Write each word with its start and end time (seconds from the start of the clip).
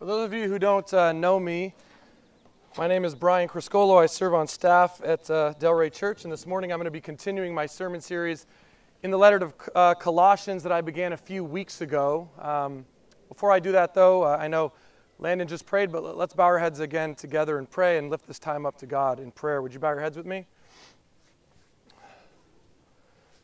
For 0.00 0.06
those 0.06 0.24
of 0.24 0.32
you 0.32 0.48
who 0.48 0.58
don't 0.58 0.90
uh, 0.94 1.12
know 1.12 1.38
me, 1.38 1.74
my 2.78 2.88
name 2.88 3.04
is 3.04 3.14
Brian 3.14 3.46
Criscuolo. 3.50 4.02
I 4.02 4.06
serve 4.06 4.32
on 4.32 4.46
staff 4.46 4.98
at 5.04 5.30
uh, 5.30 5.52
Delray 5.60 5.92
Church, 5.92 6.24
and 6.24 6.32
this 6.32 6.46
morning 6.46 6.72
I'm 6.72 6.78
going 6.78 6.86
to 6.86 6.90
be 6.90 7.02
continuing 7.02 7.54
my 7.54 7.66
sermon 7.66 8.00
series 8.00 8.46
in 9.02 9.10
the 9.10 9.18
letter 9.18 9.38
to 9.40 9.52
uh, 9.74 9.92
Colossians 9.92 10.62
that 10.62 10.72
I 10.72 10.80
began 10.80 11.12
a 11.12 11.18
few 11.18 11.44
weeks 11.44 11.82
ago. 11.82 12.30
Um, 12.38 12.86
before 13.28 13.52
I 13.52 13.60
do 13.60 13.72
that, 13.72 13.92
though, 13.92 14.22
uh, 14.22 14.38
I 14.40 14.48
know 14.48 14.72
Landon 15.18 15.46
just 15.46 15.66
prayed, 15.66 15.92
but 15.92 16.16
let's 16.16 16.32
bow 16.32 16.44
our 16.44 16.58
heads 16.58 16.80
again 16.80 17.14
together 17.14 17.58
and 17.58 17.70
pray 17.70 17.98
and 17.98 18.08
lift 18.08 18.26
this 18.26 18.38
time 18.38 18.64
up 18.64 18.78
to 18.78 18.86
God 18.86 19.20
in 19.20 19.30
prayer. 19.30 19.60
Would 19.60 19.74
you 19.74 19.80
bow 19.80 19.90
your 19.90 20.00
heads 20.00 20.16
with 20.16 20.24
me? 20.24 20.46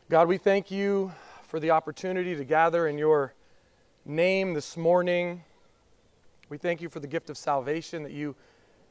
God, 0.09 0.27
we 0.27 0.39
thank 0.39 0.71
you 0.71 1.13
for 1.49 1.61
the 1.61 1.73
opportunity 1.73 2.35
to 2.35 2.45
gather 2.47 2.89
in 2.89 2.97
your 2.97 3.35
name 4.07 4.55
this 4.55 4.75
morning. 4.79 5.43
We 6.49 6.59
thank 6.59 6.81
you 6.81 6.89
for 6.89 7.01
the 7.01 7.09
gift 7.09 7.29
of 7.29 7.37
salvation 7.37 8.05
that 8.05 8.13
you 8.13 8.37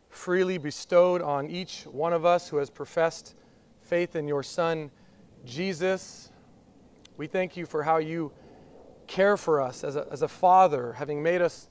freely 0.09 0.57
bestowed 0.57 1.21
on 1.21 1.49
each 1.49 1.83
one 1.83 2.11
of 2.11 2.25
us 2.25 2.49
who 2.49 2.57
has 2.57 2.69
professed 2.69 3.33
faith 3.81 4.17
in 4.17 4.27
your 4.27 4.43
Son, 4.43 4.91
Jesus. 5.45 6.31
We 7.15 7.27
thank 7.27 7.55
you 7.55 7.65
for 7.65 7.83
how 7.83 7.97
you 7.97 8.33
care 9.07 9.37
for 9.37 9.61
us 9.61 9.85
as 9.85 9.95
a, 9.95 10.05
as 10.11 10.21
a 10.21 10.27
father, 10.27 10.93
having 10.93 11.23
made 11.23 11.41
us 11.41 11.69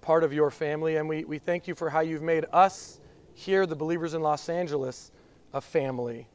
part 0.00 0.24
of 0.24 0.32
your 0.32 0.50
family. 0.50 0.96
And 0.96 1.08
we, 1.08 1.24
we 1.24 1.38
thank 1.38 1.68
you 1.68 1.76
for 1.76 1.88
how 1.88 2.00
you've 2.00 2.22
made 2.22 2.44
us 2.52 2.98
here, 3.34 3.64
the 3.64 3.76
believers 3.76 4.14
in 4.14 4.22
Los 4.22 4.48
Angeles, 4.48 5.12
a 5.54 5.60
family. 5.60 6.26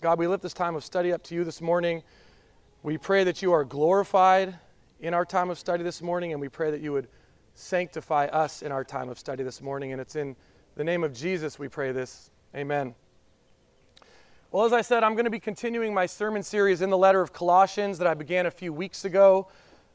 God, 0.00 0.20
we 0.20 0.28
lift 0.28 0.42
this 0.42 0.54
time 0.54 0.76
of 0.76 0.84
study 0.84 1.12
up 1.12 1.24
to 1.24 1.34
you 1.34 1.42
this 1.42 1.60
morning. 1.60 2.04
We 2.84 2.96
pray 2.96 3.24
that 3.24 3.42
you 3.42 3.52
are 3.52 3.64
glorified 3.64 4.56
in 5.02 5.14
our 5.14 5.24
time 5.24 5.50
of 5.50 5.58
study 5.58 5.82
this 5.82 6.00
morning, 6.00 6.30
and 6.30 6.40
we 6.40 6.48
pray 6.48 6.70
that 6.70 6.80
you 6.80 6.92
would 6.92 7.08
sanctify 7.54 8.26
us 8.26 8.62
in 8.62 8.70
our 8.70 8.84
time 8.84 9.08
of 9.08 9.18
study 9.18 9.42
this 9.42 9.60
morning. 9.60 9.90
And 9.90 10.00
it's 10.00 10.14
in 10.14 10.36
the 10.76 10.84
name 10.84 11.02
of 11.02 11.12
Jesus 11.12 11.58
we 11.58 11.68
pray 11.68 11.90
this. 11.90 12.30
Amen. 12.54 12.94
Well, 14.52 14.64
as 14.64 14.72
I 14.72 14.80
said, 14.80 15.02
I'm 15.02 15.14
going 15.14 15.24
to 15.24 15.30
be 15.30 15.40
continuing 15.40 15.92
my 15.92 16.06
sermon 16.06 16.42
series 16.42 16.82
in 16.82 16.90
the 16.90 16.96
letter 16.96 17.20
of 17.20 17.32
Colossians 17.32 17.98
that 17.98 18.06
I 18.06 18.14
began 18.14 18.46
a 18.46 18.50
few 18.50 18.72
weeks 18.72 19.04
ago. 19.04 19.48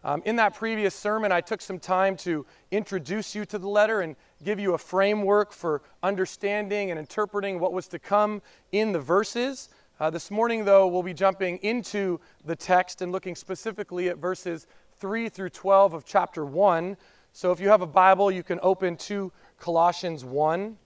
Um, 0.03 0.21
in 0.25 0.35
that 0.35 0.55
previous 0.55 0.93
sermon, 0.93 1.31
I 1.31 1.39
took 1.39 1.61
some 1.61 1.79
time 1.79 2.17
to 2.17 2.45
introduce 2.71 3.33
you 3.33 3.45
to 3.45 3.57
the 3.57 3.67
letter 3.67 4.01
and 4.01 4.15
give 4.43 4.59
you 4.59 4.73
a 4.73 4.77
framework 4.77 5.53
for 5.53 5.83
understanding 6.03 6.91
and 6.91 6.99
interpreting 6.99 7.59
what 7.59 7.71
was 7.71 7.87
to 7.89 7.99
come 7.99 8.41
in 8.73 8.91
the 8.91 8.99
verses. 8.99 9.69
Uh, 9.99 10.09
this 10.09 10.29
morning, 10.29 10.65
though, 10.65 10.85
we'll 10.87 11.01
be 11.01 11.13
jumping 11.13 11.57
into 11.57 12.19
the 12.45 12.55
text 12.55 13.01
and 13.01 13.11
looking 13.11 13.35
specifically 13.35 14.09
at 14.09 14.17
verses 14.17 14.67
3 14.99 15.29
through 15.29 15.49
12 15.49 15.93
of 15.93 16.05
chapter 16.05 16.43
1. 16.43 16.97
So 17.31 17.51
if 17.51 17.59
you 17.59 17.69
have 17.69 17.81
a 17.81 17.87
Bible, 17.87 18.31
you 18.31 18.41
can 18.41 18.59
open 18.63 18.97
to 18.97 19.31
Colossians 19.59 20.25
1. 20.25 20.77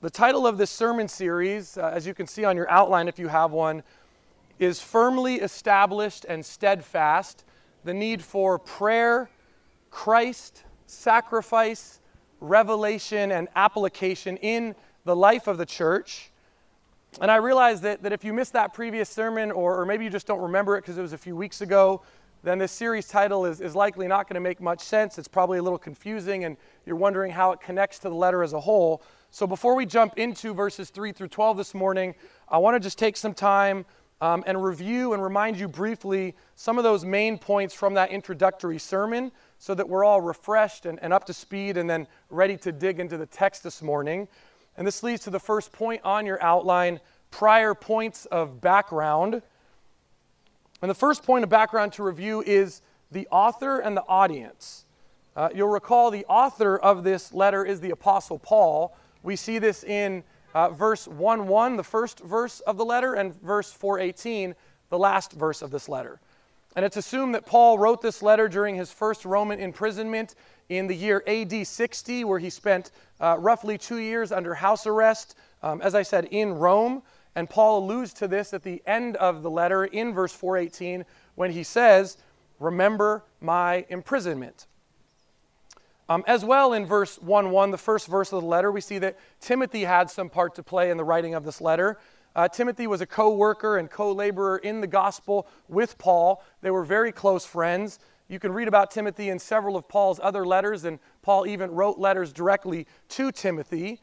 The 0.00 0.10
title 0.10 0.46
of 0.46 0.56
this 0.56 0.70
sermon 0.70 1.08
series, 1.08 1.76
uh, 1.76 1.90
as 1.92 2.06
you 2.06 2.14
can 2.14 2.26
see 2.26 2.44
on 2.44 2.56
your 2.56 2.70
outline 2.70 3.08
if 3.08 3.18
you 3.18 3.28
have 3.28 3.50
one, 3.50 3.82
is 4.58 4.80
Firmly 4.80 5.36
Established 5.36 6.24
and 6.28 6.44
Steadfast 6.44 7.44
the 7.84 7.94
need 7.94 8.22
for 8.22 8.58
prayer, 8.58 9.28
Christ, 9.90 10.64
sacrifice, 10.86 12.00
revelation, 12.40 13.30
and 13.30 13.48
application 13.56 14.36
in 14.38 14.74
the 15.04 15.14
life 15.14 15.46
of 15.46 15.58
the 15.58 15.66
church. 15.66 16.30
And 17.20 17.30
I 17.30 17.36
realize 17.36 17.80
that, 17.82 18.02
that 18.02 18.12
if 18.12 18.24
you 18.24 18.32
missed 18.32 18.54
that 18.54 18.74
previous 18.74 19.08
sermon, 19.08 19.52
or, 19.52 19.80
or 19.80 19.86
maybe 19.86 20.04
you 20.04 20.10
just 20.10 20.26
don't 20.26 20.40
remember 20.40 20.76
it 20.76 20.80
because 20.80 20.98
it 20.98 21.02
was 21.02 21.12
a 21.12 21.18
few 21.18 21.36
weeks 21.36 21.60
ago, 21.60 22.02
then 22.42 22.58
this 22.58 22.72
series 22.72 23.06
title 23.06 23.46
is, 23.46 23.60
is 23.60 23.76
likely 23.76 24.08
not 24.08 24.28
going 24.28 24.34
to 24.34 24.40
make 24.40 24.60
much 24.60 24.80
sense. 24.80 25.16
It's 25.16 25.28
probably 25.28 25.58
a 25.58 25.62
little 25.62 25.78
confusing, 25.78 26.44
and 26.44 26.56
you're 26.84 26.96
wondering 26.96 27.30
how 27.30 27.52
it 27.52 27.60
connects 27.60 28.00
to 28.00 28.08
the 28.08 28.14
letter 28.14 28.42
as 28.42 28.52
a 28.52 28.60
whole. 28.60 29.02
So 29.30 29.46
before 29.46 29.76
we 29.76 29.86
jump 29.86 30.14
into 30.18 30.52
verses 30.54 30.90
3 30.90 31.12
through 31.12 31.28
12 31.28 31.56
this 31.56 31.72
morning, 31.72 32.14
I 32.48 32.58
want 32.58 32.74
to 32.74 32.80
just 32.80 32.98
take 32.98 33.16
some 33.16 33.32
time 33.32 33.86
um, 34.20 34.42
and 34.46 34.62
review 34.62 35.12
and 35.12 35.22
remind 35.22 35.58
you 35.58 35.68
briefly 35.68 36.34
some 36.56 36.78
of 36.78 36.84
those 36.84 37.04
main 37.04 37.38
points 37.38 37.74
from 37.74 37.94
that 37.94 38.10
introductory 38.10 38.78
sermon 38.78 39.32
so 39.58 39.74
that 39.74 39.88
we're 39.88 40.04
all 40.04 40.20
refreshed 40.20 40.86
and, 40.86 40.98
and 41.02 41.12
up 41.12 41.24
to 41.26 41.32
speed 41.32 41.76
and 41.76 41.88
then 41.88 42.06
ready 42.28 42.56
to 42.58 42.72
dig 42.72 43.00
into 43.00 43.16
the 43.16 43.26
text 43.26 43.62
this 43.62 43.82
morning. 43.82 44.28
And 44.76 44.86
this 44.86 45.02
leads 45.02 45.22
to 45.24 45.30
the 45.30 45.40
first 45.40 45.72
point 45.72 46.00
on 46.04 46.26
your 46.26 46.42
outline 46.42 47.00
prior 47.30 47.74
points 47.74 48.26
of 48.26 48.60
background. 48.60 49.42
And 50.82 50.90
the 50.90 50.94
first 50.94 51.22
point 51.22 51.44
of 51.44 51.50
background 51.50 51.92
to 51.94 52.02
review 52.02 52.42
is 52.46 52.82
the 53.10 53.26
author 53.30 53.78
and 53.78 53.96
the 53.96 54.04
audience. 54.08 54.84
Uh, 55.36 55.48
you'll 55.54 55.68
recall 55.68 56.10
the 56.10 56.24
author 56.26 56.76
of 56.76 57.04
this 57.04 57.32
letter 57.32 57.64
is 57.64 57.80
the 57.80 57.90
Apostle 57.90 58.38
Paul. 58.38 58.96
We 59.22 59.36
see 59.36 59.58
this 59.58 59.82
in 59.82 60.22
uh, 60.54 60.70
verse 60.70 61.08
1 61.08 61.48
1, 61.48 61.76
the 61.76 61.82
first 61.82 62.20
verse 62.20 62.60
of 62.60 62.76
the 62.76 62.84
letter, 62.84 63.14
and 63.14 63.34
verse 63.42 63.72
418, 63.72 64.54
the 64.90 64.98
last 64.98 65.32
verse 65.32 65.62
of 65.62 65.70
this 65.70 65.88
letter. 65.88 66.20
And 66.76 66.84
it's 66.84 66.96
assumed 66.96 67.34
that 67.34 67.46
Paul 67.46 67.78
wrote 67.78 68.02
this 68.02 68.22
letter 68.22 68.48
during 68.48 68.74
his 68.74 68.92
first 68.92 69.24
Roman 69.24 69.60
imprisonment 69.60 70.34
in 70.68 70.86
the 70.86 70.96
year 70.96 71.22
AD 71.26 71.66
60, 71.66 72.24
where 72.24 72.38
he 72.38 72.50
spent 72.50 72.90
uh, 73.20 73.36
roughly 73.38 73.78
two 73.78 73.98
years 73.98 74.32
under 74.32 74.54
house 74.54 74.86
arrest, 74.86 75.36
um, 75.62 75.80
as 75.82 75.94
I 75.94 76.02
said, 76.02 76.26
in 76.26 76.54
Rome. 76.54 77.02
And 77.36 77.48
Paul 77.48 77.84
alludes 77.84 78.12
to 78.14 78.28
this 78.28 78.54
at 78.54 78.62
the 78.62 78.82
end 78.86 79.16
of 79.16 79.42
the 79.42 79.50
letter 79.50 79.84
in 79.84 80.12
verse 80.12 80.32
418 80.32 81.04
when 81.34 81.52
he 81.52 81.62
says, 81.62 82.16
Remember 82.60 83.24
my 83.40 83.84
imprisonment. 83.88 84.66
Um, 86.08 86.22
as 86.26 86.44
well, 86.44 86.74
in 86.74 86.84
verse 86.86 87.18
1 87.18 87.50
1, 87.50 87.70
the 87.70 87.78
first 87.78 88.08
verse 88.08 88.32
of 88.32 88.42
the 88.42 88.48
letter, 88.48 88.70
we 88.70 88.80
see 88.80 88.98
that 88.98 89.18
Timothy 89.40 89.84
had 89.84 90.10
some 90.10 90.28
part 90.28 90.54
to 90.56 90.62
play 90.62 90.90
in 90.90 90.96
the 90.96 91.04
writing 91.04 91.34
of 91.34 91.44
this 91.44 91.60
letter. 91.60 91.98
Uh, 92.36 92.48
Timothy 92.48 92.86
was 92.86 93.00
a 93.00 93.06
co 93.06 93.34
worker 93.34 93.78
and 93.78 93.90
co 93.90 94.12
laborer 94.12 94.58
in 94.58 94.80
the 94.80 94.86
gospel 94.86 95.46
with 95.68 95.96
Paul. 95.98 96.42
They 96.62 96.70
were 96.70 96.84
very 96.84 97.12
close 97.12 97.46
friends. 97.46 97.98
You 98.28 98.38
can 98.38 98.52
read 98.52 98.68
about 98.68 98.90
Timothy 98.90 99.28
in 99.28 99.38
several 99.38 99.76
of 99.76 99.86
Paul's 99.88 100.18
other 100.22 100.46
letters, 100.46 100.84
and 100.84 100.98
Paul 101.22 101.46
even 101.46 101.70
wrote 101.70 101.98
letters 101.98 102.32
directly 102.32 102.86
to 103.10 103.30
Timothy. 103.30 104.00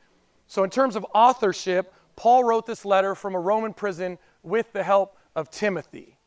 So, 0.48 0.64
in 0.64 0.70
terms 0.70 0.96
of 0.96 1.06
authorship, 1.14 1.94
Paul 2.16 2.44
wrote 2.44 2.66
this 2.66 2.86
letter 2.86 3.16
from 3.16 3.36
a 3.36 3.40
Roman 3.40 3.74
prison 3.74 4.18
with 4.44 4.72
the 4.74 4.84
help 4.84 5.18
of 5.36 5.50
Timothy. 5.50 6.18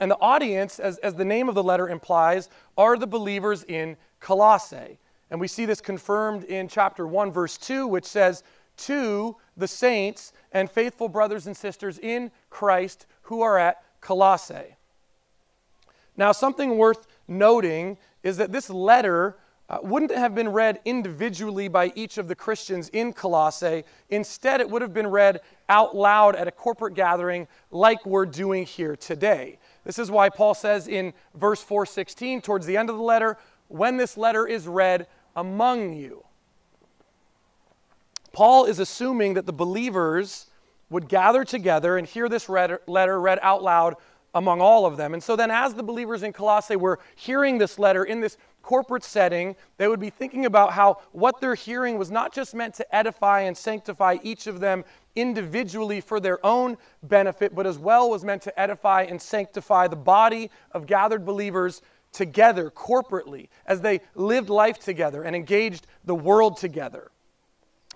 And 0.00 0.10
the 0.10 0.20
audience, 0.20 0.78
as, 0.78 0.98
as 0.98 1.14
the 1.14 1.24
name 1.24 1.48
of 1.48 1.54
the 1.54 1.62
letter 1.62 1.88
implies, 1.88 2.48
are 2.76 2.96
the 2.96 3.06
believers 3.06 3.62
in 3.64 3.96
Colossae. 4.20 4.98
And 5.30 5.40
we 5.40 5.48
see 5.48 5.64
this 5.64 5.80
confirmed 5.80 6.44
in 6.44 6.68
chapter 6.68 7.06
1, 7.06 7.32
verse 7.32 7.56
2, 7.56 7.86
which 7.86 8.04
says, 8.04 8.42
To 8.78 9.36
the 9.56 9.68
saints 9.68 10.32
and 10.52 10.70
faithful 10.70 11.08
brothers 11.08 11.46
and 11.46 11.56
sisters 11.56 11.98
in 11.98 12.30
Christ 12.50 13.06
who 13.22 13.42
are 13.42 13.58
at 13.58 13.82
Colossae. 14.00 14.76
Now, 16.16 16.32
something 16.32 16.76
worth 16.76 17.06
noting 17.26 17.96
is 18.22 18.36
that 18.36 18.52
this 18.52 18.68
letter 18.68 19.36
uh, 19.68 19.78
wouldn't 19.82 20.10
have 20.10 20.34
been 20.34 20.50
read 20.50 20.80
individually 20.84 21.68
by 21.68 21.90
each 21.94 22.18
of 22.18 22.28
the 22.28 22.34
Christians 22.34 22.90
in 22.90 23.12
Colossae. 23.12 23.84
Instead, 24.10 24.60
it 24.60 24.68
would 24.68 24.82
have 24.82 24.92
been 24.92 25.06
read 25.06 25.40
out 25.68 25.96
loud 25.96 26.36
at 26.36 26.46
a 26.46 26.50
corporate 26.50 26.94
gathering 26.94 27.48
like 27.70 28.04
we're 28.04 28.26
doing 28.26 28.66
here 28.66 28.96
today. 28.96 29.58
This 29.84 29.98
is 29.98 30.10
why 30.10 30.28
Paul 30.28 30.54
says 30.54 30.88
in 30.88 31.14
verse 31.34 31.62
416, 31.62 32.42
towards 32.42 32.66
the 32.66 32.76
end 32.76 32.90
of 32.90 32.96
the 32.96 33.02
letter, 33.02 33.38
when 33.68 33.96
this 33.96 34.18
letter 34.18 34.46
is 34.46 34.68
read 34.68 35.06
among 35.34 35.94
you. 35.94 36.22
Paul 38.32 38.64
is 38.64 38.78
assuming 38.78 39.34
that 39.34 39.46
the 39.46 39.52
believers 39.52 40.46
would 40.90 41.08
gather 41.08 41.44
together 41.44 41.96
and 41.96 42.06
hear 42.06 42.28
this 42.28 42.48
letter 42.48 43.20
read 43.20 43.38
out 43.42 43.62
loud 43.62 43.96
among 44.34 44.60
all 44.60 44.86
of 44.86 44.96
them. 44.96 45.12
And 45.14 45.22
so 45.22 45.36
then, 45.36 45.50
as 45.50 45.74
the 45.74 45.82
believers 45.82 46.22
in 46.22 46.32
Colossae 46.32 46.76
were 46.76 46.98
hearing 47.16 47.58
this 47.58 47.78
letter 47.78 48.04
in 48.04 48.20
this 48.20 48.36
corporate 48.62 49.04
setting, 49.04 49.56
they 49.76 49.88
would 49.88 50.00
be 50.00 50.10
thinking 50.10 50.46
about 50.46 50.72
how 50.72 51.00
what 51.12 51.40
they're 51.40 51.54
hearing 51.54 51.98
was 51.98 52.10
not 52.10 52.32
just 52.32 52.54
meant 52.54 52.74
to 52.74 52.94
edify 52.94 53.40
and 53.40 53.56
sanctify 53.56 54.16
each 54.22 54.46
of 54.46 54.60
them 54.60 54.84
individually 55.16 56.00
for 56.00 56.20
their 56.20 56.44
own 56.46 56.78
benefit, 57.02 57.54
but 57.54 57.66
as 57.66 57.78
well 57.78 58.08
was 58.08 58.24
meant 58.24 58.40
to 58.42 58.60
edify 58.60 59.02
and 59.02 59.20
sanctify 59.20 59.88
the 59.88 59.96
body 59.96 60.50
of 60.72 60.86
gathered 60.86 61.26
believers 61.26 61.82
together 62.12 62.70
corporately 62.70 63.48
as 63.66 63.80
they 63.80 64.00
lived 64.14 64.48
life 64.48 64.78
together 64.78 65.22
and 65.22 65.34
engaged 65.34 65.86
the 66.04 66.14
world 66.14 66.56
together. 66.56 67.10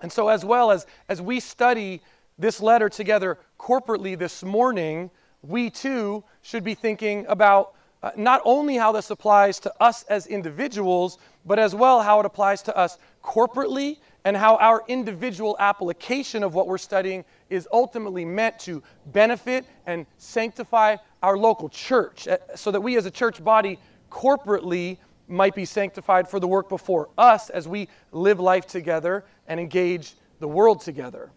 And 0.01 0.11
so, 0.11 0.29
as 0.29 0.45
well 0.45 0.71
as, 0.71 0.85
as 1.09 1.21
we 1.21 1.39
study 1.39 2.01
this 2.37 2.61
letter 2.61 2.89
together 2.89 3.39
corporately 3.59 4.17
this 4.17 4.43
morning, 4.43 5.09
we 5.41 5.69
too 5.69 6.23
should 6.41 6.63
be 6.63 6.75
thinking 6.75 7.25
about 7.27 7.73
uh, 8.03 8.11
not 8.15 8.41
only 8.45 8.75
how 8.75 8.91
this 8.91 9.09
applies 9.09 9.59
to 9.59 9.73
us 9.81 10.03
as 10.03 10.27
individuals, 10.27 11.17
but 11.45 11.57
as 11.57 11.73
well 11.73 12.01
how 12.01 12.19
it 12.19 12.25
applies 12.25 12.61
to 12.63 12.77
us 12.77 12.99
corporately 13.23 13.97
and 14.23 14.37
how 14.37 14.57
our 14.57 14.83
individual 14.87 15.55
application 15.59 16.43
of 16.43 16.53
what 16.53 16.67
we're 16.67 16.77
studying 16.77 17.25
is 17.49 17.67
ultimately 17.71 18.25
meant 18.25 18.59
to 18.59 18.83
benefit 19.07 19.65
and 19.85 20.05
sanctify 20.17 20.97
our 21.23 21.37
local 21.37 21.69
church 21.69 22.27
uh, 22.27 22.37
so 22.55 22.69
that 22.69 22.81
we 22.81 22.97
as 22.97 23.05
a 23.05 23.11
church 23.11 23.43
body 23.43 23.79
corporately 24.11 24.97
might 25.27 25.55
be 25.55 25.65
sanctified 25.65 26.29
for 26.29 26.39
the 26.39 26.47
work 26.47 26.69
before 26.69 27.09
us 27.17 27.49
as 27.49 27.67
we 27.67 27.87
live 28.11 28.39
life 28.39 28.65
together 28.65 29.25
and 29.47 29.59
engage 29.59 30.15
the 30.39 30.47
world 30.47 30.81
together. 30.81 31.31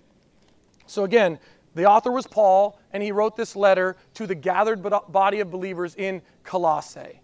So, 0.87 1.05
again, 1.05 1.39
the 1.75 1.87
author 1.87 2.11
was 2.11 2.27
Paul, 2.27 2.81
and 2.93 3.03
he 3.03 3.13
wrote 3.13 3.37
this 3.37 3.55
letter 3.55 3.97
to 4.15 4.27
the 4.27 4.35
gathered 4.35 4.83
body 4.83 5.41
of 5.41 5.51
believers 5.51 5.95
in 5.95 6.21
Colossae. 6.43 7.21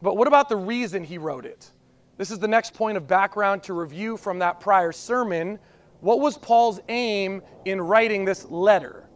But 0.00 0.16
what 0.16 0.28
about 0.28 0.48
the 0.48 0.56
reason 0.56 1.02
he 1.02 1.18
wrote 1.18 1.44
it? 1.44 1.70
This 2.16 2.30
is 2.30 2.38
the 2.38 2.48
next 2.48 2.74
point 2.74 2.96
of 2.96 3.08
background 3.08 3.64
to 3.64 3.72
review 3.72 4.16
from 4.16 4.38
that 4.38 4.60
prior 4.60 4.92
sermon. 4.92 5.58
What 6.00 6.20
was 6.20 6.38
Paul's 6.38 6.80
aim 6.88 7.42
in 7.64 7.80
writing 7.80 8.24
this 8.24 8.44
letter? 8.50 9.08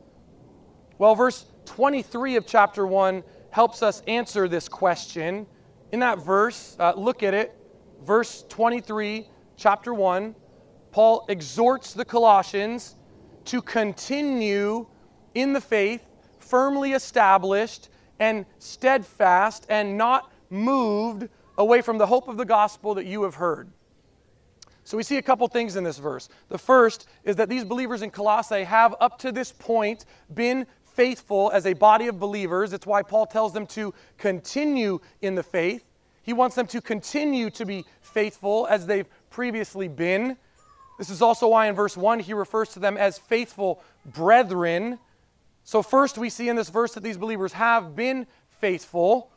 Well, 0.98 1.14
verse 1.14 1.44
23 1.66 2.36
of 2.36 2.46
chapter 2.46 2.86
1 2.86 3.22
helps 3.50 3.82
us 3.82 4.02
answer 4.08 4.48
this 4.48 4.69
question. 4.69 5.46
In 5.90 6.00
that 6.00 6.19
verse, 6.19 6.76
uh, 6.79 6.93
look 6.96 7.23
at 7.23 7.32
it, 7.32 7.55
verse 8.05 8.44
23, 8.49 9.26
chapter 9.56 9.94
1, 9.94 10.35
Paul 10.90 11.25
exhorts 11.29 11.94
the 11.94 12.05
Colossians 12.05 12.96
to 13.46 13.62
continue 13.62 14.87
in 15.35 15.52
the 15.52 15.61
faith, 15.61 16.06
firmly 16.38 16.93
established 16.93 17.88
and 18.20 18.44
steadfast, 18.58 19.64
and 19.70 19.96
not 19.96 20.31
moved 20.50 21.29
away 21.56 21.81
from 21.81 21.96
the 21.96 22.06
hope 22.06 22.29
of 22.29 22.37
the 22.37 22.44
gospel 22.44 22.94
that 22.94 23.06
you 23.06 23.23
have 23.23 23.37
heard. 23.37 23.70
So 24.85 24.96
we 24.96 25.02
see 25.02 25.19
a 25.19 25.23
couple 25.23 25.46
things 25.49 25.76
in 25.76 25.85
this 25.85 25.99
verse. 25.99 26.29
The 26.49 26.58
first 26.58 27.08
is 27.25 27.37
that 27.37 27.49
these 27.49 27.64
believers 27.64 28.02
in 28.02 28.11
Colossae 28.11 28.64
have, 28.64 28.94
up 29.00 29.19
to 29.19 29.32
this 29.32 29.52
point, 29.52 30.06
been 30.32 30.67
faithful 30.99 31.49
as 31.55 31.65
a 31.65 31.75
body 31.75 32.09
of 32.09 32.19
believers. 32.19 32.73
It's 32.73 32.85
why 32.85 33.05
Paul 33.05 33.25
tells 33.25 33.53
them 33.53 33.69
to 33.69 33.95
continue 34.17 34.99
in 35.23 35.37
the 35.37 35.45
faith. 35.45 35.85
He 36.25 36.33
wants 36.33 36.56
them 36.56 36.67
to 36.67 36.81
continue 36.81 37.50
to 37.50 37.65
be 37.65 37.85
faithful 38.00 38.67
as 38.69 38.85
they've 38.85 39.06
previously 39.31 39.87
been. 39.87 40.37
This 40.99 41.09
is 41.09 41.23
also 41.23 41.47
why 41.47 41.69
in 41.69 41.77
verse 41.77 41.97
1 41.97 42.19
he 42.19 42.35
refers 42.35 42.71
to 42.71 42.81
them 42.81 42.97
as 42.97 43.17
faithful 43.17 43.81
brethren. 44.06 44.99
So, 45.62 45.85
first, 45.85 46.19
we 46.19 46.31
see 46.31 46.49
in 46.49 46.56
this 46.56 46.69
verse 46.69 46.95
that 46.95 47.05
these 47.05 47.17
believers 47.17 47.53
have 47.53 47.95
been 47.95 48.27
faithful. 48.61 49.31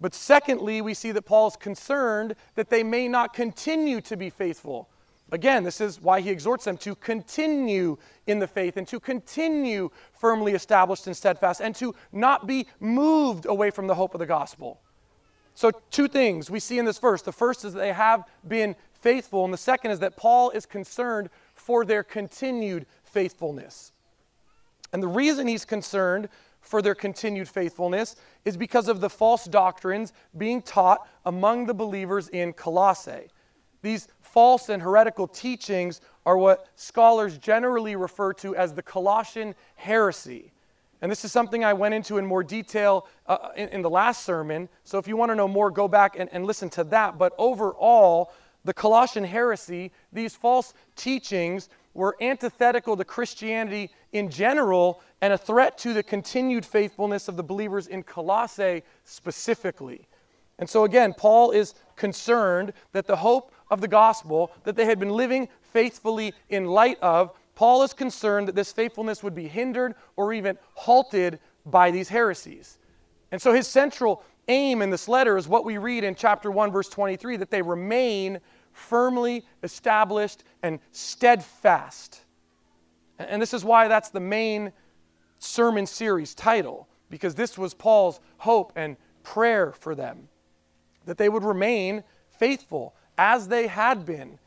But 0.00 0.14
secondly, 0.14 0.80
we 0.80 0.94
see 0.94 1.12
that 1.12 1.26
Paul 1.26 1.48
is 1.48 1.56
concerned 1.56 2.34
that 2.54 2.70
they 2.70 2.82
may 2.82 3.08
not 3.08 3.34
continue 3.34 4.00
to 4.00 4.16
be 4.16 4.30
faithful. 4.30 4.88
Again, 5.34 5.64
this 5.64 5.80
is 5.80 6.00
why 6.00 6.20
he 6.20 6.30
exhorts 6.30 6.64
them 6.64 6.76
to 6.78 6.94
continue 6.94 7.98
in 8.28 8.38
the 8.38 8.46
faith 8.46 8.76
and 8.76 8.86
to 8.86 9.00
continue 9.00 9.90
firmly 10.12 10.52
established 10.52 11.08
and 11.08 11.16
steadfast 11.16 11.60
and 11.60 11.74
to 11.74 11.92
not 12.12 12.46
be 12.46 12.68
moved 12.78 13.44
away 13.46 13.70
from 13.70 13.88
the 13.88 13.96
hope 13.96 14.14
of 14.14 14.20
the 14.20 14.26
gospel. 14.26 14.80
So, 15.54 15.72
two 15.90 16.06
things 16.06 16.50
we 16.50 16.60
see 16.60 16.78
in 16.78 16.84
this 16.84 16.98
verse. 16.98 17.20
The 17.20 17.32
first 17.32 17.64
is 17.64 17.72
that 17.72 17.80
they 17.80 17.92
have 17.92 18.22
been 18.46 18.76
faithful, 19.00 19.44
and 19.44 19.52
the 19.52 19.58
second 19.58 19.90
is 19.90 19.98
that 19.98 20.16
Paul 20.16 20.50
is 20.50 20.66
concerned 20.66 21.30
for 21.56 21.84
their 21.84 22.04
continued 22.04 22.86
faithfulness. 23.02 23.90
And 24.92 25.02
the 25.02 25.08
reason 25.08 25.48
he's 25.48 25.64
concerned 25.64 26.28
for 26.60 26.80
their 26.80 26.94
continued 26.94 27.48
faithfulness 27.48 28.14
is 28.44 28.56
because 28.56 28.86
of 28.86 29.00
the 29.00 29.10
false 29.10 29.46
doctrines 29.46 30.12
being 30.38 30.62
taught 30.62 31.08
among 31.26 31.66
the 31.66 31.74
believers 31.74 32.28
in 32.28 32.52
Colossae. 32.52 33.26
These 33.82 34.08
false 34.34 34.68
and 34.68 34.82
heretical 34.82 35.28
teachings 35.28 36.00
are 36.26 36.36
what 36.36 36.66
scholars 36.74 37.38
generally 37.38 37.94
refer 37.94 38.32
to 38.32 38.56
as 38.56 38.74
the 38.74 38.82
Colossian 38.82 39.54
heresy. 39.76 40.50
And 41.00 41.12
this 41.12 41.24
is 41.24 41.30
something 41.30 41.64
I 41.64 41.72
went 41.72 41.94
into 41.94 42.18
in 42.18 42.26
more 42.26 42.42
detail 42.42 43.06
uh, 43.28 43.50
in, 43.56 43.68
in, 43.68 43.80
the 43.80 43.90
last 43.90 44.24
sermon. 44.24 44.68
So 44.82 44.98
if 44.98 45.06
you 45.06 45.16
want 45.16 45.30
to 45.30 45.36
know 45.36 45.46
more, 45.46 45.70
go 45.70 45.86
back 45.86 46.18
and, 46.18 46.28
and 46.32 46.46
listen 46.46 46.68
to 46.70 46.82
that. 46.84 47.16
But 47.16 47.32
overall, 47.38 48.32
the 48.64 48.74
Colossian 48.74 49.22
heresy, 49.22 49.92
these 50.12 50.34
false 50.34 50.74
teachings, 50.96 51.68
were 51.92 52.16
antithetical 52.20 52.96
to 52.96 53.04
Christianity 53.04 53.90
in 54.10 54.30
general 54.30 55.00
and 55.20 55.32
a 55.32 55.38
threat 55.38 55.78
to 55.78 55.94
the 55.94 56.02
continued 56.02 56.66
faithfulness 56.66 57.28
of 57.28 57.36
the 57.36 57.44
believers 57.44 57.86
in 57.86 58.02
Colossae 58.02 58.82
specifically. 59.04 60.08
And 60.58 60.68
so, 60.68 60.84
again, 60.84 61.14
Paul 61.14 61.50
is 61.50 61.74
concerned 61.96 62.72
that 62.92 63.06
the 63.06 63.16
hope 63.16 63.52
of 63.74 63.80
the 63.80 63.88
gospel 63.88 64.52
that 64.62 64.76
they 64.76 64.86
had 64.86 64.98
been 64.98 65.10
living 65.10 65.48
faithfully 65.60 66.32
in 66.48 66.64
light 66.64 66.98
of, 67.02 67.32
Paul 67.54 67.82
is 67.82 67.92
concerned 67.92 68.48
that 68.48 68.54
this 68.54 68.72
faithfulness 68.72 69.22
would 69.22 69.34
be 69.34 69.48
hindered 69.48 69.94
or 70.16 70.32
even 70.32 70.56
halted 70.74 71.40
by 71.66 71.90
these 71.90 72.08
heresies. 72.08 72.78
And 73.30 73.42
so, 73.42 73.52
his 73.52 73.66
central 73.66 74.22
aim 74.48 74.80
in 74.80 74.90
this 74.90 75.08
letter 75.08 75.36
is 75.36 75.48
what 75.48 75.64
we 75.64 75.76
read 75.76 76.04
in 76.04 76.14
chapter 76.14 76.50
1, 76.50 76.70
verse 76.70 76.88
23 76.88 77.36
that 77.36 77.50
they 77.50 77.62
remain 77.62 78.40
firmly 78.72 79.44
established 79.62 80.44
and 80.62 80.78
steadfast. 80.92 82.20
And 83.18 83.42
this 83.42 83.54
is 83.54 83.64
why 83.64 83.88
that's 83.88 84.10
the 84.10 84.20
main 84.20 84.72
sermon 85.38 85.86
series 85.86 86.34
title, 86.34 86.88
because 87.10 87.34
this 87.34 87.58
was 87.58 87.74
Paul's 87.74 88.20
hope 88.38 88.72
and 88.76 88.96
prayer 89.22 89.72
for 89.72 89.94
them 89.94 90.28
that 91.06 91.18
they 91.18 91.28
would 91.28 91.44
remain 91.44 92.02
faithful 92.38 92.94
as 93.18 93.48
they 93.48 93.66
had 93.66 94.04
been, 94.04 94.38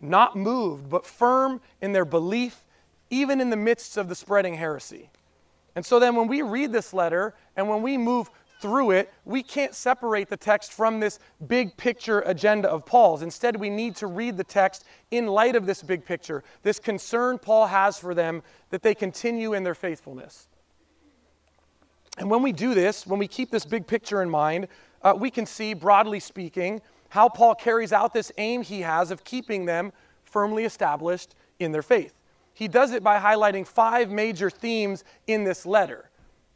not 0.00 0.36
moved, 0.36 0.88
but 0.88 1.06
firm 1.06 1.60
in 1.80 1.92
their 1.92 2.04
belief, 2.04 2.64
even 3.10 3.40
in 3.40 3.50
the 3.50 3.56
midst 3.56 3.96
of 3.96 4.08
the 4.08 4.14
spreading 4.14 4.54
heresy. 4.54 5.10
And 5.74 5.84
so 5.84 5.98
then, 5.98 6.16
when 6.16 6.26
we 6.26 6.42
read 6.42 6.72
this 6.72 6.92
letter 6.92 7.34
and 7.56 7.68
when 7.68 7.82
we 7.82 7.96
move 7.96 8.30
through 8.60 8.90
it, 8.90 9.12
we 9.24 9.42
can't 9.42 9.74
separate 9.74 10.28
the 10.28 10.36
text 10.36 10.72
from 10.72 11.00
this 11.00 11.18
big 11.46 11.76
picture 11.76 12.20
agenda 12.26 12.68
of 12.68 12.84
Paul's. 12.84 13.22
Instead, 13.22 13.56
we 13.56 13.70
need 13.70 13.96
to 13.96 14.06
read 14.06 14.36
the 14.36 14.44
text 14.44 14.84
in 15.10 15.26
light 15.26 15.56
of 15.56 15.66
this 15.66 15.82
big 15.82 16.04
picture, 16.04 16.44
this 16.62 16.78
concern 16.78 17.38
Paul 17.38 17.66
has 17.66 17.98
for 17.98 18.14
them 18.14 18.42
that 18.70 18.82
they 18.82 18.94
continue 18.94 19.54
in 19.54 19.64
their 19.64 19.74
faithfulness. 19.74 20.48
And 22.18 22.28
when 22.28 22.42
we 22.42 22.52
do 22.52 22.74
this, 22.74 23.06
when 23.06 23.18
we 23.18 23.28
keep 23.28 23.50
this 23.50 23.64
big 23.64 23.86
picture 23.86 24.20
in 24.20 24.28
mind, 24.28 24.68
uh, 25.02 25.14
we 25.16 25.30
can 25.30 25.46
see, 25.46 25.72
broadly 25.72 26.20
speaking, 26.20 26.82
how 27.10 27.28
Paul 27.28 27.54
carries 27.54 27.92
out 27.92 28.12
this 28.12 28.32
aim 28.38 28.62
he 28.62 28.80
has 28.80 29.10
of 29.10 29.22
keeping 29.24 29.66
them 29.66 29.92
firmly 30.24 30.64
established 30.64 31.34
in 31.58 31.72
their 31.72 31.82
faith. 31.82 32.14
He 32.54 32.68
does 32.68 32.92
it 32.92 33.02
by 33.02 33.18
highlighting 33.18 33.66
five 33.66 34.10
major 34.10 34.50
themes 34.50 35.04
in 35.26 35.44
this 35.44 35.66
letter. 35.66 36.10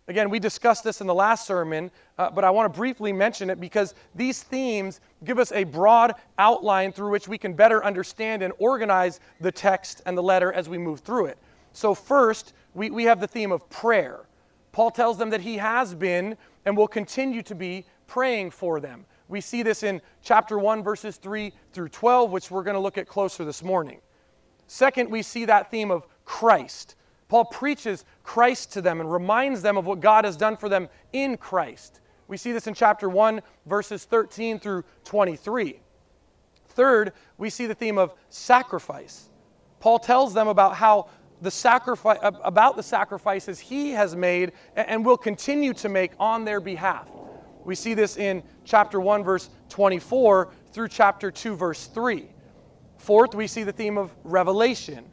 Again, 0.07 0.29
we 0.29 0.39
discussed 0.39 0.85
this 0.85 1.01
in 1.01 1.07
the 1.07 1.15
last 1.15 1.47
sermon, 1.47 1.91
uh, 2.19 2.31
but 2.31 2.45
I 2.45 2.51
want 2.51 2.73
to 2.73 2.77
briefly 2.77 3.13
mention 3.13 3.49
it 3.49 3.59
because 3.59 3.95
these 4.15 4.43
themes 4.43 5.01
give 5.25 5.39
us 5.39 5.51
a 5.53 5.65
broad 5.65 6.15
outline 6.39 6.93
through 6.93 7.11
which 7.11 7.27
we 7.27 7.39
can 7.39 7.55
better 7.55 7.83
understand 7.83 8.43
and 8.43 8.53
organize 8.59 9.21
the 9.41 9.51
text 9.51 10.03
and 10.05 10.17
the 10.17 10.23
letter 10.23 10.53
as 10.53 10.69
we 10.69 10.77
move 10.77 11.01
through 11.01 11.27
it. 11.27 11.39
So, 11.73 11.95
first, 11.95 12.53
we, 12.75 12.91
we 12.91 13.05
have 13.05 13.19
the 13.19 13.27
theme 13.27 13.51
of 13.51 13.69
prayer. 13.71 14.21
Paul 14.73 14.91
tells 14.91 15.17
them 15.17 15.31
that 15.31 15.41
he 15.41 15.57
has 15.57 15.95
been 15.95 16.37
and 16.67 16.77
will 16.77 16.89
continue 16.89 17.43
to 17.43 17.55
be 17.55 17.87
praying 18.07 18.51
for 18.51 18.81
them. 18.81 19.07
We 19.29 19.41
see 19.41 19.63
this 19.63 19.83
in 19.83 20.03
chapter 20.23 20.59
1, 20.59 20.83
verses 20.83 21.17
3 21.17 21.53
through 21.73 21.89
12, 21.89 22.31
which 22.31 22.51
we're 22.51 22.63
going 22.63 22.75
to 22.75 22.81
look 22.81 22.99
at 22.99 23.09
closer 23.09 23.45
this 23.45 23.63
morning. 23.63 24.01
Second, 24.67 25.11
we 25.11 25.23
see 25.23 25.45
that 25.47 25.71
theme 25.71 25.91
of 25.91 26.07
Christ. 26.25 26.97
Paul 27.29 27.47
preaches 27.47 28.05
Christ 28.23 28.73
to 28.75 28.83
them 28.83 29.01
and 29.01 29.11
reminds 29.11 29.63
them 29.63 29.77
of 29.77 29.87
what 29.87 30.01
God 30.01 30.25
has 30.25 30.37
done 30.37 30.57
for 30.57 30.69
them 30.69 30.89
in 31.13 31.37
Christ. 31.37 32.01
We 32.29 32.37
see 32.37 32.53
this 32.53 32.67
in 32.67 32.75
chapter 32.75 33.09
1, 33.09 33.43
verses 33.67 34.05
13 34.05 34.59
through 34.59 34.85
23. 35.05 35.81
Third, 36.69 37.13
we 37.39 37.51
see 37.51 37.67
the 37.67 37.75
theme 37.75 37.99
of 37.99 38.13
sacrifice. 38.29 39.29
Paul 39.81 39.99
tells 39.99 40.35
them 40.35 40.49
about 40.49 40.75
how 40.75 41.09
the 41.43 41.51
sacrifice 41.51 42.19
about 42.23 42.77
the 42.77 42.83
sacrifices 42.83 43.59
he 43.59 43.91
has 43.91 44.17
made 44.17 44.53
and 44.77 45.05
will 45.05 45.17
continue 45.17 45.75
to 45.75 45.89
make 45.89 46.13
on 46.19 46.45
their 46.45 46.61
behalf. 46.61 47.09
We 47.65 47.75
see 47.75 47.95
this 47.95 48.17
in 48.17 48.43
chapter 48.65 49.01
1 49.01 49.25
verse 49.25 49.51
24 49.69 50.53
through 50.73 50.89
chapter 50.89 51.31
2 51.31 51.57
verse 51.57 51.87
3. 51.87 52.29
Fourth, 52.99 53.35
we 53.35 53.47
see 53.47 53.65
the 53.65 53.73
theme 53.73 53.99
of 53.99 54.15
revelation. 54.25 55.05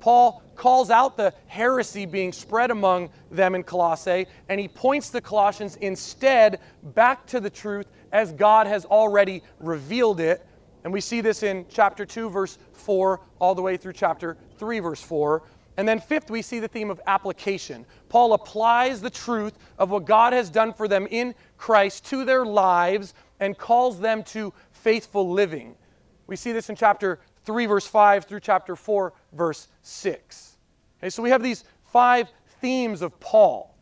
Paul 0.00 0.42
calls 0.54 0.90
out 0.90 1.16
the 1.16 1.32
heresy 1.46 2.06
being 2.06 2.32
spread 2.32 2.70
among 2.70 3.10
them 3.30 3.54
in 3.54 3.62
Colossae, 3.62 4.26
and 4.48 4.60
he 4.60 4.68
points 4.68 5.10
the 5.10 5.20
Colossians 5.20 5.76
instead 5.76 6.60
back 6.82 7.26
to 7.26 7.40
the 7.40 7.50
truth 7.50 7.86
as 8.12 8.32
God 8.32 8.66
has 8.66 8.84
already 8.84 9.42
revealed 9.58 10.20
it. 10.20 10.46
And 10.84 10.92
we 10.92 11.00
see 11.00 11.20
this 11.20 11.42
in 11.42 11.66
chapter 11.68 12.06
2, 12.06 12.30
verse 12.30 12.58
4, 12.72 13.20
all 13.40 13.54
the 13.54 13.62
way 13.62 13.76
through 13.76 13.94
chapter 13.94 14.36
3, 14.58 14.78
verse 14.80 15.02
4. 15.02 15.42
And 15.78 15.86
then, 15.86 16.00
fifth, 16.00 16.28
we 16.28 16.42
see 16.42 16.58
the 16.58 16.66
theme 16.66 16.90
of 16.90 17.00
application. 17.06 17.86
Paul 18.08 18.32
applies 18.32 19.00
the 19.00 19.10
truth 19.10 19.56
of 19.78 19.90
what 19.90 20.06
God 20.06 20.32
has 20.32 20.50
done 20.50 20.72
for 20.72 20.88
them 20.88 21.06
in 21.08 21.36
Christ 21.56 22.04
to 22.06 22.24
their 22.24 22.44
lives 22.44 23.14
and 23.38 23.56
calls 23.56 24.00
them 24.00 24.24
to 24.24 24.52
faithful 24.72 25.30
living. 25.30 25.76
We 26.26 26.34
see 26.34 26.50
this 26.50 26.68
in 26.68 26.74
chapter 26.74 27.20
3, 27.44 27.66
verse 27.66 27.86
5 27.86 28.24
through 28.24 28.40
chapter 28.40 28.74
4, 28.74 29.12
verse 29.34 29.68
6. 29.82 30.56
Okay, 30.98 31.10
so 31.10 31.22
we 31.22 31.30
have 31.30 31.44
these 31.44 31.62
five 31.84 32.28
themes 32.60 33.00
of 33.00 33.18
Paul. 33.20 33.72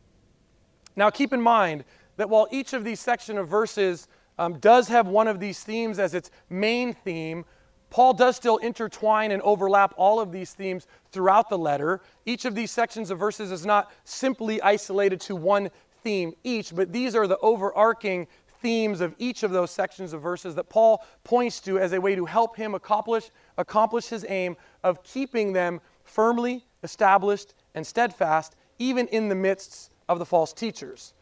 Now, 0.96 1.08
keep 1.08 1.32
in 1.32 1.40
mind 1.40 1.82
that 2.18 2.28
while 2.28 2.46
each 2.50 2.74
of 2.74 2.84
these 2.84 3.00
section 3.00 3.38
of 3.38 3.48
verses 3.48 4.06
um, 4.38 4.58
does 4.58 4.88
have 4.88 5.06
one 5.06 5.28
of 5.28 5.40
these 5.40 5.64
themes 5.64 5.98
as 5.98 6.12
its 6.12 6.30
main 6.50 6.92
theme, 6.92 7.46
Paul 7.90 8.14
does 8.14 8.36
still 8.36 8.56
intertwine 8.58 9.30
and 9.30 9.40
overlap 9.42 9.94
all 9.96 10.20
of 10.20 10.32
these 10.32 10.52
themes 10.52 10.86
throughout 11.12 11.48
the 11.48 11.58
letter. 11.58 12.00
Each 12.24 12.44
of 12.44 12.54
these 12.54 12.70
sections 12.70 13.10
of 13.10 13.18
verses 13.18 13.52
is 13.52 13.64
not 13.64 13.92
simply 14.04 14.60
isolated 14.60 15.20
to 15.22 15.36
one 15.36 15.70
theme 16.02 16.34
each, 16.44 16.74
but 16.74 16.92
these 16.92 17.14
are 17.14 17.26
the 17.26 17.38
overarching 17.38 18.26
themes 18.60 19.00
of 19.00 19.14
each 19.18 19.42
of 19.42 19.50
those 19.50 19.70
sections 19.70 20.12
of 20.12 20.22
verses 20.22 20.54
that 20.54 20.68
Paul 20.68 21.04
points 21.24 21.60
to 21.60 21.78
as 21.78 21.92
a 21.92 22.00
way 22.00 22.14
to 22.14 22.24
help 22.24 22.56
him 22.56 22.74
accomplish, 22.74 23.30
accomplish 23.56 24.06
his 24.06 24.24
aim 24.28 24.56
of 24.82 25.02
keeping 25.02 25.52
them 25.52 25.80
firmly 26.04 26.64
established 26.82 27.54
and 27.74 27.86
steadfast, 27.86 28.56
even 28.78 29.06
in 29.08 29.28
the 29.28 29.34
midst 29.34 29.90
of 30.08 30.18
the 30.18 30.26
false 30.26 30.52
teachers. 30.52 31.14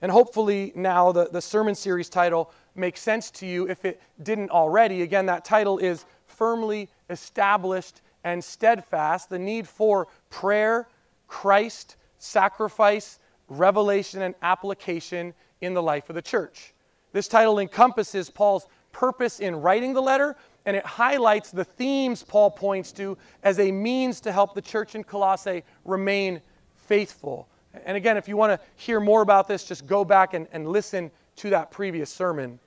And 0.00 0.10
hopefully, 0.10 0.72
now 0.74 1.12
the, 1.12 1.28
the 1.30 1.40
sermon 1.40 1.74
series 1.74 2.08
title 2.08 2.52
makes 2.74 3.00
sense 3.00 3.30
to 3.30 3.46
you 3.46 3.68
if 3.68 3.84
it 3.84 4.00
didn't 4.22 4.50
already. 4.50 5.02
Again, 5.02 5.26
that 5.26 5.44
title 5.44 5.78
is 5.78 6.04
Firmly 6.26 6.88
Established 7.10 8.00
and 8.24 8.42
Steadfast 8.42 9.28
the 9.28 9.38
need 9.38 9.68
for 9.68 10.08
prayer, 10.30 10.88
Christ, 11.26 11.96
sacrifice, 12.18 13.18
revelation, 13.48 14.22
and 14.22 14.34
application 14.42 15.34
in 15.60 15.74
the 15.74 15.82
life 15.82 16.08
of 16.08 16.14
the 16.14 16.22
church. 16.22 16.72
This 17.12 17.28
title 17.28 17.58
encompasses 17.58 18.30
Paul's 18.30 18.66
purpose 18.92 19.40
in 19.40 19.56
writing 19.56 19.92
the 19.92 20.02
letter, 20.02 20.36
and 20.64 20.76
it 20.76 20.86
highlights 20.86 21.50
the 21.50 21.64
themes 21.64 22.22
Paul 22.22 22.50
points 22.50 22.92
to 22.92 23.18
as 23.42 23.58
a 23.58 23.72
means 23.72 24.20
to 24.20 24.32
help 24.32 24.54
the 24.54 24.62
church 24.62 24.94
in 24.94 25.04
Colossae 25.04 25.64
remain 25.84 26.40
faithful. 26.74 27.48
And 27.84 27.96
again, 27.96 28.16
if 28.16 28.28
you 28.28 28.36
want 28.36 28.52
to 28.58 28.66
hear 28.76 29.00
more 29.00 29.22
about 29.22 29.48
this, 29.48 29.64
just 29.64 29.86
go 29.86 30.04
back 30.04 30.34
and, 30.34 30.46
and 30.52 30.68
listen 30.68 31.10
to 31.36 31.50
that 31.50 31.70
previous 31.70 32.10
sermon. 32.10 32.58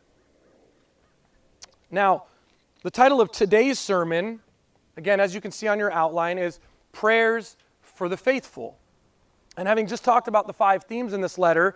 Now, 1.91 2.23
the 2.83 2.91
title 2.91 3.21
of 3.21 3.31
today's 3.31 3.79
sermon, 3.79 4.39
again, 4.97 5.19
as 5.19 5.33
you 5.33 5.41
can 5.41 5.51
see 5.51 5.67
on 5.67 5.79
your 5.79 5.91
outline, 5.91 6.37
is 6.37 6.59
Prayers 6.91 7.57
for 7.81 8.09
the 8.09 8.17
Faithful. 8.17 8.77
And 9.57 9.67
having 9.67 9.87
just 9.87 10.03
talked 10.03 10.27
about 10.27 10.47
the 10.47 10.53
five 10.53 10.83
themes 10.83 11.13
in 11.13 11.21
this 11.21 11.37
letter, 11.37 11.75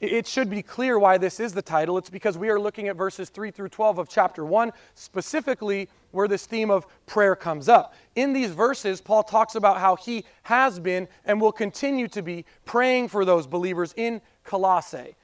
it 0.00 0.26
should 0.28 0.48
be 0.48 0.62
clear 0.62 0.98
why 0.98 1.18
this 1.18 1.40
is 1.40 1.52
the 1.52 1.62
title. 1.62 1.98
It's 1.98 2.08
because 2.08 2.38
we 2.38 2.48
are 2.50 2.60
looking 2.60 2.86
at 2.88 2.96
verses 2.96 3.30
3 3.30 3.50
through 3.50 3.70
12 3.70 3.98
of 3.98 4.08
chapter 4.08 4.44
1, 4.44 4.72
specifically 4.94 5.88
where 6.12 6.28
this 6.28 6.46
theme 6.46 6.70
of 6.70 6.86
prayer 7.06 7.34
comes 7.34 7.68
up. 7.68 7.94
In 8.14 8.32
these 8.32 8.52
verses, 8.52 9.00
Paul 9.00 9.24
talks 9.24 9.56
about 9.56 9.78
how 9.78 9.96
he 9.96 10.24
has 10.44 10.78
been 10.78 11.08
and 11.24 11.40
will 11.40 11.52
continue 11.52 12.06
to 12.08 12.22
be 12.22 12.44
praying 12.64 13.08
for 13.08 13.24
those 13.24 13.46
believers 13.46 13.92
in 13.96 14.20
Colossae. 14.44 15.16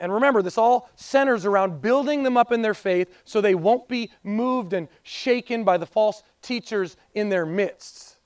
And 0.00 0.12
remember, 0.12 0.42
this 0.42 0.58
all 0.58 0.90
centers 0.96 1.44
around 1.44 1.80
building 1.80 2.22
them 2.22 2.36
up 2.36 2.52
in 2.52 2.62
their 2.62 2.74
faith 2.74 3.12
so 3.24 3.40
they 3.40 3.54
won't 3.54 3.88
be 3.88 4.10
moved 4.22 4.72
and 4.72 4.88
shaken 5.02 5.64
by 5.64 5.78
the 5.78 5.86
false 5.86 6.22
teachers 6.42 6.96
in 7.14 7.28
their 7.28 7.46
midst. 7.46 8.16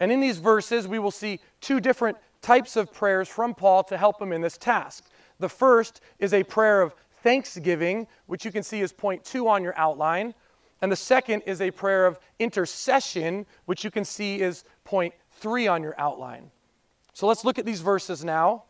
And 0.00 0.10
in 0.10 0.20
these 0.20 0.38
verses, 0.38 0.88
we 0.88 0.98
will 0.98 1.10
see 1.10 1.40
two 1.60 1.80
different 1.80 2.16
types 2.40 2.76
of 2.76 2.92
prayers 2.92 3.28
from 3.28 3.54
Paul 3.54 3.84
to 3.84 3.96
help 3.96 4.20
him 4.20 4.32
in 4.32 4.40
this 4.40 4.58
task. 4.58 5.04
The 5.38 5.48
first 5.48 6.00
is 6.18 6.34
a 6.34 6.42
prayer 6.42 6.82
of 6.82 6.94
thanksgiving, 7.22 8.08
which 8.26 8.44
you 8.44 8.50
can 8.50 8.62
see 8.62 8.80
is 8.80 8.92
point 8.92 9.24
two 9.24 9.48
on 9.48 9.62
your 9.62 9.78
outline. 9.78 10.34
And 10.80 10.90
the 10.90 10.96
second 10.96 11.42
is 11.46 11.60
a 11.60 11.70
prayer 11.70 12.06
of 12.06 12.18
intercession, 12.40 13.46
which 13.66 13.84
you 13.84 13.90
can 13.90 14.04
see 14.04 14.40
is 14.40 14.64
point 14.84 15.14
three 15.30 15.68
on 15.68 15.82
your 15.82 15.94
outline. 15.98 16.50
So 17.12 17.28
let's 17.28 17.44
look 17.44 17.58
at 17.58 17.64
these 17.64 17.80
verses 17.80 18.24
now. 18.24 18.64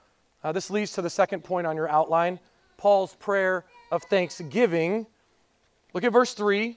Uh, 0.45 0.53
this 0.53 0.71
leads 0.71 0.93
to 0.93 1.03
the 1.03 1.11
second 1.11 1.45
point 1.45 1.67
on 1.67 1.77
your 1.77 1.89
outline 1.89 2.39
Paul's 2.77 3.15
prayer 3.15 3.65
of 3.91 4.03
thanksgiving. 4.05 5.07
Look 5.93 6.05
at 6.05 6.13
verse 6.13 6.35
3, 6.35 6.77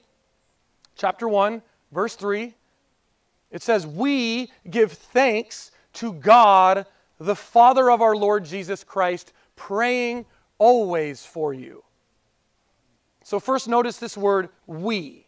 chapter 0.94 1.28
1, 1.28 1.62
verse 1.90 2.14
3. 2.14 2.54
It 3.50 3.62
says, 3.62 3.86
We 3.86 4.52
give 4.68 4.92
thanks 4.92 5.70
to 5.94 6.12
God, 6.12 6.86
the 7.18 7.36
Father 7.36 7.90
of 7.90 8.02
our 8.02 8.14
Lord 8.14 8.44
Jesus 8.44 8.84
Christ, 8.84 9.32
praying 9.56 10.26
always 10.58 11.24
for 11.24 11.54
you. 11.54 11.82
So, 13.24 13.40
first, 13.40 13.66
notice 13.66 13.96
this 13.98 14.16
word 14.16 14.50
we. 14.66 15.26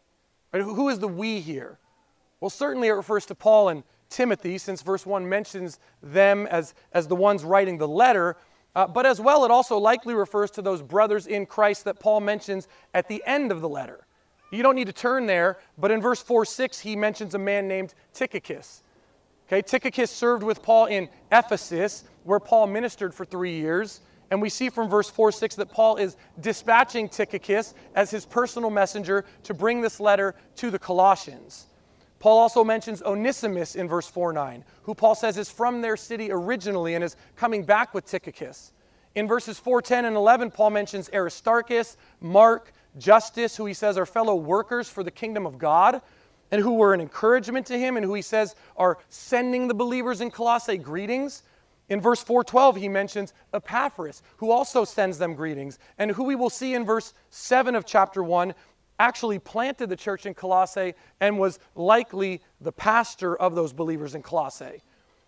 Right? 0.52 0.62
Who 0.62 0.88
is 0.88 0.98
the 0.98 1.08
we 1.08 1.40
here? 1.40 1.78
Well, 2.40 2.50
certainly 2.50 2.88
it 2.88 2.92
refers 2.92 3.26
to 3.26 3.34
Paul 3.34 3.70
and 3.70 3.82
Timothy, 4.10 4.58
since 4.58 4.82
verse 4.82 5.04
1 5.04 5.28
mentions 5.28 5.78
them 6.02 6.46
as, 6.46 6.74
as 6.92 7.06
the 7.06 7.16
ones 7.16 7.44
writing 7.44 7.78
the 7.78 7.88
letter. 7.88 8.36
Uh, 8.74 8.86
but 8.86 9.06
as 9.06 9.20
well, 9.20 9.44
it 9.44 9.50
also 9.50 9.78
likely 9.78 10.14
refers 10.14 10.50
to 10.52 10.62
those 10.62 10.82
brothers 10.82 11.26
in 11.26 11.46
Christ 11.46 11.84
that 11.84 12.00
Paul 12.00 12.20
mentions 12.20 12.68
at 12.94 13.08
the 13.08 13.22
end 13.26 13.52
of 13.52 13.60
the 13.60 13.68
letter. 13.68 14.06
You 14.50 14.62
don't 14.62 14.76
need 14.76 14.86
to 14.86 14.92
turn 14.92 15.26
there, 15.26 15.58
but 15.76 15.90
in 15.90 16.00
verse 16.00 16.22
4 16.22 16.44
6, 16.44 16.80
he 16.80 16.96
mentions 16.96 17.34
a 17.34 17.38
man 17.38 17.68
named 17.68 17.94
Tychicus. 18.14 18.82
Okay, 19.46 19.62
Tychicus 19.62 20.10
served 20.10 20.42
with 20.42 20.62
Paul 20.62 20.86
in 20.86 21.08
Ephesus, 21.32 22.04
where 22.24 22.40
Paul 22.40 22.66
ministered 22.66 23.14
for 23.14 23.24
three 23.24 23.56
years. 23.56 24.00
And 24.30 24.42
we 24.42 24.50
see 24.50 24.68
from 24.68 24.90
verse 24.90 25.08
4 25.08 25.32
6 25.32 25.54
that 25.56 25.70
Paul 25.70 25.96
is 25.96 26.16
dispatching 26.40 27.08
Tychicus 27.08 27.74
as 27.94 28.10
his 28.10 28.26
personal 28.26 28.70
messenger 28.70 29.24
to 29.44 29.54
bring 29.54 29.80
this 29.80 30.00
letter 30.00 30.34
to 30.56 30.70
the 30.70 30.78
Colossians. 30.78 31.66
Paul 32.18 32.38
also 32.38 32.64
mentions 32.64 33.02
Onesimus 33.02 33.76
in 33.76 33.88
verse 33.88 34.08
4 34.08 34.32
9, 34.32 34.64
who 34.82 34.94
Paul 34.94 35.14
says 35.14 35.38
is 35.38 35.50
from 35.50 35.80
their 35.80 35.96
city 35.96 36.30
originally 36.30 36.94
and 36.94 37.04
is 37.04 37.16
coming 37.36 37.64
back 37.64 37.94
with 37.94 38.06
Tychicus. 38.06 38.72
In 39.14 39.26
verses 39.26 39.58
4, 39.58 39.82
10, 39.82 40.04
and 40.04 40.16
11, 40.16 40.50
Paul 40.50 40.70
mentions 40.70 41.10
Aristarchus, 41.12 41.96
Mark, 42.20 42.72
Justus, 42.98 43.56
who 43.56 43.66
he 43.66 43.74
says 43.74 43.96
are 43.96 44.06
fellow 44.06 44.34
workers 44.34 44.88
for 44.88 45.02
the 45.02 45.10
kingdom 45.10 45.46
of 45.46 45.58
God, 45.58 46.00
and 46.50 46.62
who 46.62 46.74
were 46.74 46.94
an 46.94 47.00
encouragement 47.00 47.66
to 47.66 47.78
him, 47.78 47.96
and 47.96 48.04
who 48.04 48.14
he 48.14 48.22
says 48.22 48.54
are 48.76 48.98
sending 49.08 49.68
the 49.68 49.74
believers 49.74 50.20
in 50.20 50.30
Colossae 50.30 50.76
greetings. 50.76 51.42
In 51.88 52.00
verse 52.00 52.22
412, 52.22 52.76
he 52.76 52.88
mentions 52.88 53.32
Epaphras, 53.54 54.22
who 54.36 54.50
also 54.50 54.84
sends 54.84 55.18
them 55.18 55.34
greetings, 55.34 55.78
and 55.98 56.10
who 56.10 56.24
we 56.24 56.34
will 56.34 56.50
see 56.50 56.74
in 56.74 56.84
verse 56.84 57.14
7 57.30 57.74
of 57.74 57.86
chapter 57.86 58.22
1 58.22 58.54
actually 58.98 59.38
planted 59.38 59.88
the 59.88 59.96
church 59.96 60.26
in 60.26 60.34
Colossae 60.34 60.94
and 61.20 61.38
was 61.38 61.58
likely 61.74 62.40
the 62.60 62.72
pastor 62.72 63.36
of 63.36 63.54
those 63.54 63.72
believers 63.72 64.14
in 64.14 64.22
Colossae. 64.22 64.82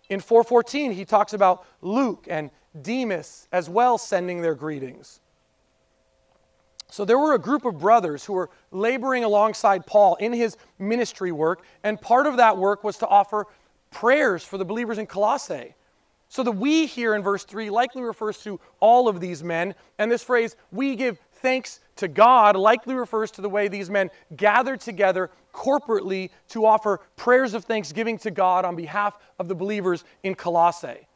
In 0.09 0.19
414, 0.19 0.91
he 0.91 1.05
talks 1.05 1.33
about 1.33 1.65
Luke 1.81 2.27
and 2.29 2.51
Demas 2.81 3.47
as 3.51 3.69
well 3.69 3.97
sending 3.97 4.41
their 4.41 4.55
greetings. 4.55 5.21
So 6.89 7.05
there 7.05 7.17
were 7.17 7.33
a 7.33 7.39
group 7.39 7.63
of 7.63 7.79
brothers 7.79 8.25
who 8.25 8.33
were 8.33 8.49
laboring 8.71 9.23
alongside 9.23 9.85
Paul 9.85 10.15
in 10.15 10.33
his 10.33 10.57
ministry 10.77 11.31
work, 11.31 11.63
and 11.83 11.99
part 11.99 12.27
of 12.27 12.37
that 12.37 12.57
work 12.57 12.83
was 12.83 12.97
to 12.97 13.07
offer 13.07 13.47
prayers 13.91 14.43
for 14.43 14.57
the 14.57 14.65
believers 14.65 14.97
in 14.97 15.05
Colossae. 15.05 15.73
So 16.27 16.43
the 16.43 16.51
we 16.51 16.85
here 16.85 17.15
in 17.15 17.21
verse 17.21 17.43
3 17.43 17.69
likely 17.69 18.01
refers 18.01 18.37
to 18.43 18.59
all 18.79 19.09
of 19.09 19.19
these 19.19 19.43
men, 19.43 19.75
and 19.99 20.09
this 20.09 20.23
phrase, 20.23 20.55
we 20.71 20.95
give 20.95 21.19
thanks 21.35 21.80
to 21.97 22.07
God 22.07 22.55
likely 22.55 22.93
refers 22.93 23.31
to 23.31 23.41
the 23.41 23.49
way 23.49 23.67
these 23.67 23.89
men 23.89 24.09
gathered 24.35 24.79
together 24.81 25.29
corporately 25.53 26.29
to 26.49 26.65
offer 26.65 26.99
prayers 27.15 27.53
of 27.53 27.65
thanksgiving 27.65 28.17
to 28.19 28.31
God 28.31 28.65
on 28.65 28.75
behalf 28.75 29.17
of 29.39 29.47
the 29.47 29.55
believers 29.55 30.03
in 30.23 30.35
Colossae. 30.35 31.07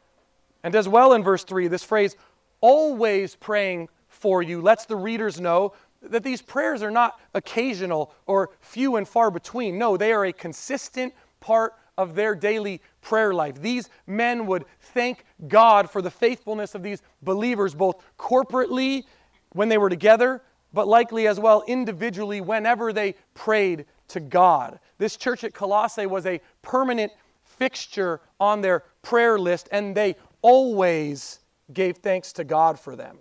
And 0.62 0.74
as 0.74 0.88
well 0.88 1.12
in 1.12 1.22
verse 1.22 1.44
3, 1.44 1.68
this 1.68 1.84
phrase, 1.84 2.16
always 2.60 3.36
praying 3.36 3.88
for 4.08 4.42
you, 4.42 4.60
lets 4.60 4.86
the 4.86 4.96
readers 4.96 5.40
know 5.40 5.72
that 6.02 6.22
these 6.22 6.42
prayers 6.42 6.82
are 6.82 6.90
not 6.90 7.18
occasional 7.34 8.12
or 8.26 8.50
few 8.60 8.96
and 8.96 9.08
far 9.08 9.30
between. 9.30 9.78
No, 9.78 9.96
they 9.96 10.12
are 10.12 10.26
a 10.26 10.32
consistent 10.32 11.14
part 11.40 11.74
of 11.98 12.14
their 12.14 12.34
daily 12.34 12.80
prayer 13.00 13.32
life. 13.32 13.60
These 13.60 13.88
men 14.06 14.46
would 14.46 14.64
thank 14.80 15.24
God 15.48 15.90
for 15.90 16.02
the 16.02 16.10
faithfulness 16.10 16.74
of 16.74 16.82
these 16.82 17.02
believers, 17.22 17.74
both 17.74 18.02
corporately 18.18 19.04
when 19.52 19.68
they 19.68 19.78
were 19.78 19.88
together, 19.88 20.42
but 20.76 20.86
likely 20.86 21.26
as 21.26 21.40
well 21.40 21.64
individually 21.66 22.42
whenever 22.42 22.92
they 22.92 23.14
prayed 23.32 23.86
to 24.08 24.20
God. 24.20 24.78
This 24.98 25.16
church 25.16 25.42
at 25.42 25.54
Colossae 25.54 26.04
was 26.04 26.26
a 26.26 26.38
permanent 26.60 27.10
fixture 27.44 28.20
on 28.38 28.60
their 28.60 28.84
prayer 29.00 29.38
list, 29.38 29.70
and 29.72 29.96
they 29.96 30.16
always 30.42 31.40
gave 31.72 31.96
thanks 31.96 32.30
to 32.34 32.44
God 32.44 32.78
for 32.78 32.94
them. 32.94 33.16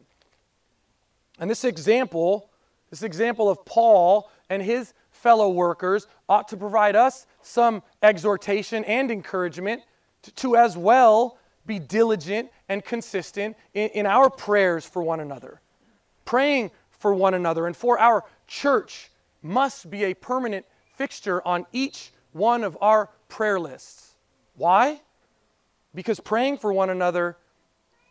And 1.39 1.49
this 1.49 1.63
example, 1.63 2.49
this 2.89 3.03
example 3.03 3.49
of 3.49 3.63
Paul 3.63 4.29
and 4.49 4.61
his 4.61 4.93
fellow 5.11 5.49
workers, 5.49 6.07
ought 6.27 6.49
to 6.49 6.57
provide 6.57 6.97
us 6.97 7.25
some 7.41 7.81
exhortation 8.03 8.83
and 8.83 9.09
encouragement 9.09 9.81
to, 10.23 10.31
to 10.33 10.57
as 10.57 10.75
well 10.75 11.37
be 11.65 11.79
diligent 11.79 12.49
and 12.67 12.83
consistent 12.83 13.55
in, 13.73 13.87
in 13.91 14.05
our 14.05 14.29
prayers 14.29 14.85
for 14.85 15.01
one 15.01 15.21
another 15.21 15.61
praying 16.25 16.71
for 16.97 17.13
one 17.13 17.33
another 17.33 17.67
and 17.67 17.75
for 17.75 17.99
our 17.99 18.23
church 18.47 19.11
must 19.41 19.89
be 19.89 20.05
a 20.05 20.13
permanent 20.13 20.65
fixture 20.95 21.45
on 21.45 21.65
each 21.71 22.11
one 22.31 22.63
of 22.63 22.77
our 22.81 23.09
prayer 23.29 23.59
lists. 23.59 24.15
Why? 24.55 25.01
Because 25.93 26.19
praying 26.19 26.57
for 26.57 26.73
one 26.73 26.89
another 26.89 27.37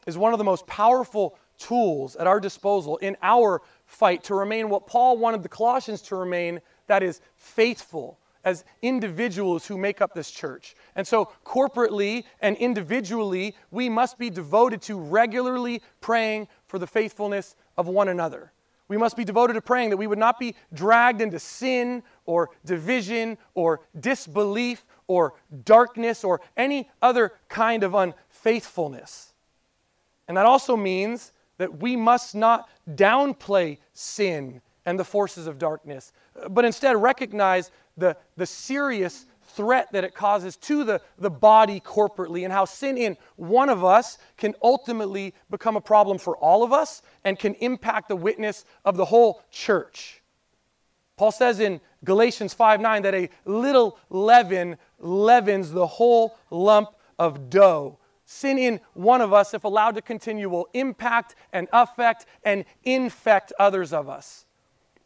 is 0.06 0.16
one 0.16 0.32
of 0.32 0.38
the 0.38 0.44
most 0.44 0.66
powerful 0.66 1.36
tools 1.58 2.16
at 2.16 2.26
our 2.26 2.40
disposal 2.40 2.96
in 2.98 3.16
our 3.22 3.62
fight 3.86 4.24
to 4.24 4.34
remain 4.34 4.68
what 4.68 4.86
Paul 4.86 5.18
wanted 5.18 5.42
the 5.42 5.48
Colossians 5.48 6.02
to 6.02 6.16
remain 6.16 6.60
that 6.86 7.02
is, 7.02 7.20
faithful 7.36 8.18
as 8.44 8.64
individuals 8.82 9.66
who 9.66 9.78
make 9.78 10.02
up 10.02 10.12
this 10.14 10.30
church. 10.30 10.74
And 10.96 11.06
so, 11.06 11.32
corporately 11.44 12.24
and 12.40 12.56
individually, 12.58 13.56
we 13.70 13.88
must 13.88 14.18
be 14.18 14.28
devoted 14.28 14.82
to 14.82 14.98
regularly 14.98 15.80
praying 16.00 16.48
for 16.66 16.78
the 16.78 16.86
faithfulness 16.86 17.56
of 17.78 17.88
one 17.88 18.08
another. 18.08 18.52
We 18.88 18.96
must 18.96 19.16
be 19.16 19.24
devoted 19.24 19.54
to 19.54 19.62
praying 19.62 19.90
that 19.90 19.96
we 19.96 20.06
would 20.06 20.18
not 20.18 20.38
be 20.38 20.54
dragged 20.72 21.20
into 21.20 21.38
sin 21.38 22.02
or 22.26 22.50
division 22.64 23.38
or 23.54 23.80
disbelief 23.98 24.84
or 25.06 25.34
darkness 25.64 26.22
or 26.22 26.40
any 26.56 26.90
other 27.00 27.32
kind 27.48 27.82
of 27.82 27.94
unfaithfulness. 27.94 29.32
And 30.28 30.36
that 30.36 30.46
also 30.46 30.76
means 30.76 31.32
that 31.58 31.80
we 31.80 31.96
must 31.96 32.34
not 32.34 32.68
downplay 32.94 33.78
sin 33.92 34.60
and 34.86 34.98
the 34.98 35.04
forces 35.04 35.46
of 35.46 35.58
darkness, 35.58 36.12
but 36.50 36.64
instead 36.64 36.96
recognize 36.96 37.70
the, 37.96 38.16
the 38.36 38.46
serious 38.46 39.26
threat 39.54 39.92
that 39.92 40.04
it 40.04 40.14
causes 40.14 40.56
to 40.56 40.84
the, 40.84 41.00
the 41.18 41.30
body 41.30 41.80
corporately 41.80 42.44
and 42.44 42.52
how 42.52 42.64
sin 42.64 42.96
in 42.96 43.16
one 43.36 43.68
of 43.68 43.84
us 43.84 44.18
can 44.36 44.54
ultimately 44.62 45.34
become 45.50 45.76
a 45.76 45.80
problem 45.80 46.18
for 46.18 46.36
all 46.36 46.62
of 46.62 46.72
us 46.72 47.02
and 47.24 47.38
can 47.38 47.54
impact 47.54 48.08
the 48.08 48.16
witness 48.16 48.64
of 48.84 48.96
the 48.96 49.04
whole 49.04 49.42
church. 49.50 50.22
Paul 51.16 51.32
says 51.32 51.60
in 51.60 51.80
Galatians 52.04 52.54
5 52.54 52.80
9 52.80 53.02
that 53.02 53.14
a 53.14 53.30
little 53.44 53.98
leaven 54.10 54.76
leavens 54.98 55.70
the 55.70 55.86
whole 55.86 56.36
lump 56.50 56.90
of 57.18 57.50
dough. 57.50 57.98
Sin 58.26 58.58
in 58.58 58.80
one 58.94 59.20
of 59.20 59.32
us, 59.32 59.54
if 59.54 59.64
allowed 59.64 59.94
to 59.96 60.02
continue, 60.02 60.48
will 60.48 60.68
impact 60.72 61.34
and 61.52 61.68
affect 61.72 62.26
and 62.42 62.64
infect 62.82 63.52
others 63.58 63.92
of 63.92 64.08
us. 64.08 64.46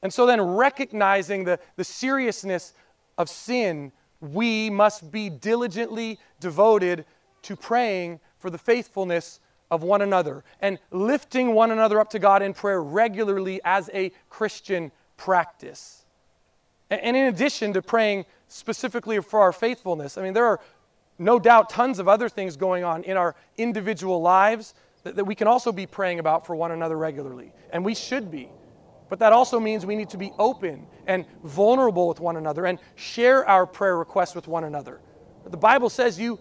And 0.02 0.14
so 0.14 0.26
then, 0.26 0.40
recognizing 0.40 1.44
the, 1.44 1.58
the 1.76 1.84
seriousness 1.84 2.72
of 3.16 3.28
sin, 3.28 3.92
we 4.20 4.70
must 4.70 5.10
be 5.10 5.30
diligently 5.30 6.18
devoted 6.40 7.04
to 7.42 7.56
praying 7.56 8.20
for 8.38 8.50
the 8.50 8.58
faithfulness 8.58 9.40
of 9.70 9.82
one 9.82 10.02
another 10.02 10.44
and 10.60 10.78
lifting 10.90 11.54
one 11.54 11.70
another 11.70 12.00
up 12.00 12.10
to 12.10 12.18
God 12.18 12.42
in 12.42 12.54
prayer 12.54 12.82
regularly 12.82 13.60
as 13.64 13.90
a 13.92 14.10
Christian 14.30 14.90
practice. 15.16 16.04
And 16.90 17.16
in 17.16 17.26
addition 17.26 17.74
to 17.74 17.82
praying 17.82 18.24
specifically 18.48 19.20
for 19.20 19.40
our 19.40 19.52
faithfulness, 19.52 20.16
I 20.16 20.22
mean, 20.22 20.32
there 20.32 20.46
are 20.46 20.60
no 21.18 21.38
doubt 21.38 21.68
tons 21.68 21.98
of 21.98 22.08
other 22.08 22.28
things 22.28 22.56
going 22.56 22.84
on 22.84 23.04
in 23.04 23.16
our 23.16 23.34
individual 23.56 24.22
lives 24.22 24.74
that, 25.02 25.16
that 25.16 25.24
we 25.24 25.34
can 25.34 25.46
also 25.46 25.70
be 25.72 25.86
praying 25.86 26.18
about 26.18 26.46
for 26.46 26.54
one 26.56 26.70
another 26.70 26.96
regularly. 26.96 27.52
And 27.70 27.84
we 27.84 27.94
should 27.94 28.30
be. 28.30 28.48
But 29.08 29.18
that 29.20 29.32
also 29.32 29.58
means 29.58 29.86
we 29.86 29.96
need 29.96 30.10
to 30.10 30.18
be 30.18 30.32
open 30.38 30.86
and 31.06 31.24
vulnerable 31.44 32.08
with 32.08 32.20
one 32.20 32.36
another 32.36 32.66
and 32.66 32.78
share 32.94 33.48
our 33.48 33.66
prayer 33.66 33.96
requests 33.96 34.34
with 34.34 34.48
one 34.48 34.64
another. 34.64 35.00
The 35.46 35.56
Bible 35.56 35.88
says 35.88 36.18
you 36.18 36.38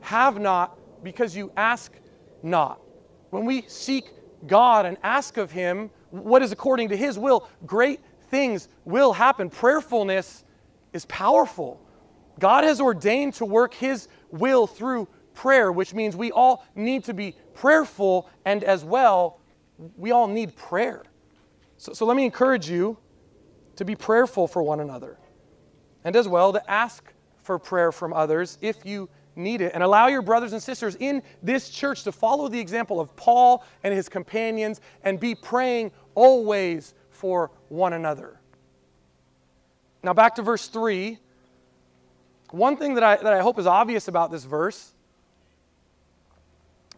have 0.00 0.38
not 0.38 0.78
because 1.02 1.36
you 1.36 1.50
ask 1.56 1.92
not. 2.42 2.80
When 3.30 3.44
we 3.44 3.62
seek 3.62 4.10
God 4.46 4.86
and 4.86 4.96
ask 5.02 5.36
of 5.36 5.50
Him 5.50 5.90
what 6.10 6.42
is 6.42 6.52
according 6.52 6.88
to 6.90 6.96
His 6.96 7.18
will, 7.18 7.48
great 7.66 8.00
things 8.28 8.68
will 8.84 9.12
happen. 9.12 9.48
Prayerfulness 9.48 10.44
is 10.92 11.04
powerful. 11.06 11.80
God 12.38 12.64
has 12.64 12.80
ordained 12.80 13.34
to 13.34 13.44
work 13.44 13.74
His 13.74 14.08
will 14.30 14.66
through 14.66 15.08
prayer, 15.34 15.72
which 15.72 15.94
means 15.94 16.16
we 16.16 16.32
all 16.32 16.66
need 16.74 17.04
to 17.04 17.14
be 17.14 17.34
prayerful, 17.54 18.28
and 18.44 18.64
as 18.64 18.84
well, 18.84 19.40
we 19.96 20.10
all 20.10 20.26
need 20.26 20.56
prayer. 20.56 21.04
So, 21.80 21.94
so 21.94 22.04
let 22.04 22.14
me 22.14 22.26
encourage 22.26 22.68
you 22.68 22.98
to 23.76 23.86
be 23.86 23.96
prayerful 23.96 24.46
for 24.46 24.62
one 24.62 24.80
another, 24.80 25.16
and 26.04 26.14
as 26.14 26.28
well 26.28 26.52
to 26.52 26.70
ask 26.70 27.10
for 27.42 27.58
prayer 27.58 27.90
from 27.90 28.12
others 28.12 28.58
if 28.60 28.84
you 28.84 29.08
need 29.34 29.62
it. 29.62 29.72
And 29.72 29.82
allow 29.82 30.08
your 30.08 30.20
brothers 30.20 30.52
and 30.52 30.62
sisters 30.62 30.94
in 31.00 31.22
this 31.42 31.70
church 31.70 32.04
to 32.04 32.12
follow 32.12 32.48
the 32.48 32.60
example 32.60 33.00
of 33.00 33.16
Paul 33.16 33.64
and 33.82 33.94
his 33.94 34.10
companions 34.10 34.82
and 35.04 35.18
be 35.18 35.34
praying 35.34 35.92
always 36.14 36.92
for 37.08 37.50
one 37.70 37.94
another. 37.94 38.38
Now, 40.02 40.12
back 40.12 40.34
to 40.34 40.42
verse 40.42 40.68
3. 40.68 41.18
One 42.50 42.76
thing 42.76 42.92
that 42.92 43.04
I, 43.04 43.16
that 43.16 43.32
I 43.32 43.40
hope 43.40 43.58
is 43.58 43.66
obvious 43.66 44.06
about 44.06 44.30
this 44.30 44.44
verse 44.44 44.92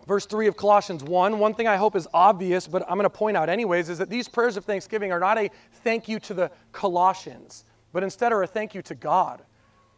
verse 0.06 0.26
3 0.26 0.46
of 0.46 0.56
Colossians 0.56 1.02
1, 1.02 1.38
one 1.38 1.54
thing 1.54 1.66
I 1.66 1.76
hope 1.76 1.96
is 1.96 2.08
obvious, 2.12 2.66
but 2.66 2.82
I'm 2.82 2.96
going 2.96 3.04
to 3.04 3.10
point 3.10 3.36
out 3.36 3.48
anyways, 3.48 3.88
is 3.88 3.98
that 3.98 4.10
these 4.10 4.28
prayers 4.28 4.56
of 4.56 4.64
thanksgiving 4.64 5.12
are 5.12 5.20
not 5.20 5.38
a 5.38 5.50
thank 5.84 6.08
you 6.08 6.18
to 6.20 6.34
the 6.34 6.50
Colossians, 6.72 7.64
but 7.92 8.02
instead 8.02 8.32
are 8.32 8.42
a 8.42 8.46
thank 8.46 8.74
you 8.74 8.82
to 8.82 8.94
God. 8.94 9.42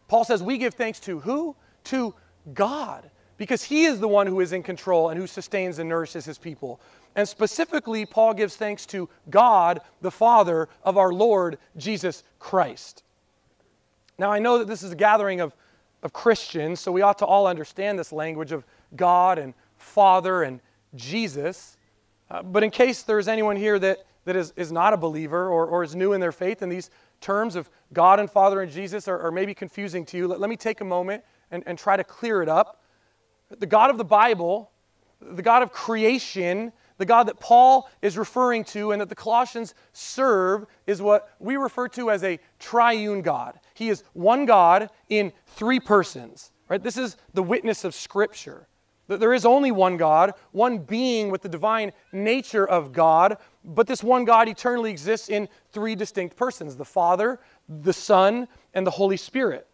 Paul 0.09 0.25
says 0.25 0.43
we 0.43 0.59
give 0.59 0.75
thanks 0.75 1.01
to 1.01 1.21
who? 1.21 1.57
To 1.85 2.15
God, 2.53 3.11
because 3.39 3.63
He 3.63 3.85
is 3.85 4.01
the 4.01 4.09
one 4.09 4.27
who 4.27 4.41
is 4.41 4.53
in 4.53 4.63
control 4.63 5.09
and 5.09 5.19
who 5.19 5.27
sustains 5.27 5.79
and 5.79 5.89
nourishes 5.89 6.25
His 6.25 6.39
people. 6.39 6.81
And 7.17 7.29
specifically, 7.29 8.05
Paul 8.05 8.35
gives 8.35 8.57
thanks 8.57 8.87
to 8.87 9.09
God, 9.31 9.81
the 10.01 10.11
Father 10.11 10.69
of 10.83 10.99
our 10.99 11.13
Lord 11.13 11.59
Jesus 11.77 12.25
Christ. 12.39 13.03
Now, 14.19 14.31
I 14.31 14.39
know 14.39 14.59
that 14.59 14.69
this 14.69 14.83
is 14.83 14.93
a 14.93 14.97
gathering 14.97 15.41
of, 15.41 15.55
of 16.03 16.13
Christians, 16.13 16.81
so 16.81 16.93
we 16.93 17.03
ought 17.03 17.19
to 17.19 17.27
all 17.27 17.47
understand 17.47 17.99
this 17.99 18.13
language 18.13 18.53
of 18.53 18.65
God 18.97 19.39
and 19.39 19.55
Father, 19.85 20.43
and 20.43 20.61
Jesus. 20.95 21.77
Uh, 22.31 22.43
but 22.43 22.65
in 22.65 22.71
case 22.71 23.03
there's 23.03 23.29
anyone 23.29 23.57
here 23.57 23.79
that, 23.79 23.99
that 24.25 24.35
is, 24.35 24.53
is 24.57 24.73
not 24.73 24.93
a 24.93 24.97
believer 24.97 25.49
or, 25.49 25.67
or 25.67 25.85
is 25.85 25.95
new 25.95 26.13
in 26.13 26.21
their 26.21 26.33
faith, 26.33 26.63
and 26.63 26.73
these 26.73 26.91
terms 27.21 27.57
of 27.57 27.71
God 27.93 28.19
and 28.19 28.31
Father 28.31 28.63
and 28.63 28.73
Jesus 28.73 29.07
are, 29.09 29.19
are 29.21 29.31
maybe 29.31 29.55
confusing 29.55 30.05
to 30.07 30.17
you, 30.17 30.27
let, 30.27 30.41
let 30.41 30.51
me 30.51 30.57
take 30.57 30.81
a 30.81 30.85
moment 30.85 31.23
and, 31.51 31.63
and 31.67 31.79
try 31.79 31.97
to 31.97 32.05
clear 32.05 32.43
it 32.43 32.49
up. 32.49 32.83
The 33.59 33.67
God 33.67 33.91
of 33.91 33.99
the 33.99 34.05
Bible, 34.05 34.71
the 35.21 35.43
God 35.43 35.63
of 35.63 35.73
creation, 35.73 36.73
the 36.99 37.07
God 37.07 37.25
that 37.25 37.41
Paul 37.41 37.89
is 38.03 38.17
referring 38.17 38.65
to 38.65 38.93
and 38.93 39.01
that 39.01 39.09
the 39.09 39.15
Colossians 39.15 39.75
serve 39.93 40.67
is 40.87 41.03
what 41.03 41.31
we 41.39 41.57
refer 41.57 41.89
to 41.89 42.11
as 42.11 42.23
a 42.25 42.39
triune 42.59 43.23
God. 43.23 43.59
He 43.75 43.89
is 43.89 44.05
one 44.13 44.47
God 44.47 44.91
in 45.09 45.33
three 45.47 45.81
persons. 45.81 46.53
Right? 46.69 46.83
This 46.83 46.97
is 46.97 47.17
the 47.35 47.43
witness 47.43 47.85
of 47.85 47.95
Scripture. 47.95 48.69
That 49.09 49.21
there 49.21 49.35
is 49.35 49.45
only 49.45 49.71
one 49.71 49.97
God, 49.97 50.33
one 50.53 50.79
being 50.79 51.31
with 51.31 51.43
the 51.43 51.49
divine 51.49 51.93
nature 52.13 52.67
of 52.67 52.93
God, 52.93 53.37
but 53.65 53.87
this 53.87 54.03
one 54.03 54.25
God 54.25 54.49
eternally 54.49 54.91
exists 54.91 55.29
in 55.29 55.49
three 55.73 55.95
distinct 55.95 56.37
persons 56.37 56.77
the 56.77 56.85
Father, 56.85 57.41
the 57.69 57.93
Son, 57.93 58.49
and 58.73 58.87
the 58.87 58.91
Holy 58.91 59.17
Spirit. 59.17 59.67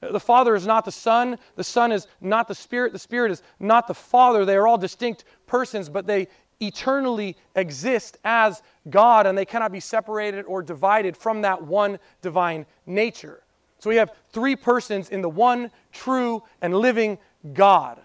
The 0.00 0.20
Father 0.20 0.54
is 0.54 0.66
not 0.66 0.86
the 0.86 0.92
Son, 0.92 1.38
the 1.56 1.64
Son 1.64 1.92
is 1.92 2.06
not 2.22 2.48
the 2.48 2.54
Spirit, 2.54 2.92
the 2.94 2.98
Spirit 2.98 3.32
is 3.32 3.42
not 3.58 3.86
the 3.86 3.94
Father. 3.94 4.46
They 4.46 4.56
are 4.56 4.66
all 4.66 4.78
distinct 4.78 5.24
persons, 5.46 5.90
but 5.90 6.06
they 6.06 6.28
eternally 6.60 7.36
exist 7.54 8.18
as 8.24 8.62
God, 8.88 9.26
and 9.26 9.36
they 9.36 9.44
cannot 9.44 9.72
be 9.72 9.80
separated 9.80 10.46
or 10.46 10.62
divided 10.62 11.16
from 11.16 11.42
that 11.42 11.62
one 11.62 11.98
divine 12.22 12.64
nature. 12.86 13.42
So 13.78 13.90
we 13.90 13.96
have 13.96 14.12
three 14.32 14.56
persons 14.56 15.10
in 15.10 15.22
the 15.22 15.28
one 15.28 15.70
true 15.92 16.42
and 16.62 16.74
living 16.74 17.18
God. 17.52 18.00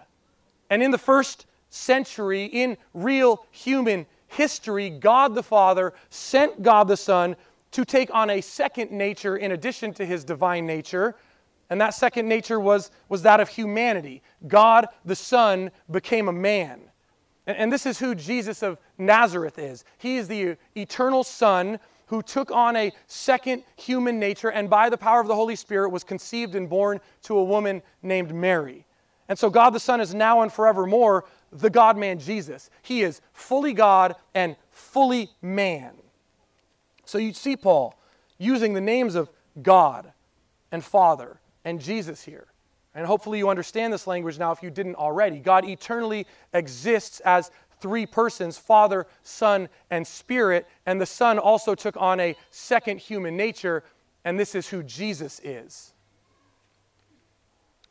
And 0.70 0.82
in 0.82 0.90
the 0.90 0.98
first 0.98 1.46
century, 1.70 2.44
in 2.44 2.76
real 2.94 3.44
human 3.50 4.06
history, 4.28 4.90
God 4.90 5.34
the 5.34 5.42
Father 5.42 5.92
sent 6.10 6.62
God 6.62 6.88
the 6.88 6.96
Son 6.96 7.36
to 7.72 7.84
take 7.84 8.12
on 8.14 8.30
a 8.30 8.40
second 8.40 8.90
nature 8.90 9.36
in 9.36 9.52
addition 9.52 9.92
to 9.94 10.06
his 10.06 10.24
divine 10.24 10.66
nature. 10.66 11.14
And 11.68 11.80
that 11.80 11.94
second 11.94 12.28
nature 12.28 12.60
was, 12.60 12.90
was 13.08 13.22
that 13.22 13.40
of 13.40 13.48
humanity. 13.48 14.22
God 14.46 14.86
the 15.04 15.16
Son 15.16 15.70
became 15.90 16.28
a 16.28 16.32
man. 16.32 16.80
And, 17.46 17.56
and 17.56 17.72
this 17.72 17.86
is 17.86 17.98
who 17.98 18.14
Jesus 18.14 18.62
of 18.62 18.78
Nazareth 18.98 19.58
is. 19.58 19.84
He 19.98 20.16
is 20.16 20.28
the 20.28 20.56
eternal 20.76 21.24
Son 21.24 21.78
who 22.06 22.22
took 22.22 22.52
on 22.52 22.76
a 22.76 22.92
second 23.08 23.64
human 23.76 24.18
nature 24.18 24.50
and 24.50 24.70
by 24.70 24.88
the 24.88 24.96
power 24.96 25.20
of 25.20 25.26
the 25.26 25.34
Holy 25.34 25.56
Spirit 25.56 25.90
was 25.90 26.04
conceived 26.04 26.54
and 26.54 26.68
born 26.68 27.00
to 27.22 27.36
a 27.36 27.44
woman 27.44 27.82
named 28.02 28.32
Mary. 28.32 28.86
And 29.28 29.38
so 29.38 29.50
God 29.50 29.70
the 29.70 29.80
Son 29.80 30.00
is 30.00 30.14
now 30.14 30.42
and 30.42 30.52
forevermore 30.52 31.24
the 31.52 31.70
God 31.70 31.96
man 31.96 32.18
Jesus. 32.18 32.70
He 32.82 33.02
is 33.02 33.20
fully 33.32 33.72
God 33.72 34.14
and 34.34 34.56
fully 34.70 35.30
man. 35.42 35.92
So 37.04 37.18
you 37.18 37.32
see 37.32 37.56
Paul 37.56 37.98
using 38.38 38.74
the 38.74 38.80
names 38.80 39.14
of 39.14 39.30
God 39.62 40.12
and 40.70 40.84
Father 40.84 41.38
and 41.64 41.80
Jesus 41.80 42.22
here. 42.22 42.46
And 42.94 43.06
hopefully 43.06 43.38
you 43.38 43.48
understand 43.48 43.92
this 43.92 44.06
language 44.06 44.38
now 44.38 44.52
if 44.52 44.62
you 44.62 44.70
didn't 44.70 44.96
already. 44.96 45.38
God 45.38 45.64
eternally 45.64 46.26
exists 46.52 47.20
as 47.20 47.50
three 47.80 48.06
persons 48.06 48.56
Father, 48.56 49.06
Son, 49.22 49.68
and 49.90 50.06
Spirit. 50.06 50.66
And 50.86 51.00
the 51.00 51.06
Son 51.06 51.38
also 51.38 51.74
took 51.74 51.96
on 51.96 52.20
a 52.20 52.36
second 52.50 52.98
human 52.98 53.36
nature, 53.36 53.84
and 54.24 54.40
this 54.40 54.54
is 54.54 54.68
who 54.68 54.82
Jesus 54.82 55.40
is. 55.44 55.92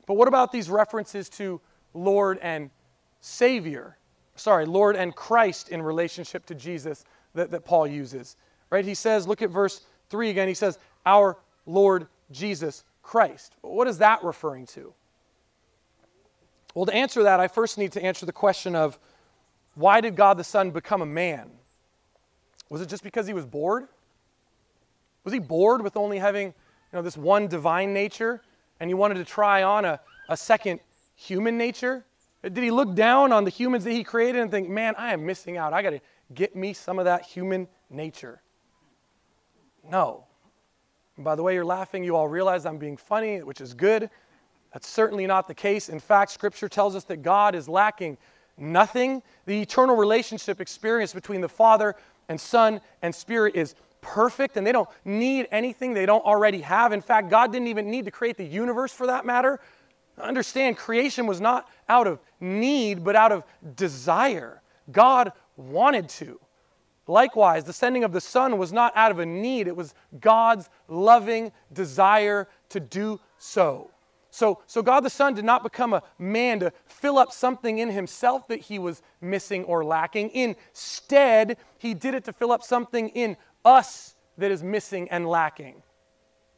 But 0.05 0.15
what 0.15 0.27
about 0.27 0.51
these 0.51 0.69
references 0.69 1.29
to 1.29 1.59
Lord 1.93 2.39
and 2.41 2.69
Savior? 3.21 3.97
Sorry, 4.35 4.65
Lord 4.65 4.95
and 4.95 5.15
Christ 5.15 5.69
in 5.69 5.81
relationship 5.81 6.45
to 6.47 6.55
Jesus 6.55 7.05
that, 7.33 7.51
that 7.51 7.65
Paul 7.65 7.87
uses. 7.87 8.35
Right? 8.69 8.85
He 8.85 8.95
says, 8.95 9.27
look 9.27 9.41
at 9.41 9.49
verse 9.49 9.81
3 10.09 10.29
again. 10.29 10.47
He 10.47 10.53
says, 10.53 10.77
Our 11.05 11.37
Lord 11.65 12.07
Jesus 12.31 12.83
Christ. 13.01 13.55
What 13.61 13.87
is 13.87 13.99
that 13.99 14.23
referring 14.23 14.65
to? 14.67 14.93
Well, 16.73 16.85
to 16.85 16.93
answer 16.93 17.23
that, 17.23 17.39
I 17.39 17.47
first 17.47 17.77
need 17.77 17.93
to 17.93 18.03
answer 18.03 18.25
the 18.25 18.33
question 18.33 18.75
of 18.75 18.99
why 19.75 20.01
did 20.01 20.15
God 20.15 20.37
the 20.37 20.43
Son 20.43 20.71
become 20.71 21.01
a 21.01 21.05
man? 21.05 21.49
Was 22.69 22.81
it 22.81 22.89
just 22.89 23.03
because 23.03 23.27
he 23.27 23.33
was 23.33 23.45
bored? 23.45 23.87
Was 25.23 25.33
he 25.33 25.39
bored 25.39 25.81
with 25.81 25.95
only 25.97 26.17
having 26.17 26.47
you 26.47 26.53
know, 26.93 27.01
this 27.01 27.17
one 27.17 27.47
divine 27.47 27.93
nature 27.93 28.41
and 28.79 28.89
he 28.89 28.93
wanted 28.93 29.15
to 29.15 29.25
try 29.25 29.63
on 29.63 29.85
a, 29.85 29.99
a 30.29 30.37
second 30.37 30.79
human 31.15 31.57
nature? 31.57 32.05
Did 32.43 32.57
he 32.57 32.71
look 32.71 32.93
down 32.93 33.31
on 33.31 33.43
the 33.43 33.49
humans 33.49 33.83
that 33.85 33.91
he 33.91 34.03
created 34.03 34.41
and 34.41 34.51
think, 34.51 34.69
man, 34.69 34.93
I 34.97 35.13
am 35.13 35.25
missing 35.25 35.57
out. 35.57 35.73
I 35.73 35.81
got 35.81 35.91
to 35.91 36.01
get 36.33 36.55
me 36.55 36.73
some 36.73 36.99
of 36.99 37.05
that 37.05 37.23
human 37.23 37.67
nature? 37.89 38.41
No. 39.89 40.25
And 41.15 41.25
by 41.25 41.35
the 41.35 41.43
way 41.43 41.53
you're 41.53 41.65
laughing, 41.65 42.03
you 42.03 42.15
all 42.15 42.27
realize 42.27 42.65
I'm 42.65 42.77
being 42.77 42.97
funny, 42.97 43.41
which 43.41 43.61
is 43.61 43.73
good. 43.73 44.09
That's 44.73 44.87
certainly 44.87 45.25
not 45.25 45.47
the 45.47 45.55
case. 45.55 45.89
In 45.89 45.99
fact, 45.99 46.31
Scripture 46.31 46.67
tells 46.67 46.95
us 46.95 47.05
that 47.05 47.21
God 47.23 47.55
is 47.55 47.69
lacking 47.69 48.17
nothing. 48.57 49.23
The 49.45 49.61
eternal 49.61 49.95
relationship 49.95 50.59
experience 50.61 51.13
between 51.13 51.41
the 51.41 51.49
Father 51.49 51.95
and 52.29 52.39
Son 52.39 52.81
and 53.01 53.13
Spirit 53.13 53.55
is 53.55 53.75
perfect, 54.05 54.55
and 54.55 54.65
they 54.65 54.71
don't 54.71 54.87
need 55.03 55.47
anything 55.51 55.93
they 55.93 56.05
don't 56.05 56.23
already 56.23 56.61
have. 56.61 56.93
In 56.93 57.01
fact, 57.01 57.29
God 57.29 57.51
didn't 57.51 57.67
even 57.67 57.89
need 57.89 58.05
to 58.05 58.11
create 58.11 58.37
the 58.37 58.45
universe 58.45 58.93
for 58.93 59.07
that 59.07 59.25
matter. 59.25 59.59
Understand, 60.19 60.77
creation 60.77 61.25
was 61.25 61.41
not 61.41 61.67
out 61.89 62.07
of 62.07 62.19
need, 62.39 63.03
but 63.03 63.15
out 63.15 63.31
of 63.31 63.43
desire. 63.75 64.61
God 64.91 65.33
wanted 65.57 66.07
to. 66.09 66.39
Likewise, 67.07 67.63
the 67.63 67.73
sending 67.73 68.03
of 68.03 68.11
the 68.11 68.21
Son 68.21 68.57
was 68.57 68.71
not 68.71 68.93
out 68.95 69.11
of 69.11 69.19
a 69.19 69.25
need, 69.25 69.67
it 69.67 69.75
was 69.75 69.93
God's 70.19 70.69
loving 70.87 71.51
desire 71.73 72.47
to 72.69 72.79
do 72.79 73.19
so. 73.37 73.91
So, 74.31 74.61
so 74.67 74.81
God 74.81 75.01
the 75.01 75.09
Son 75.09 75.33
did 75.33 75.45
not 75.45 75.63
become 75.63 75.93
a 75.93 76.03
man 76.19 76.59
to 76.59 76.73
fill 76.87 77.17
up 77.17 77.31
something 77.31 77.79
in 77.79 77.89
himself 77.89 78.47
that 78.49 78.59
he 78.59 78.79
was 78.79 79.01
missing 79.21 79.63
or 79.63 79.85
lacking. 79.85 80.29
Instead, 80.31 81.57
he 81.77 81.93
did 81.93 82.13
it 82.13 82.25
to 82.25 82.33
fill 82.33 82.51
up 82.51 82.61
something 82.61 83.09
in 83.09 83.37
us 83.65 84.15
that 84.37 84.51
is 84.51 84.63
missing 84.63 85.09
and 85.09 85.27
lacking. 85.27 85.81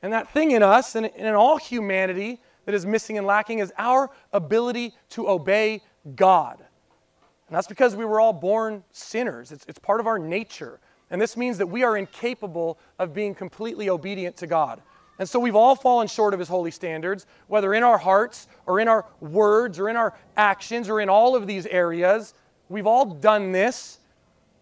And 0.01 0.13
that 0.13 0.31
thing 0.31 0.51
in 0.51 0.61
us 0.61 0.95
and 0.95 1.07
in 1.07 1.33
all 1.33 1.57
humanity 1.57 2.39
that 2.65 2.75
is 2.75 2.85
missing 2.85 3.17
and 3.17 3.25
lacking 3.25 3.59
is 3.59 3.73
our 3.77 4.11
ability 4.33 4.93
to 5.09 5.29
obey 5.29 5.81
God. 6.15 6.57
And 6.59 7.55
that's 7.55 7.67
because 7.67 7.95
we 7.95 8.05
were 8.05 8.19
all 8.19 8.33
born 8.33 8.83
sinners, 8.91 9.51
it's, 9.51 9.65
it's 9.67 9.79
part 9.79 9.99
of 9.99 10.07
our 10.07 10.19
nature. 10.19 10.79
And 11.09 11.21
this 11.21 11.37
means 11.37 11.57
that 11.59 11.67
we 11.67 11.83
are 11.83 11.95
incapable 11.95 12.77
of 12.99 13.13
being 13.13 13.33
completely 13.33 13.89
obedient 13.89 14.35
to 14.37 14.47
God. 14.47 14.81
And 15.19 15.27
so 15.27 15.39
we've 15.39 15.55
all 15.55 15.75
fallen 15.75 16.07
short 16.07 16.33
of 16.33 16.39
His 16.39 16.49
holy 16.49 16.69
standards, 16.69 17.25
whether 17.47 17.73
in 17.73 17.83
our 17.83 17.97
hearts 17.97 18.47
or 18.65 18.79
in 18.79 18.87
our 18.87 19.05
words 19.19 19.79
or 19.79 19.89
in 19.89 19.95
our 19.95 20.13
actions 20.35 20.89
or 20.89 20.99
in 20.99 21.09
all 21.09 21.35
of 21.35 21.47
these 21.47 21.65
areas. 21.65 22.33
We've 22.69 22.85
all 22.85 23.05
done 23.05 23.51
this. 23.51 23.99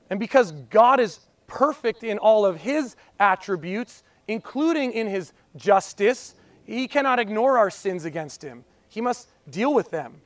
And 0.10 0.20
because 0.20 0.52
God 0.52 1.00
is 1.00 1.20
perfect 1.48 2.04
in 2.04 2.18
all 2.18 2.46
of 2.46 2.62
His 2.62 2.96
attributes, 3.20 4.04
including 4.28 4.94
in 4.94 5.08
His 5.08 5.34
justice, 5.56 6.36
He 6.66 6.88
cannot 6.88 7.20
ignore 7.20 7.58
our 7.58 7.70
sins 7.70 8.06
against 8.06 8.42
Him. 8.42 8.64
He 8.90 9.02
must 9.02 9.30
deal 9.50 9.74
with 9.74 9.92
them. 9.92 10.22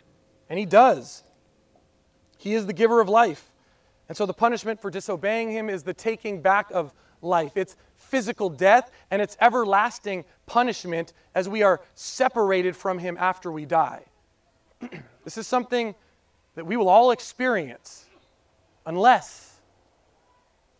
And 0.50 0.58
He 0.58 0.66
does. 0.66 1.24
He 2.38 2.54
is 2.54 2.66
the 2.66 2.74
giver 2.74 3.02
of 3.02 3.10
life. 3.10 3.52
And 4.08 4.18
so 4.18 4.26
the 4.26 4.34
punishment 4.34 4.82
for 4.82 4.90
disobeying 4.90 5.52
Him 5.52 5.70
is 5.70 5.84
the 5.84 5.94
taking 5.94 6.42
back 6.42 6.72
of 6.72 6.94
life. 7.22 7.56
It's 7.56 7.76
physical 7.96 8.50
death 8.50 8.92
and 9.12 9.22
it's 9.22 9.38
everlasting 9.40 10.26
punishment 10.46 11.14
as 11.36 11.48
we 11.48 11.64
are 11.64 11.82
separated 11.96 12.76
from 12.76 12.98
Him 12.98 13.18
after 13.20 13.52
we 13.52 13.66
die. 13.66 14.04
this 15.24 15.38
is 15.38 15.48
something 15.48 15.94
that 16.56 16.66
we 16.66 16.76
will 16.76 16.90
all 16.90 17.12
experience 17.12 18.06
unless, 18.86 19.49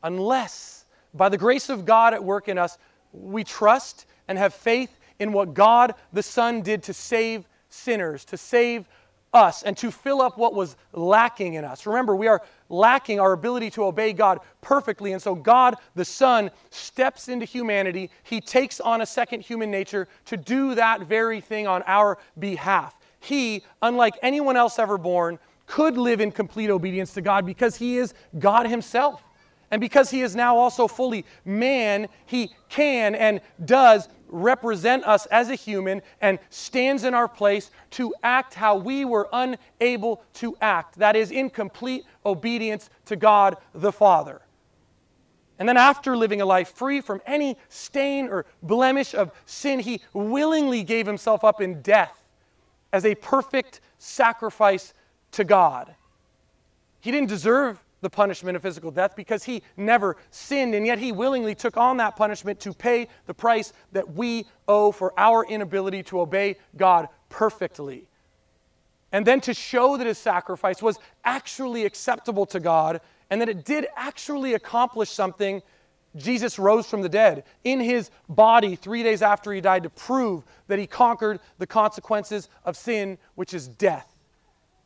unless, 0.04 0.86
by 1.14 1.30
the 1.30 1.38
grace 1.38 1.70
of 1.70 1.86
God 1.86 2.14
at 2.14 2.24
work 2.24 2.48
in 2.48 2.58
us, 2.58 2.78
we 3.12 3.44
trust 3.44 4.06
and 4.28 4.38
have 4.38 4.54
faith 4.54 5.00
in 5.20 5.34
what 5.34 5.54
God 5.54 5.96
the 6.14 6.24
Son 6.24 6.62
did 6.62 6.84
to 6.84 6.94
save 6.94 7.48
sinners, 7.70 8.26
to 8.26 8.38
save 8.38 8.86
us 9.34 9.64
and 9.64 9.78
to 9.78 9.92
fill 9.92 10.22
up 10.22 10.38
what 10.38 10.54
was 10.54 10.76
lacking 10.94 11.54
in 11.54 11.64
us. 11.64 11.86
Remember, 11.86 12.16
we 12.16 12.28
are 12.28 12.42
lacking 12.70 13.20
our 13.20 13.34
ability 13.34 13.70
to 13.72 13.84
obey 13.84 14.14
God 14.14 14.40
perfectly. 14.62 15.14
And 15.14 15.22
so 15.22 15.36
God, 15.36 15.76
the 15.96 16.06
Son, 16.06 16.50
steps 16.72 17.28
into 17.28 17.46
humanity. 17.46 18.10
He 18.24 18.42
takes 18.42 18.80
on 18.80 19.02
a 19.02 19.06
second 19.06 19.42
human 19.42 19.70
nature 19.70 20.08
to 20.26 20.38
do 20.38 20.76
that 20.76 21.02
very 21.02 21.42
thing 21.42 21.68
on 21.68 21.84
our 21.86 22.18
behalf. 22.40 22.96
He, 23.20 23.64
unlike 23.82 24.16
anyone 24.22 24.58
else 24.58 24.80
ever 24.80 24.98
born, 24.98 25.38
could 25.68 25.98
live 25.98 26.22
in 26.22 26.32
complete 26.32 26.72
obedience 26.72 27.14
to 27.14 27.22
God 27.22 27.46
because 27.46 27.76
he 27.76 27.98
is 27.98 28.14
God 28.40 28.66
himself. 28.66 29.24
And 29.72 29.80
because 29.80 30.10
he 30.10 30.22
is 30.22 30.36
now 30.36 30.58
also 30.58 30.88
fully 30.88 31.26
man, 31.46 32.08
he 32.26 32.52
can 32.70 33.16
and 33.16 33.42
does 33.64 34.10
represent 34.28 35.04
us 35.06 35.26
as 35.28 35.50
a 35.50 35.56
human 35.56 36.02
and 36.22 36.40
stands 36.50 37.04
in 37.04 37.14
our 37.14 37.28
place 37.28 37.72
to 37.92 38.14
act 38.24 38.54
how 38.54 38.76
we 38.76 39.06
were 39.06 39.28
unable 39.34 40.24
to 40.34 40.56
act. 40.62 40.98
That 40.98 41.16
is, 41.16 41.32
in 41.32 41.50
complete 41.50 42.06
obedience 42.26 42.90
to 43.06 43.16
God 43.16 43.58
the 43.74 43.92
Father. 43.92 44.42
And 45.58 45.68
then, 45.68 45.78
after 45.78 46.16
living 46.16 46.42
a 46.42 46.46
life 46.46 46.70
free 46.70 47.02
from 47.02 47.22
any 47.26 47.58
stain 47.68 48.30
or 48.30 48.46
blemish 48.64 49.14
of 49.14 49.32
sin, 49.46 49.80
he 49.80 50.02
willingly 50.14 50.84
gave 50.84 51.06
himself 51.06 51.44
up 51.44 51.60
in 51.60 51.82
death 51.82 52.24
as 52.94 53.06
a 53.06 53.16
perfect 53.16 53.82
sacrifice 53.98 54.94
to 55.32 55.44
God. 55.44 55.94
He 57.02 57.12
didn't 57.12 57.30
deserve 57.30 57.84
the 58.02 58.10
punishment 58.10 58.56
of 58.56 58.62
physical 58.62 58.92
death 58.92 59.16
because 59.16 59.44
he 59.44 59.62
never 59.78 60.18
sinned, 60.32 60.74
and 60.76 60.86
yet 60.86 61.00
he 61.00 61.12
willingly 61.12 61.56
took 61.56 61.78
on 61.78 61.98
that 61.98 62.16
punishment 62.16 62.60
to 62.62 62.74
pay 62.74 63.08
the 63.26 63.34
price 63.34 63.74
that 63.92 64.14
we 64.14 64.46
owe 64.68 64.92
for 64.92 65.14
our 65.18 65.46
inability 65.46 66.04
to 66.04 66.22
obey 66.22 66.58
God 66.78 67.08
perfectly. 67.30 68.08
And 69.12 69.26
then 69.26 69.42
to 69.42 69.54
show 69.54 69.98
that 69.98 70.06
his 70.06 70.18
sacrifice 70.18 70.82
was 70.82 71.00
actually 71.24 71.86
acceptable 71.86 72.46
to 72.48 72.60
God 72.60 73.02
and 73.30 73.42
that 73.42 73.50
it 73.50 73.66
did 73.66 73.88
actually 73.96 74.54
accomplish 74.54 75.10
something, 75.10 75.62
Jesus 76.16 76.58
rose 76.58 76.88
from 76.88 77.02
the 77.02 77.10
dead 77.10 77.44
in 77.64 77.80
his 77.80 78.12
body 78.28 78.76
three 78.76 79.04
days 79.04 79.22
after 79.22 79.52
he 79.52 79.62
died 79.62 79.84
to 79.84 79.90
prove 79.90 80.44
that 80.68 80.80
he 80.80 80.88
conquered 80.88 81.40
the 81.58 81.68
consequences 81.68 82.50
of 82.66 82.76
sin, 82.76 83.18
which 83.36 83.54
is 83.54 83.68
death. 83.68 84.16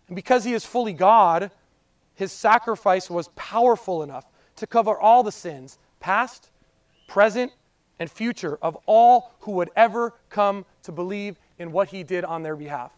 And 0.07 0.15
because 0.15 0.43
he 0.43 0.53
is 0.53 0.65
fully 0.65 0.93
God, 0.93 1.51
his 2.15 2.31
sacrifice 2.31 3.09
was 3.09 3.29
powerful 3.35 4.03
enough 4.03 4.25
to 4.57 4.67
cover 4.67 4.97
all 4.97 5.23
the 5.23 5.31
sins, 5.31 5.77
past, 5.99 6.49
present, 7.07 7.51
and 7.99 8.09
future, 8.09 8.57
of 8.61 8.77
all 8.85 9.33
who 9.41 9.53
would 9.53 9.69
ever 9.75 10.13
come 10.29 10.65
to 10.83 10.91
believe 10.91 11.37
in 11.57 11.71
what 11.71 11.89
he 11.89 12.03
did 12.03 12.23
on 12.23 12.43
their 12.43 12.55
behalf. 12.55 12.91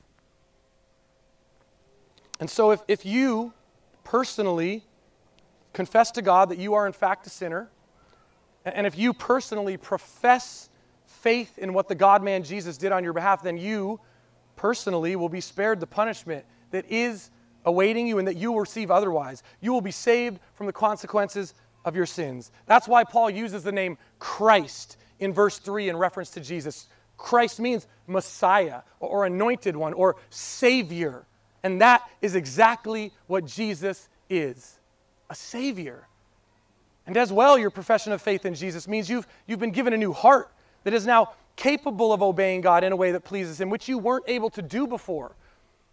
And 2.40 2.50
so, 2.50 2.72
if, 2.72 2.82
if 2.88 3.06
you 3.06 3.54
personally 4.04 4.84
confess 5.74 6.12
to 6.12 6.22
God 6.22 6.50
that 6.50 6.58
you 6.58 6.74
are 6.74 6.88
in 6.88 6.94
fact 6.94 7.28
a 7.28 7.30
sinner, 7.30 7.70
and 8.66 8.88
if 8.88 8.98
you 8.98 9.14
personally 9.14 9.78
profess 9.78 10.70
faith 11.06 11.58
in 11.58 11.74
what 11.74 11.88
the 11.88 11.96
God 11.96 12.24
man 12.24 12.44
Jesus 12.44 12.78
did 12.78 12.92
on 12.92 13.04
your 13.04 13.14
behalf, 13.14 13.44
then 13.44 13.58
you 13.58 14.00
personally 14.56 15.16
will 15.16 15.30
be 15.30 15.42
spared 15.42 15.80
the 15.80 15.88
punishment 15.88 16.46
that 16.72 16.90
is 16.90 17.30
awaiting 17.66 18.08
you 18.08 18.20
and 18.20 18.28
that 18.28 18.38
you 18.38 18.52
will 18.52 18.60
receive 18.60 18.92
otherwise. 18.92 19.44
You 19.62 19.74
will 19.74 19.82
be 19.82 19.92
saved 19.92 20.40
from 20.54 20.68
the 20.68 20.74
consequences 20.74 21.54
of 21.84 21.96
your 21.96 22.06
sins. 22.06 22.52
That's 22.66 22.88
why 22.88 23.04
Paul 23.04 23.30
uses 23.30 23.64
the 23.64 23.72
name 23.72 23.98
Christ 24.20 24.98
in 25.20 25.34
verse 25.34 25.58
3 25.60 25.90
in 25.90 25.98
reference 25.98 26.32
to 26.32 26.42
Jesus. 26.42 26.88
Christ 27.18 27.60
means 27.60 27.88
Messiah 28.08 28.82
or 29.00 29.26
anointed 29.26 29.76
one 29.76 29.94
or 29.94 30.18
Savior. 30.30 31.26
And 31.64 31.82
that 31.82 32.04
is 32.22 32.36
exactly 32.36 33.12
what 33.28 33.46
Jesus 33.46 34.10
is 34.30 34.80
a 35.30 35.36
Savior. 35.36 36.08
And 37.08 37.18
as 37.18 37.32
well, 37.32 37.58
your 37.58 37.70
profession 37.70 38.14
of 38.14 38.22
faith 38.22 38.46
in 38.46 38.56
Jesus 38.56 38.88
means 38.88 39.10
you've, 39.10 39.28
you've 39.48 39.60
been 39.60 39.72
given 39.72 39.94
a 39.94 39.98
new 39.98 40.14
heart 40.14 40.52
that 40.84 40.94
is 40.94 41.06
now 41.06 41.34
capable 41.56 42.14
of 42.14 42.22
obeying 42.22 42.62
God 42.62 42.84
in 42.84 42.92
a 42.92 42.96
way 42.96 43.12
that 43.12 43.24
pleases 43.24 43.60
Him, 43.60 43.70
which 43.70 43.88
you 43.88 43.98
weren't 43.98 44.26
able 44.28 44.50
to 44.52 44.62
do 44.62 44.88
before. 44.88 45.36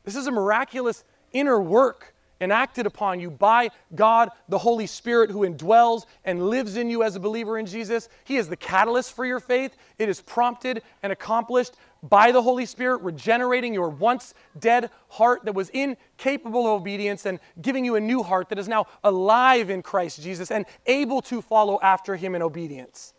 This 0.05 0.17
is 0.17 0.27
a 0.27 0.31
miraculous 0.31 1.05
inner 1.33 1.61
work 1.61 2.15
enacted 2.43 2.87
upon 2.87 3.21
you 3.21 3.31
by 3.31 3.71
God, 3.95 4.31
the 4.49 4.59
Holy 4.59 4.87
Spirit, 4.87 5.31
who 5.31 5.49
indwells 5.49 6.07
and 6.25 6.49
lives 6.51 6.77
in 6.77 6.91
you 6.91 7.05
as 7.05 7.15
a 7.15 7.21
believer 7.21 7.57
in 7.57 7.67
Jesus. 7.67 8.09
He 8.25 8.37
is 8.37 8.49
the 8.49 8.57
catalyst 8.57 9.13
for 9.13 9.25
your 9.25 9.41
faith. 9.41 9.77
It 9.99 10.09
is 10.09 10.21
prompted 10.21 10.83
and 11.03 11.13
accomplished 11.13 11.75
by 12.03 12.33
the 12.33 12.43
Holy 12.43 12.67
Spirit, 12.67 13.03
regenerating 13.03 13.73
your 13.73 13.89
once 13.89 14.35
dead 14.59 14.91
heart 15.09 15.45
that 15.45 15.55
was 15.55 15.69
incapable 15.71 16.67
of 16.67 16.81
obedience 16.81 17.27
and 17.27 17.39
giving 17.61 17.85
you 17.85 17.95
a 17.95 18.01
new 18.01 18.25
heart 18.25 18.49
that 18.49 18.59
is 18.59 18.67
now 18.67 18.87
alive 19.05 19.71
in 19.71 19.81
Christ 19.81 20.21
Jesus 20.21 20.51
and 20.51 20.67
able 20.87 21.23
to 21.23 21.41
follow 21.41 21.79
after 21.81 22.17
Him 22.17 22.35
in 22.35 22.43
obedience. 22.43 23.15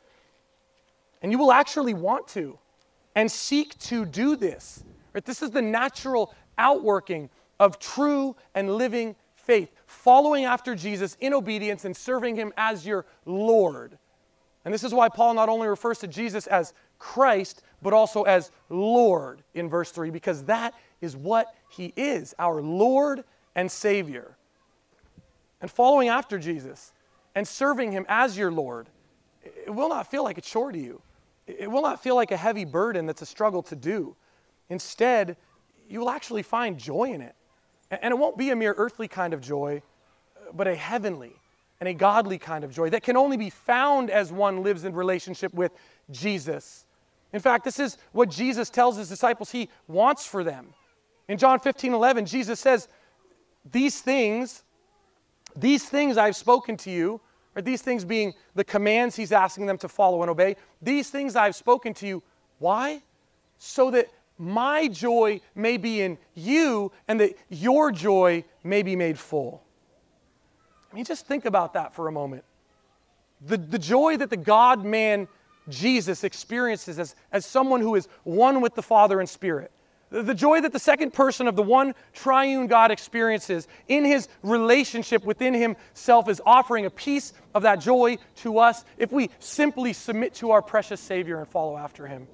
And 1.21 1.31
you 1.31 1.37
will 1.37 1.53
actually 1.53 1.93
want 1.93 2.27
to 2.29 2.59
and 3.15 3.31
seek 3.31 3.77
to 3.79 4.05
do 4.05 4.35
this. 4.35 4.83
Right? 5.13 5.23
This 5.23 5.41
is 5.41 5.51
the 5.51 5.61
natural 5.61 6.33
outworking 6.57 7.29
of 7.63 7.79
true 7.79 8.35
and 8.53 8.75
living 8.75 9.15
faith, 9.35 9.71
following 9.85 10.45
after 10.45 10.75
Jesus 10.75 11.17
in 11.19 11.33
obedience 11.33 11.85
and 11.85 11.95
serving 11.95 12.35
Him 12.35 12.53
as 12.57 12.85
your 12.85 13.05
Lord. 13.25 13.97
And 14.65 14.73
this 14.73 14.83
is 14.83 14.93
why 14.93 15.09
Paul 15.09 15.33
not 15.33 15.49
only 15.49 15.67
refers 15.67 15.99
to 15.99 16.07
Jesus 16.07 16.47
as 16.47 16.73
Christ, 16.99 17.63
but 17.81 17.93
also 17.93 18.23
as 18.23 18.51
Lord 18.69 19.43
in 19.53 19.69
verse 19.69 19.91
3, 19.91 20.09
because 20.09 20.43
that 20.43 20.73
is 21.01 21.15
what 21.17 21.53
he 21.69 21.91
is 21.97 22.33
our 22.39 22.61
Lord 22.61 23.23
and 23.55 23.69
Savior. 23.69 24.37
And 25.61 25.69
following 25.69 26.07
after 26.07 26.39
Jesus 26.39 26.93
and 27.35 27.47
serving 27.47 27.91
him 27.91 28.05
as 28.07 28.37
your 28.37 28.51
Lord, 28.51 28.87
it 29.43 29.69
will 29.69 29.89
not 29.89 30.09
feel 30.09 30.23
like 30.23 30.37
a 30.37 30.41
chore 30.41 30.71
to 30.71 30.79
you. 30.79 31.01
It 31.45 31.69
will 31.69 31.81
not 31.81 32.01
feel 32.01 32.15
like 32.15 32.31
a 32.31 32.37
heavy 32.37 32.63
burden 32.63 33.05
that's 33.05 33.21
a 33.21 33.25
struggle 33.25 33.61
to 33.63 33.75
do. 33.75 34.15
Instead, 34.69 35.35
you 35.89 35.99
will 35.99 36.09
actually 36.09 36.43
find 36.43 36.77
joy 36.77 37.11
in 37.11 37.21
it. 37.21 37.35
And 38.01 38.11
it 38.11 38.17
won't 38.17 38.37
be 38.37 38.49
a 38.49 38.55
mere 38.55 38.73
earthly 38.77 39.07
kind 39.07 39.33
of 39.33 39.41
joy, 39.41 39.81
but 40.53 40.67
a 40.67 40.75
heavenly 40.75 41.33
and 41.79 41.89
a 41.89 41.93
godly 41.93 42.37
kind 42.37 42.63
of 42.63 42.71
joy 42.71 42.89
that 42.89 43.03
can 43.03 43.17
only 43.17 43.37
be 43.37 43.49
found 43.49 44.09
as 44.09 44.31
one 44.31 44.63
lives 44.63 44.85
in 44.85 44.93
relationship 44.93 45.53
with 45.53 45.71
Jesus. 46.11 46.85
In 47.33 47.39
fact, 47.39 47.65
this 47.65 47.79
is 47.79 47.97
what 48.11 48.29
Jesus 48.29 48.69
tells 48.69 48.95
his 48.95 49.09
disciples 49.09 49.51
he 49.51 49.69
wants 49.87 50.25
for 50.25 50.43
them. 50.43 50.67
In 51.27 51.37
John 51.37 51.59
15 51.59 51.93
11, 51.93 52.25
Jesus 52.25 52.59
says, 52.59 52.87
These 53.71 54.01
things, 54.01 54.63
these 55.55 55.87
things 55.87 56.17
I've 56.17 56.35
spoken 56.35 56.77
to 56.77 56.91
you, 56.91 57.19
or 57.55 57.61
these 57.61 57.81
things 57.81 58.05
being 58.05 58.33
the 58.55 58.63
commands 58.63 59.15
he's 59.15 59.31
asking 59.31 59.65
them 59.65 59.77
to 59.79 59.87
follow 59.87 60.21
and 60.21 60.29
obey, 60.29 60.55
these 60.81 61.09
things 61.09 61.35
I've 61.35 61.55
spoken 61.55 61.93
to 61.95 62.07
you. 62.07 62.23
Why? 62.59 63.01
So 63.57 63.91
that 63.91 64.09
my 64.43 64.87
joy 64.87 65.41
may 65.55 65.77
be 65.77 66.01
in 66.01 66.17
you 66.33 66.91
and 67.07 67.19
that 67.19 67.37
your 67.49 67.91
joy 67.91 68.43
may 68.63 68.83
be 68.83 68.95
made 68.95 69.17
full. 69.17 69.63
I 70.91 70.95
mean, 70.95 71.05
just 71.05 71.25
think 71.25 71.45
about 71.45 71.73
that 71.73 71.95
for 71.95 72.07
a 72.07 72.11
moment. 72.11 72.43
The, 73.41 73.57
the 73.57 73.79
joy 73.79 74.17
that 74.17 74.29
the 74.29 74.37
God 74.37 74.85
man 74.85 75.27
Jesus 75.69 76.23
experiences 76.23 76.99
as, 76.99 77.15
as 77.31 77.45
someone 77.45 77.81
who 77.81 77.95
is 77.95 78.07
one 78.23 78.61
with 78.61 78.75
the 78.75 78.81
Father 78.81 79.21
in 79.21 79.27
spirit. 79.27 79.71
The 80.09 80.35
joy 80.35 80.61
that 80.61 80.71
the 80.71 80.79
second 80.79 81.11
person 81.11 81.47
of 81.47 81.55
the 81.55 81.63
one 81.63 81.95
triune 82.13 82.67
God 82.67 82.91
experiences 82.91 83.67
in 83.87 84.05
his 84.05 84.27
relationship 84.43 85.25
within 85.25 85.55
himself 85.55 86.29
is 86.29 86.39
offering 86.45 86.85
a 86.85 86.91
piece 86.91 87.33
of 87.55 87.63
that 87.63 87.79
joy 87.79 88.19
to 88.37 88.59
us 88.59 88.85
if 88.99 89.11
we 89.11 89.31
simply 89.39 89.91
submit 89.91 90.35
to 90.35 90.51
our 90.51 90.61
precious 90.61 91.01
Savior 91.01 91.39
and 91.39 91.47
follow 91.47 91.77
after 91.77 92.05
him. 92.05 92.27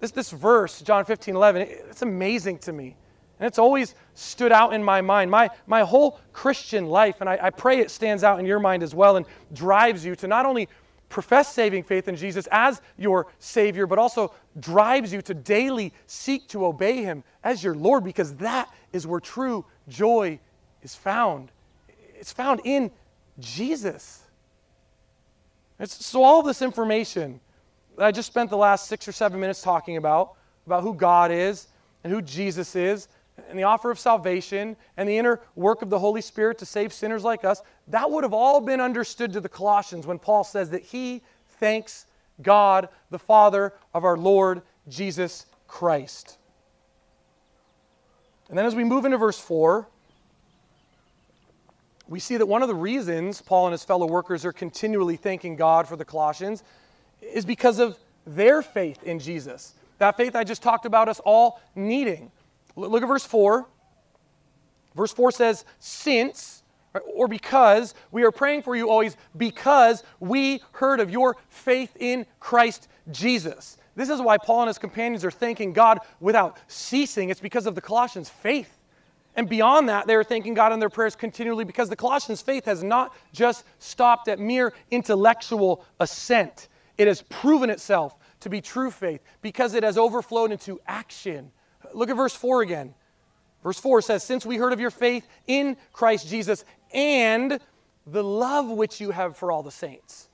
This, 0.00 0.10
this 0.10 0.30
verse, 0.30 0.82
John 0.82 1.04
15, 1.04 1.34
11, 1.34 1.62
it's 1.62 2.02
amazing 2.02 2.58
to 2.58 2.72
me. 2.72 2.96
And 3.38 3.46
it's 3.46 3.58
always 3.58 3.94
stood 4.14 4.52
out 4.52 4.72
in 4.72 4.82
my 4.82 5.00
mind. 5.00 5.30
My, 5.30 5.50
my 5.66 5.82
whole 5.82 6.20
Christian 6.32 6.86
life, 6.86 7.16
and 7.20 7.28
I, 7.28 7.38
I 7.42 7.50
pray 7.50 7.80
it 7.80 7.90
stands 7.90 8.24
out 8.24 8.40
in 8.40 8.46
your 8.46 8.60
mind 8.60 8.82
as 8.82 8.94
well 8.94 9.16
and 9.16 9.26
drives 9.52 10.04
you 10.04 10.16
to 10.16 10.26
not 10.26 10.46
only 10.46 10.68
profess 11.08 11.52
saving 11.52 11.82
faith 11.82 12.08
in 12.08 12.16
Jesus 12.16 12.48
as 12.50 12.80
your 12.96 13.26
Savior, 13.38 13.86
but 13.86 13.98
also 13.98 14.34
drives 14.58 15.12
you 15.12 15.22
to 15.22 15.34
daily 15.34 15.92
seek 16.06 16.48
to 16.48 16.64
obey 16.66 17.02
Him 17.02 17.22
as 17.44 17.62
your 17.62 17.74
Lord, 17.74 18.04
because 18.04 18.34
that 18.36 18.72
is 18.92 19.06
where 19.06 19.20
true 19.20 19.64
joy 19.88 20.38
is 20.82 20.94
found. 20.94 21.52
It's 22.18 22.32
found 22.32 22.60
in 22.64 22.90
Jesus. 23.38 24.22
It's, 25.78 26.04
so, 26.04 26.22
all 26.22 26.42
this 26.42 26.62
information 26.62 27.40
I 27.98 28.12
just 28.12 28.28
spent 28.28 28.50
the 28.50 28.56
last 28.56 28.88
six 28.88 29.08
or 29.08 29.12
seven 29.12 29.40
minutes 29.40 29.62
talking 29.62 29.96
about, 29.96 30.34
about 30.66 30.82
who 30.82 30.94
God 30.94 31.30
is 31.30 31.68
and 32.04 32.12
who 32.12 32.20
Jesus 32.20 32.76
is, 32.76 33.08
and 33.48 33.58
the 33.58 33.64
offer 33.64 33.90
of 33.90 33.98
salvation 33.98 34.76
and 34.96 35.08
the 35.08 35.16
inner 35.16 35.40
work 35.54 35.82
of 35.82 35.90
the 35.90 35.98
Holy 35.98 36.20
Spirit 36.20 36.58
to 36.58 36.66
save 36.66 36.92
sinners 36.92 37.24
like 37.24 37.44
us, 37.44 37.62
that 37.88 38.10
would 38.10 38.24
have 38.24 38.32
all 38.32 38.60
been 38.60 38.80
understood 38.80 39.32
to 39.32 39.40
the 39.40 39.48
Colossians 39.48 40.06
when 40.06 40.18
Paul 40.18 40.44
says 40.44 40.70
that 40.70 40.82
he 40.82 41.22
thanks 41.60 42.06
God, 42.42 42.88
the 43.10 43.18
Father 43.18 43.72
of 43.94 44.04
our 44.04 44.16
Lord 44.16 44.62
Jesus 44.88 45.46
Christ. 45.68 46.38
And 48.48 48.56
then 48.56 48.64
as 48.64 48.74
we 48.74 48.84
move 48.84 49.04
into 49.04 49.18
verse 49.18 49.38
4, 49.38 49.88
we 52.08 52.20
see 52.20 52.36
that 52.36 52.46
one 52.46 52.62
of 52.62 52.68
the 52.68 52.74
reasons 52.74 53.40
Paul 53.40 53.66
and 53.66 53.72
his 53.72 53.82
fellow 53.82 54.06
workers 54.06 54.44
are 54.44 54.52
continually 54.52 55.16
thanking 55.16 55.56
God 55.56 55.88
for 55.88 55.96
the 55.96 56.04
Colossians 56.04 56.62
is 57.32 57.44
because 57.44 57.78
of 57.78 57.98
their 58.26 58.62
faith 58.62 59.02
in 59.02 59.18
Jesus. 59.18 59.74
That 59.98 60.16
faith 60.16 60.36
I 60.36 60.44
just 60.44 60.62
talked 60.62 60.86
about 60.86 61.08
us 61.08 61.20
all 61.20 61.60
needing. 61.74 62.30
Look 62.76 63.02
at 63.02 63.08
verse 63.08 63.24
4. 63.24 63.66
Verse 64.94 65.12
4 65.12 65.30
says, 65.30 65.64
Since, 65.78 66.62
or 67.14 67.28
because, 67.28 67.94
we 68.10 68.24
are 68.24 68.30
praying 68.30 68.62
for 68.62 68.76
you 68.76 68.90
always 68.90 69.16
because 69.36 70.02
we 70.20 70.62
heard 70.72 71.00
of 71.00 71.10
your 71.10 71.36
faith 71.48 71.96
in 71.98 72.26
Christ 72.40 72.88
Jesus. 73.10 73.78
This 73.94 74.10
is 74.10 74.20
why 74.20 74.36
Paul 74.38 74.62
and 74.62 74.68
his 74.68 74.78
companions 74.78 75.24
are 75.24 75.30
thanking 75.30 75.72
God 75.72 76.00
without 76.20 76.58
ceasing. 76.68 77.30
It's 77.30 77.40
because 77.40 77.66
of 77.66 77.74
the 77.74 77.80
Colossians' 77.80 78.28
faith. 78.28 78.72
And 79.36 79.48
beyond 79.48 79.88
that, 79.90 80.06
they 80.06 80.14
are 80.14 80.24
thanking 80.24 80.54
God 80.54 80.72
in 80.72 80.80
their 80.80 80.90
prayers 80.90 81.14
continually 81.14 81.64
because 81.64 81.90
the 81.90 81.96
Colossians' 81.96 82.40
faith 82.40 82.64
has 82.64 82.82
not 82.82 83.14
just 83.32 83.64
stopped 83.78 84.28
at 84.28 84.38
mere 84.38 84.72
intellectual 84.90 85.84
assent. 86.00 86.68
It 86.98 87.06
has 87.06 87.22
proven 87.22 87.70
itself 87.70 88.16
to 88.40 88.48
be 88.48 88.60
true 88.60 88.90
faith 88.90 89.22
because 89.42 89.74
it 89.74 89.82
has 89.82 89.98
overflowed 89.98 90.52
into 90.52 90.80
action 90.86 91.52
Look 91.94 92.10
at 92.10 92.16
verse 92.16 92.34
4 92.34 92.62
again. 92.62 92.94
Verse 93.62 93.78
4 93.78 94.02
says, 94.02 94.22
Since 94.22 94.46
we 94.46 94.56
heard 94.56 94.72
of 94.72 94.80
your 94.80 94.90
faith 94.90 95.26
in 95.46 95.76
Christ 95.92 96.28
Jesus 96.28 96.64
and 96.92 97.58
the 98.06 98.22
love 98.22 98.68
which 98.68 99.00
you 99.00 99.10
have 99.10 99.36
for 99.36 99.50
all 99.50 99.62
the 99.62 99.70
saints. 99.70 100.28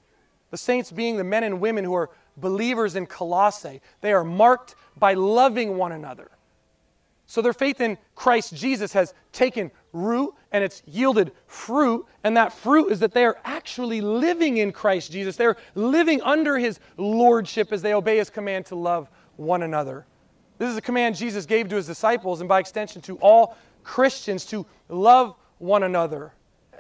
The 0.51 0.59
saints 0.59 0.93
being 0.93 1.17
the 1.17 1.25
men 1.25 1.45
and 1.45 1.61
women 1.61 1.85
who 1.85 1.95
are 1.95 2.11
believers 2.37 2.97
in 2.97 3.07
Colossae. 3.07 3.81
They 4.01 4.13
are 4.13 4.25
marked 4.25 4.75
by 4.97 5.15
loving 5.15 5.77
one 5.77 5.93
another. 5.93 6.31
So 7.33 7.41
their 7.41 7.55
faith 7.55 7.81
in 7.81 7.97
Christ 8.15 8.55
Jesus 8.55 8.93
has 8.93 9.15
taken 9.33 9.71
root 9.95 10.35
and 10.51 10.63
it's 10.63 10.83
yielded 10.85 11.33
fruit. 11.47 12.05
And 12.25 12.37
that 12.37 12.53
fruit 12.53 12.93
is 12.93 13.01
that 13.01 13.15
they 13.15 13.25
are 13.25 13.39
actually 13.43 14.03
living 14.03 14.59
in 14.59 14.71
Christ 14.71 15.11
Jesus. 15.11 15.35
They're 15.37 15.57
living 15.75 16.21
under 16.21 16.59
his 16.59 16.79
lordship 16.99 17.73
as 17.73 17.81
they 17.81 17.95
obey 17.95 18.19
his 18.19 18.29
command 18.29 18.67
to 18.67 18.75
love 18.75 19.09
one 19.37 19.63
another. 19.63 20.05
This 20.59 20.69
is 20.69 20.77
a 20.77 20.83
command 20.83 21.17
Jesus 21.17 21.47
gave 21.47 21.71
to 21.71 21.77
his 21.77 21.87
disciples 21.87 22.41
and 22.41 22.51
by 22.51 22.61
extension 22.61 23.01
to 23.01 23.17
all 23.23 23.57
Christians 23.83 24.45
to 24.49 24.67
love 24.91 25.35
one 25.57 25.85
another. 25.85 26.35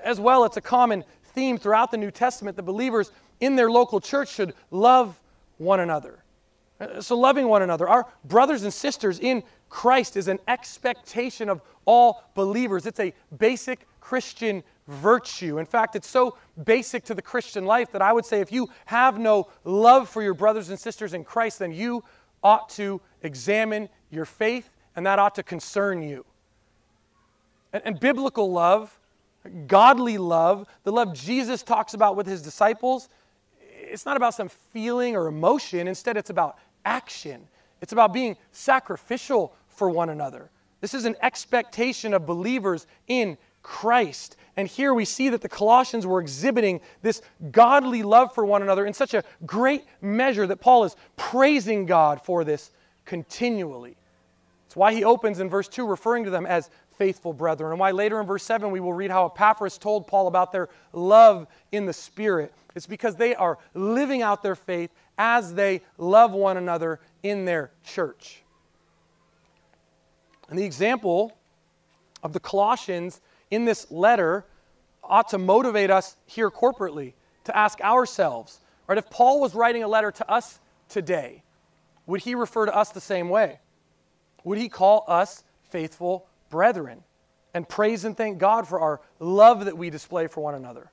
As 0.05 0.21
well, 0.21 0.45
it's 0.45 0.59
a 0.59 0.61
common 0.61 1.03
theme 1.35 1.57
throughout 1.57 1.91
the 1.91 1.97
New 1.97 2.11
Testament 2.11 2.59
that 2.59 2.65
believers 2.65 3.11
in 3.41 3.57
their 3.57 3.71
local 3.71 4.03
church 4.03 4.29
should 4.29 4.53
love 4.71 5.19
one 5.57 5.81
another. 5.81 6.23
So, 7.01 7.17
loving 7.17 7.47
one 7.47 7.63
another, 7.63 7.89
our 7.89 8.07
brothers 8.25 8.65
and 8.65 8.73
sisters 8.73 9.21
in 9.21 9.45
Christ 9.73 10.19
is 10.19 10.29
an 10.29 10.39
expectation 10.49 11.49
of 11.49 11.63
all 11.87 12.25
believers. 12.35 12.85
It's 12.85 13.01
a 13.01 13.15
basic 13.39 13.87
Christian 14.03 14.63
virtue. 14.87 15.59
In 15.59 15.65
fact, 15.65 15.97
it's 15.97 16.07
so 16.07 16.37
basic 16.65 17.05
to 17.05 17.15
the 17.15 17.23
Christian 17.23 17.65
life 17.65 17.91
that 17.93 18.03
I 18.03 18.13
would 18.13 18.27
say 18.27 18.41
if 18.41 18.53
you 18.53 18.69
have 18.85 19.19
no 19.19 19.49
love 19.65 20.11
for 20.11 20.23
your 20.23 20.35
brothers 20.35 20.69
and 20.69 20.79
sisters 20.79 21.15
in 21.15 21.25
Christ, 21.25 21.59
then 21.59 21.73
you 21.73 22.05
ought 22.43 22.69
to 22.71 23.01
examine 23.23 23.89
your 24.11 24.27
faith, 24.27 24.69
and 24.95 25.07
that 25.07 25.19
ought 25.19 25.35
to 25.37 25.43
concern 25.43 26.03
you. 26.03 26.27
And, 27.73 27.83
and, 27.87 27.99
biblical 27.99 28.53
love, 28.53 29.01
godly 29.67 30.19
love, 30.19 30.67
the 30.85 30.93
love 30.93 31.15
Jesus 31.15 31.63
talks 31.63 31.95
about 31.95 32.15
with 32.15 32.27
his 32.27 32.43
disciples, 32.43 33.09
it's 33.59 34.05
not 34.05 34.19
about 34.19 34.35
some 34.35 34.51
feeling 34.51 35.17
or 35.17 35.29
emotion. 35.29 35.89
Instead, 35.89 36.19
it's 36.19 36.31
about 36.31 36.59
action. 36.85 37.49
It's 37.81 37.93
about 37.93 38.13
being 38.13 38.37
sacrificial 38.53 39.55
for 39.83 39.91
one 39.91 40.11
another. 40.11 40.49
This 40.81 40.95
is 40.95 41.07
an 41.07 41.17
expectation 41.23 42.15
of 42.15 42.25
believers 42.25 42.87
in 43.09 43.37
Christ. 43.65 44.37
And 44.57 44.69
here 44.69 44.95
we 44.95 45.05
see 45.05 45.29
that 45.31 45.41
the 45.41 45.49
Colossians 45.49 46.07
were 46.07 46.21
exhibiting 46.21 46.81
this 47.03 47.21
godly 47.51 48.05
love 48.05 48.33
for 48.33 48.45
one 48.45 48.63
another 48.63 48.87
in 48.87 48.95
such 48.95 49.13
a 49.13 49.25
great 49.45 49.85
measure 50.01 50.47
that 50.47 50.61
Paul 50.61 50.85
is 50.85 50.95
praising 51.17 51.85
God 51.85 52.23
for 52.23 52.45
this 52.45 52.71
continually. 53.05 53.97
It's 54.67 54.77
why 54.77 54.95
he 54.95 55.03
opens 55.03 55.41
in 55.41 55.51
verse 55.51 55.67
2 55.67 55.85
referring 55.85 56.23
to 56.27 56.31
them 56.31 56.47
as 56.47 56.71
faithful 56.97 57.33
brethren. 57.33 57.73
And 57.73 57.81
why 57.81 57.91
later 57.91 58.21
in 58.21 58.27
verse 58.29 58.45
7 58.45 58.71
we 58.71 58.79
will 58.79 58.93
read 58.93 59.11
how 59.11 59.27
Epaphras 59.27 59.79
told 59.79 60.07
Paul 60.07 60.29
about 60.29 60.53
their 60.53 60.69
love 60.93 61.49
in 61.73 61.87
the 61.87 61.93
Spirit. 61.93 62.55
It's 62.77 62.87
because 62.87 63.17
they 63.17 63.35
are 63.35 63.59
living 63.75 64.23
out 64.23 64.45
their 64.45 64.55
faith 64.55 64.93
as 65.19 65.55
they 65.55 65.83
love 65.99 66.31
one 66.31 66.57
another 66.57 67.01
in 67.25 67.45
their 67.47 67.73
church. 67.83 68.45
And 70.53 70.59
the 70.59 70.67
example 70.67 71.33
of 72.23 72.35
the 72.35 72.39
Colossians 72.39 73.23
in 73.51 73.65
this 73.65 73.91
letter 73.91 74.45
ought 75.03 75.31
to 75.31 75.39
motivate 75.39 75.91
us 75.91 76.15
here 76.27 76.51
corporately 76.51 77.15
to 77.45 77.57
ask 77.57 77.81
ourselves, 77.81 78.61
right, 78.87 78.99
if 78.99 79.09
Paul 79.09 79.41
was 79.41 79.55
writing 79.55 79.83
a 79.83 79.89
letter 79.89 80.11
to 80.11 80.31
us 80.31 80.61
today, 80.91 81.43
would 82.05 82.21
he 82.21 82.35
refer 82.35 82.67
to 82.67 82.77
us 82.77 82.91
the 82.91 83.01
same 83.01 83.31
way? 83.31 83.61
Would 84.45 84.59
he 84.59 84.69
call 84.69 85.07
us 85.09 85.43
faithful 85.71 86.27
brethren 86.51 87.03
and 87.55 87.67
praise 87.67 88.05
and 88.05 88.15
thank 88.15 88.37
God 88.37 88.69
for 88.69 88.79
our 88.79 89.01
love 89.21 89.65
that 89.65 89.79
we 89.79 89.89
display 89.89 90.27
for 90.27 90.43
one 90.43 90.55
another? 90.55 90.91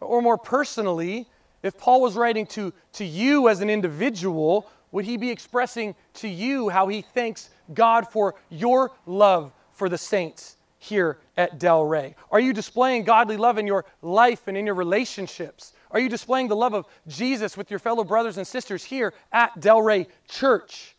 Or 0.00 0.22
more 0.22 0.38
personally, 0.38 1.28
if 1.62 1.76
Paul 1.76 2.00
was 2.00 2.16
writing 2.16 2.46
to, 2.46 2.72
to 2.94 3.04
you 3.04 3.50
as 3.50 3.60
an 3.60 3.68
individual, 3.68 4.66
would 4.92 5.04
he 5.04 5.16
be 5.16 5.30
expressing 5.30 5.94
to 6.14 6.28
you 6.28 6.68
how 6.68 6.88
he 6.88 7.02
thanks 7.02 7.50
God 7.74 8.08
for 8.08 8.34
your 8.48 8.92
love 9.06 9.52
for 9.72 9.88
the 9.88 9.98
saints 9.98 10.56
here 10.78 11.18
at 11.36 11.58
Del 11.58 11.84
Rey? 11.84 12.14
Are 12.30 12.40
you 12.40 12.52
displaying 12.52 13.04
godly 13.04 13.36
love 13.36 13.58
in 13.58 13.66
your 13.66 13.84
life 14.02 14.48
and 14.48 14.56
in 14.56 14.66
your 14.66 14.74
relationships? 14.74 15.74
Are 15.90 16.00
you 16.00 16.08
displaying 16.08 16.48
the 16.48 16.56
love 16.56 16.74
of 16.74 16.86
Jesus 17.06 17.56
with 17.56 17.70
your 17.70 17.78
fellow 17.78 18.04
brothers 18.04 18.38
and 18.38 18.46
sisters 18.46 18.82
here 18.82 19.14
at 19.32 19.60
Del 19.60 19.82
Rey 19.82 20.08
Church? 20.28 20.96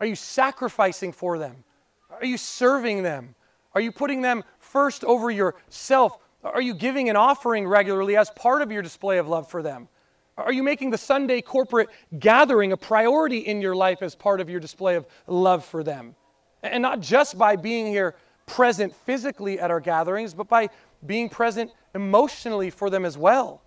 Are 0.00 0.06
you 0.06 0.14
sacrificing 0.14 1.12
for 1.12 1.38
them? 1.38 1.64
Are 2.10 2.26
you 2.26 2.36
serving 2.36 3.02
them? 3.02 3.34
Are 3.74 3.80
you 3.80 3.92
putting 3.92 4.22
them 4.22 4.44
first 4.58 5.04
over 5.04 5.30
yourself? 5.30 6.18
Are 6.44 6.62
you 6.62 6.74
giving 6.74 7.08
an 7.08 7.16
offering 7.16 7.66
regularly 7.66 8.16
as 8.16 8.30
part 8.30 8.62
of 8.62 8.70
your 8.70 8.82
display 8.82 9.18
of 9.18 9.28
love 9.28 9.50
for 9.50 9.62
them? 9.62 9.88
Are 10.38 10.52
you 10.52 10.62
making 10.62 10.90
the 10.90 10.98
Sunday 10.98 11.40
corporate 11.40 11.88
gathering 12.18 12.72
a 12.72 12.76
priority 12.76 13.38
in 13.38 13.62
your 13.62 13.74
life 13.74 14.02
as 14.02 14.14
part 14.14 14.40
of 14.40 14.50
your 14.50 14.60
display 14.60 14.96
of 14.96 15.06
love 15.26 15.64
for 15.64 15.82
them? 15.82 16.14
And 16.62 16.82
not 16.82 17.00
just 17.00 17.38
by 17.38 17.56
being 17.56 17.86
here 17.86 18.14
present 18.44 18.94
physically 18.94 19.58
at 19.58 19.70
our 19.70 19.80
gatherings, 19.80 20.34
but 20.34 20.48
by 20.48 20.68
being 21.06 21.28
present 21.28 21.70
emotionally 21.94 22.70
for 22.70 22.90
them 22.90 23.04
as 23.04 23.16
well. 23.16 23.62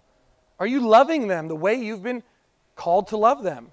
Are 0.60 0.68
you 0.68 0.82
loving 0.82 1.28
them 1.28 1.48
the 1.48 1.56
way 1.56 1.76
you've 1.76 2.04
been 2.04 2.24
called 2.76 3.08
to 3.08 3.18
love 3.18 3.44
them? 3.44 3.72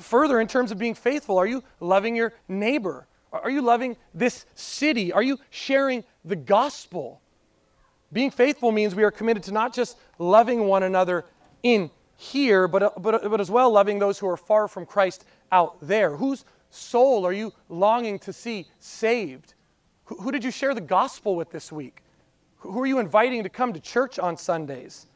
Further, 0.00 0.40
in 0.40 0.48
terms 0.48 0.72
of 0.72 0.78
being 0.78 0.94
faithful, 0.94 1.38
are 1.38 1.46
you 1.46 1.62
loving 1.78 2.16
your 2.16 2.32
neighbor? 2.48 3.06
Are 3.32 3.50
you 3.50 3.62
loving 3.62 3.96
this 4.12 4.46
city? 4.54 5.12
Are 5.12 5.22
you 5.22 5.38
sharing 5.50 6.02
the 6.24 6.36
gospel? 6.36 7.20
Being 8.12 8.30
faithful 8.30 8.72
means 8.72 8.94
we 8.94 9.04
are 9.04 9.10
committed 9.10 9.42
to 9.44 9.52
not 9.52 9.74
just 9.74 9.98
loving 10.18 10.66
one 10.66 10.82
another 10.82 11.24
in 11.64 11.90
here, 12.16 12.68
but, 12.68 12.82
uh, 12.82 12.90
but, 12.98 13.24
uh, 13.24 13.28
but 13.28 13.40
as 13.40 13.50
well 13.50 13.70
loving 13.72 13.98
those 13.98 14.18
who 14.20 14.28
are 14.28 14.36
far 14.36 14.68
from 14.68 14.86
Christ 14.86 15.24
out 15.50 15.76
there. 15.80 16.14
Whose 16.16 16.44
soul 16.70 17.26
are 17.26 17.32
you 17.32 17.52
longing 17.68 18.20
to 18.20 18.32
see 18.32 18.66
saved? 18.78 19.54
Who, 20.04 20.16
who 20.16 20.30
did 20.30 20.44
you 20.44 20.52
share 20.52 20.74
the 20.74 20.80
gospel 20.80 21.34
with 21.34 21.50
this 21.50 21.72
week? 21.72 22.02
Who 22.58 22.80
are 22.80 22.86
you 22.86 23.00
inviting 23.00 23.42
to 23.42 23.48
come 23.48 23.72
to 23.72 23.80
church 23.80 24.18
on 24.18 24.36
Sundays? 24.36 25.06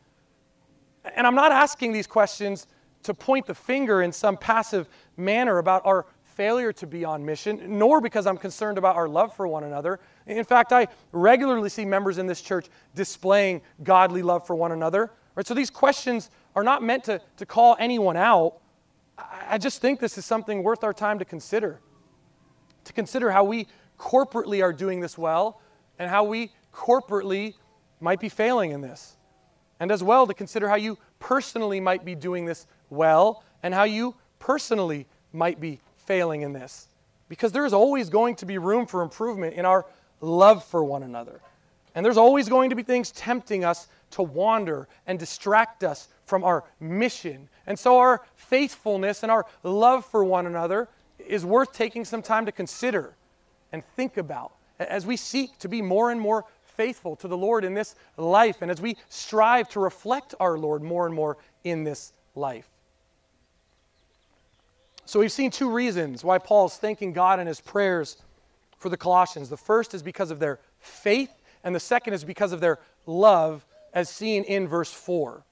And 1.15 1.27
I'm 1.27 1.37
not 1.37 1.53
asking 1.53 1.93
these 1.93 2.07
questions 2.07 2.67
to 3.05 3.15
point 3.15 3.47
the 3.47 3.55
finger 3.55 4.03
in 4.03 4.11
some 4.11 4.37
passive 4.37 4.89
manner 5.17 5.59
about 5.59 5.87
our 5.87 6.07
failure 6.25 6.73
to 6.73 6.87
be 6.87 7.05
on 7.05 7.25
mission, 7.25 7.79
nor 7.79 8.01
because 8.01 8.27
I'm 8.27 8.37
concerned 8.37 8.79
about 8.79 8.97
our 8.97 9.09
love 9.09 9.35
for 9.35 9.49
one 9.49 9.65
another. 9.65 9.99
In 10.27 10.45
fact, 10.45 10.73
I 10.73 10.89
regularly 11.13 11.69
see 11.69 11.85
members 11.85 12.19
in 12.19 12.27
this 12.27 12.41
church 12.41 12.67
displaying 12.95 13.61
godly 13.83 14.23
love 14.23 14.47
for 14.47 14.55
one 14.55 14.73
another. 14.73 15.11
Right? 15.39 15.47
So 15.47 15.55
these 15.55 15.71
questions 15.71 16.31
are 16.57 16.65
not 16.65 16.83
meant 16.83 17.05
to, 17.05 17.21
to 17.37 17.47
call 17.47 17.77
anyone 17.79 18.17
out. 18.17 18.55
I 19.17 19.57
just 19.57 19.81
think 19.81 20.01
this 20.01 20.19
is 20.19 20.25
something 20.25 20.65
worth 20.65 20.83
our 20.83 20.93
time 20.93 21.21
to 21.21 21.25
consider. 21.25 21.79
To 22.87 22.93
consider 22.93 23.31
how 23.31 23.45
we 23.45 23.69
corporately 24.01 24.65
are 24.65 24.73
doing 24.73 24.99
this 24.99 25.17
well 25.17 25.61
and 25.97 26.11
how 26.11 26.25
we 26.25 26.51
corporately 26.75 27.55
might 28.01 28.19
be 28.19 28.29
failing 28.29 28.73
in 28.73 28.81
this. 28.81 29.17
And 29.79 29.93
as 29.93 30.03
well 30.03 30.27
to 30.27 30.35
consider 30.35 30.69
how 30.69 30.75
you 30.75 30.99
personally 31.21 31.79
might 31.79 32.05
be 32.05 32.17
doing 32.17 32.45
this 32.45 32.67
well 32.91 33.45
and 33.63 33.73
how 33.73 33.85
you 33.85 34.17
personally 34.41 35.07
might 35.33 35.61
be 35.61 35.79
failing 35.99 36.43
in 36.43 36.53
this 36.53 36.89
because 37.29 37.53
there 37.53 37.65
is 37.65 37.73
always 37.73 38.11
going 38.11 38.35
to 38.35 38.47
be 38.47 38.59
room 38.59 38.87
for 38.87 39.03
improvement 39.03 39.55
in 39.55 39.65
our 39.65 39.87
love 40.21 40.65
for 40.65 40.83
one 40.83 41.05
another. 41.05 41.41
And 41.95 42.05
there's 42.05 42.17
always 42.17 42.49
going 42.49 42.71
to 42.71 42.77
be 42.77 42.83
things 42.83 43.13
tempting 43.13 43.65
us 43.65 43.87
to 44.11 44.23
wander 44.23 44.89
and 45.07 45.19
distract 45.19 45.85
us 45.85 46.09
from 46.27 46.45
our 46.45 46.65
mission. 46.81 47.49
And 47.67 47.79
so 47.79 47.99
our 47.99 48.23
faithfulness 48.37 49.23
and 49.23 49.33
our 49.33 49.47
love 49.63 50.05
for 50.05 50.25
one 50.25 50.47
another 50.47 50.89
is 51.19 51.45
worth 51.45 51.73
taking 51.73 52.05
some 52.05 52.23
time 52.23 52.47
to 52.47 52.53
consider 52.53 53.15
and 53.73 53.85
think 53.97 54.17
about 54.17 54.53
as 54.79 55.07
we 55.07 55.17
seek 55.17 55.59
to 55.59 55.69
be 55.69 55.83
more 55.83 56.11
and 56.11 56.21
more 56.21 56.45
faithful 56.63 57.17
to 57.17 57.29
the 57.29 57.37
Lord 57.37 57.65
in 57.65 57.75
this 57.75 57.97
life 58.17 58.63
and 58.63 58.71
as 58.71 58.81
we 58.81 58.97
strive 59.09 59.69
to 59.71 59.81
reflect 59.81 60.35
our 60.39 60.57
Lord 60.57 60.83
more 60.83 61.07
and 61.07 61.15
more 61.15 61.37
in 61.65 61.85
this 61.85 62.13
life. 62.35 62.69
So 65.05 65.19
we've 65.19 65.33
seen 65.33 65.51
two 65.51 65.71
reasons 65.71 66.23
why 66.23 66.39
Paul's 66.39 66.77
thanking 66.77 67.13
God 67.13 67.41
in 67.41 67.47
his 67.47 67.61
prayers 67.61 68.19
for 68.77 68.91
the 68.91 68.97
Colossians. 68.97 69.49
The 69.49 69.57
first 69.57 69.95
is 69.95 70.03
because 70.03 70.31
of 70.31 70.39
their 70.39 70.61
faith, 70.81 71.33
and 71.65 71.75
the 71.75 71.81
second 71.81 72.15
is 72.15 72.25
because 72.25 72.53
of 72.53 72.61
their 72.61 72.79
love, 73.07 73.65
as 73.93 74.09
seen 74.09 74.45
in 74.45 74.69
verse 74.69 74.93
4. 74.93 75.43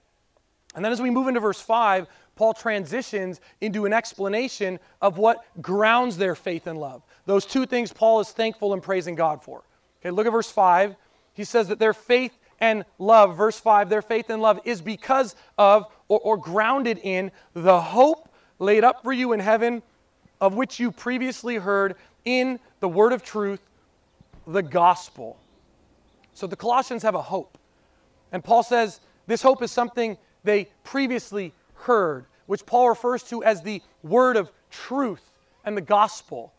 And 0.74 0.84
then 0.84 0.92
as 0.92 1.00
we 1.00 1.10
move 1.10 1.28
into 1.28 1.40
verse 1.40 1.60
5, 1.60 2.06
Paul 2.36 2.52
transitions 2.52 3.40
into 3.60 3.86
an 3.86 3.92
explanation 3.92 4.78
of 5.00 5.16
what 5.16 5.44
grounds 5.62 6.18
their 6.18 6.34
faith 6.34 6.66
and 6.66 6.78
love. 6.78 7.02
Those 7.24 7.46
two 7.46 7.64
things 7.66 7.92
Paul 7.92 8.20
is 8.20 8.30
thankful 8.30 8.74
and 8.74 8.82
praising 8.82 9.14
God 9.14 9.42
for. 9.42 9.62
Okay, 10.00 10.10
look 10.10 10.26
at 10.26 10.32
verse 10.32 10.50
5. 10.50 10.94
He 11.32 11.44
says 11.44 11.68
that 11.68 11.78
their 11.78 11.94
faith 11.94 12.36
and 12.60 12.84
love, 12.98 13.36
verse 13.36 13.58
5, 13.58 13.88
their 13.88 14.02
faith 14.02 14.30
and 14.30 14.40
love 14.40 14.60
is 14.64 14.80
because 14.80 15.34
of 15.58 15.86
or, 16.08 16.20
or 16.20 16.36
grounded 16.36 16.98
in 17.02 17.32
the 17.54 17.80
hope 17.80 18.28
laid 18.58 18.84
up 18.84 19.02
for 19.02 19.12
you 19.12 19.32
in 19.32 19.40
heaven, 19.40 19.82
of 20.40 20.54
which 20.54 20.78
you 20.78 20.90
previously 20.90 21.56
heard 21.56 21.96
in 22.24 22.58
the 22.80 22.88
word 22.88 23.12
of 23.12 23.22
truth, 23.22 23.60
the 24.46 24.62
gospel. 24.62 25.38
So 26.34 26.46
the 26.46 26.56
Colossians 26.56 27.02
have 27.02 27.14
a 27.14 27.22
hope. 27.22 27.58
And 28.32 28.42
Paul 28.42 28.62
says 28.62 29.00
this 29.26 29.42
hope 29.42 29.62
is 29.62 29.70
something 29.70 30.16
they 30.44 30.68
previously 30.84 31.52
heard, 31.74 32.26
which 32.46 32.66
Paul 32.66 32.88
refers 32.88 33.22
to 33.24 33.42
as 33.44 33.62
the 33.62 33.82
word 34.02 34.36
of 34.36 34.50
truth 34.70 35.32
and 35.64 35.76
the 35.76 35.82
gospel. 35.82 36.52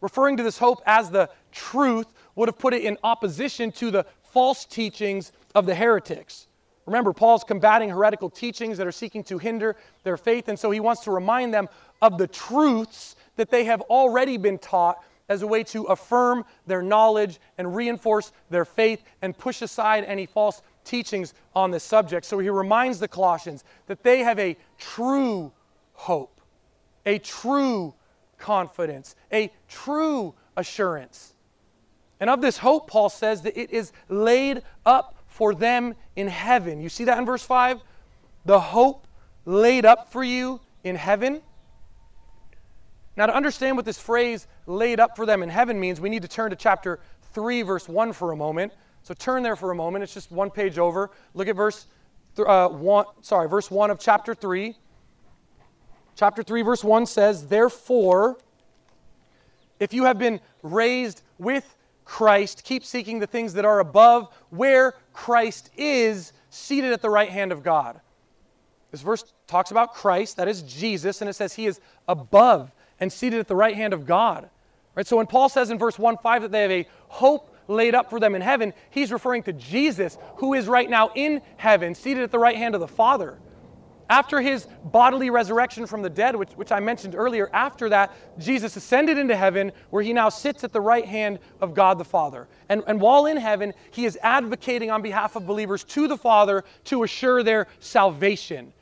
Referring 0.00 0.36
to 0.36 0.42
this 0.42 0.58
hope 0.58 0.82
as 0.86 1.10
the 1.10 1.30
truth 1.50 2.06
would 2.34 2.48
have 2.48 2.58
put 2.58 2.74
it 2.74 2.82
in 2.82 2.98
opposition 3.02 3.72
to 3.72 3.90
the 3.90 4.06
false 4.22 4.64
teachings 4.64 5.32
of 5.54 5.66
the 5.66 5.74
heretics. 5.74 6.48
Remember, 6.86 7.12
Paul's 7.12 7.44
combating 7.44 7.88
heretical 7.88 8.28
teachings 8.28 8.76
that 8.76 8.86
are 8.86 8.92
seeking 8.92 9.24
to 9.24 9.38
hinder 9.38 9.76
their 10.02 10.16
faith, 10.16 10.48
and 10.48 10.58
so 10.58 10.70
he 10.70 10.80
wants 10.80 11.02
to 11.04 11.10
remind 11.10 11.54
them 11.54 11.68
of 12.02 12.18
the 12.18 12.26
truths 12.26 13.16
that 13.36 13.50
they 13.50 13.64
have 13.64 13.80
already 13.82 14.36
been 14.36 14.58
taught 14.58 15.02
as 15.28 15.40
a 15.40 15.46
way 15.46 15.64
to 15.64 15.84
affirm 15.84 16.44
their 16.66 16.82
knowledge 16.82 17.40
and 17.56 17.74
reinforce 17.74 18.32
their 18.50 18.66
faith 18.66 19.02
and 19.22 19.38
push 19.38 19.62
aside 19.62 20.04
any 20.04 20.26
false 20.26 20.60
teachings 20.84 21.34
on 21.54 21.70
this 21.70 21.82
subject. 21.82 22.26
So 22.26 22.38
he 22.38 22.48
reminds 22.50 22.98
the 22.98 23.08
Colossians 23.08 23.64
that 23.86 24.02
they 24.02 24.20
have 24.20 24.38
a 24.38 24.56
true 24.78 25.52
hope, 25.92 26.40
a 27.06 27.18
true 27.18 27.94
confidence, 28.38 29.16
a 29.32 29.50
true 29.68 30.34
assurance. 30.56 31.34
And 32.20 32.30
of 32.30 32.40
this 32.40 32.58
hope, 32.58 32.88
Paul 32.88 33.08
says 33.08 33.42
that 33.42 33.58
it 33.58 33.70
is 33.70 33.92
laid 34.08 34.62
up 34.86 35.16
for 35.26 35.54
them 35.54 35.94
in 36.16 36.28
heaven. 36.28 36.80
You 36.80 36.88
see 36.88 37.04
that 37.04 37.18
in 37.18 37.26
verse 37.26 37.42
5? 37.42 37.80
The 38.44 38.60
hope 38.60 39.06
laid 39.44 39.84
up 39.84 40.12
for 40.12 40.22
you 40.22 40.60
in 40.84 40.96
heaven. 40.96 41.42
Now, 43.16 43.26
to 43.26 43.34
understand 43.34 43.76
what 43.76 43.84
this 43.84 43.98
phrase 43.98 44.46
laid 44.66 45.00
up 45.00 45.16
for 45.16 45.26
them 45.26 45.42
in 45.42 45.48
heaven 45.48 45.78
means, 45.78 46.00
we 46.00 46.08
need 46.08 46.22
to 46.22 46.28
turn 46.28 46.50
to 46.50 46.56
chapter 46.56 47.00
3, 47.32 47.62
verse 47.62 47.88
1 47.88 48.12
for 48.12 48.32
a 48.32 48.36
moment. 48.36 48.72
So 49.04 49.12
turn 49.14 49.42
there 49.42 49.54
for 49.54 49.70
a 49.70 49.74
moment. 49.74 50.02
It's 50.02 50.14
just 50.14 50.32
one 50.32 50.50
page 50.50 50.78
over. 50.78 51.10
Look 51.34 51.46
at 51.46 51.54
verse 51.54 51.86
uh, 52.38 52.68
1, 52.68 53.04
sorry, 53.20 53.48
verse 53.48 53.70
1 53.70 53.90
of 53.90 54.00
chapter 54.00 54.34
3. 54.34 54.74
Chapter 56.16 56.42
3, 56.42 56.62
verse 56.62 56.82
1 56.82 57.06
says, 57.06 57.46
Therefore, 57.46 58.38
if 59.78 59.92
you 59.92 60.04
have 60.04 60.18
been 60.18 60.40
raised 60.62 61.22
with 61.38 61.76
Christ, 62.06 62.64
keep 62.64 62.84
seeking 62.84 63.18
the 63.18 63.26
things 63.26 63.52
that 63.54 63.66
are 63.66 63.80
above, 63.80 64.34
where 64.48 64.94
Christ 65.12 65.70
is 65.76 66.32
seated 66.48 66.92
at 66.92 67.02
the 67.02 67.10
right 67.10 67.28
hand 67.28 67.52
of 67.52 67.62
God. 67.62 68.00
This 68.90 69.02
verse 69.02 69.34
talks 69.46 69.70
about 69.70 69.92
Christ, 69.92 70.38
that 70.38 70.48
is 70.48 70.62
Jesus, 70.62 71.20
and 71.20 71.28
it 71.28 71.34
says 71.34 71.52
he 71.52 71.66
is 71.66 71.80
above 72.08 72.72
and 73.00 73.12
seated 73.12 73.40
at 73.40 73.48
the 73.48 73.56
right 73.56 73.74
hand 73.74 73.92
of 73.92 74.06
God. 74.06 74.48
Right? 74.94 75.06
So 75.06 75.16
when 75.16 75.26
Paul 75.26 75.48
says 75.48 75.70
in 75.70 75.78
verse 75.78 75.98
1 75.98 76.18
5 76.18 76.42
that 76.42 76.52
they 76.52 76.62
have 76.62 76.70
a 76.70 76.86
hope 77.08 77.53
laid 77.68 77.94
up 77.94 78.10
for 78.10 78.20
them 78.20 78.34
in 78.34 78.42
heaven, 78.42 78.72
he's 78.90 79.12
referring 79.12 79.42
to 79.44 79.52
Jesus, 79.52 80.18
who 80.36 80.54
is 80.54 80.66
right 80.66 80.88
now 80.88 81.10
in 81.14 81.40
heaven, 81.56 81.94
seated 81.94 82.22
at 82.22 82.30
the 82.30 82.38
right 82.38 82.56
hand 82.56 82.74
of 82.74 82.80
the 82.80 82.88
Father. 82.88 83.38
After 84.10 84.40
his 84.40 84.66
bodily 84.84 85.30
resurrection 85.30 85.86
from 85.86 86.02
the 86.02 86.10
dead, 86.10 86.36
which, 86.36 86.50
which 86.52 86.70
I 86.70 86.78
mentioned 86.78 87.14
earlier, 87.14 87.48
after 87.54 87.88
that, 87.88 88.12
Jesus 88.38 88.76
ascended 88.76 89.16
into 89.16 89.34
heaven, 89.34 89.72
where 89.88 90.02
he 90.02 90.12
now 90.12 90.28
sits 90.28 90.62
at 90.62 90.72
the 90.72 90.80
right 90.80 91.06
hand 91.06 91.38
of 91.60 91.74
God 91.74 91.98
the 91.98 92.04
Father. 92.04 92.46
And, 92.68 92.82
and 92.86 93.00
while 93.00 93.26
in 93.26 93.38
heaven, 93.38 93.72
he 93.92 94.04
is 94.04 94.18
advocating 94.22 94.90
on 94.90 95.00
behalf 95.00 95.36
of 95.36 95.46
believers 95.46 95.84
to 95.84 96.06
the 96.06 96.18
Father 96.18 96.64
to 96.84 97.02
assure 97.02 97.42
their 97.42 97.66
salvation. 97.80 98.74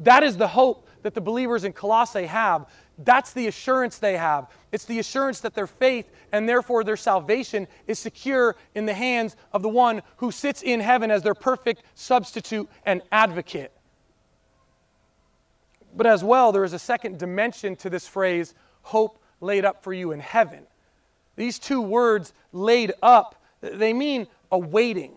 That 0.00 0.24
is 0.24 0.36
the 0.36 0.48
hope 0.48 0.88
that 1.02 1.14
the 1.14 1.20
believers 1.20 1.62
in 1.62 1.72
Colossae 1.72 2.26
have. 2.26 2.66
That's 2.98 3.32
the 3.32 3.46
assurance 3.46 3.98
they 3.98 4.16
have. 4.16 4.48
It's 4.72 4.84
the 4.84 4.98
assurance 4.98 5.40
that 5.40 5.54
their 5.54 5.68
faith 5.68 6.10
and 6.32 6.48
therefore 6.48 6.82
their 6.82 6.96
salvation 6.96 7.68
is 7.86 7.98
secure 7.98 8.56
in 8.74 8.86
the 8.86 8.94
hands 8.94 9.36
of 9.52 9.62
the 9.62 9.68
one 9.68 10.02
who 10.16 10.32
sits 10.32 10.62
in 10.62 10.80
heaven 10.80 11.10
as 11.10 11.22
their 11.22 11.34
perfect 11.34 11.84
substitute 11.94 12.68
and 12.84 13.02
advocate. 13.12 13.72
But 15.96 16.06
as 16.06 16.24
well, 16.24 16.52
there 16.52 16.64
is 16.64 16.72
a 16.72 16.78
second 16.78 17.18
dimension 17.18 17.76
to 17.76 17.90
this 17.90 18.06
phrase, 18.06 18.54
hope 18.82 19.22
laid 19.40 19.64
up 19.64 19.82
for 19.82 19.92
you 19.92 20.12
in 20.12 20.20
heaven. 20.20 20.66
These 21.36 21.60
two 21.60 21.80
words, 21.80 22.32
laid 22.52 22.92
up, 23.00 23.40
they 23.60 23.92
mean 23.92 24.26
awaiting. 24.50 25.12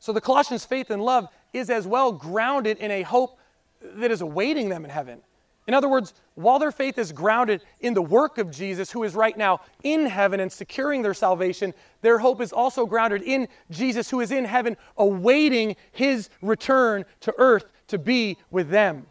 So 0.00 0.12
the 0.12 0.20
Colossians' 0.20 0.64
faith 0.64 0.90
and 0.90 1.02
love 1.02 1.28
is 1.52 1.70
as 1.70 1.86
well 1.86 2.10
grounded 2.10 2.78
in 2.78 2.90
a 2.90 3.02
hope 3.02 3.38
that 3.80 4.10
is 4.10 4.20
awaiting 4.20 4.68
them 4.68 4.84
in 4.84 4.90
heaven. 4.90 5.20
In 5.68 5.74
other 5.74 5.88
words, 5.88 6.12
while 6.34 6.58
their 6.58 6.72
faith 6.72 6.98
is 6.98 7.12
grounded 7.12 7.62
in 7.80 7.94
the 7.94 8.02
work 8.02 8.38
of 8.38 8.50
Jesus, 8.50 8.90
who 8.90 9.04
is 9.04 9.14
right 9.14 9.36
now 9.36 9.60
in 9.84 10.06
heaven 10.06 10.40
and 10.40 10.50
securing 10.50 11.02
their 11.02 11.14
salvation, 11.14 11.72
their 12.00 12.18
hope 12.18 12.40
is 12.40 12.52
also 12.52 12.84
grounded 12.84 13.22
in 13.22 13.46
Jesus, 13.70 14.10
who 14.10 14.20
is 14.20 14.32
in 14.32 14.44
heaven, 14.44 14.76
awaiting 14.96 15.76
his 15.92 16.30
return 16.40 17.04
to 17.20 17.34
earth 17.38 17.70
to 17.88 17.98
be 17.98 18.38
with 18.50 18.70
them. 18.70 19.06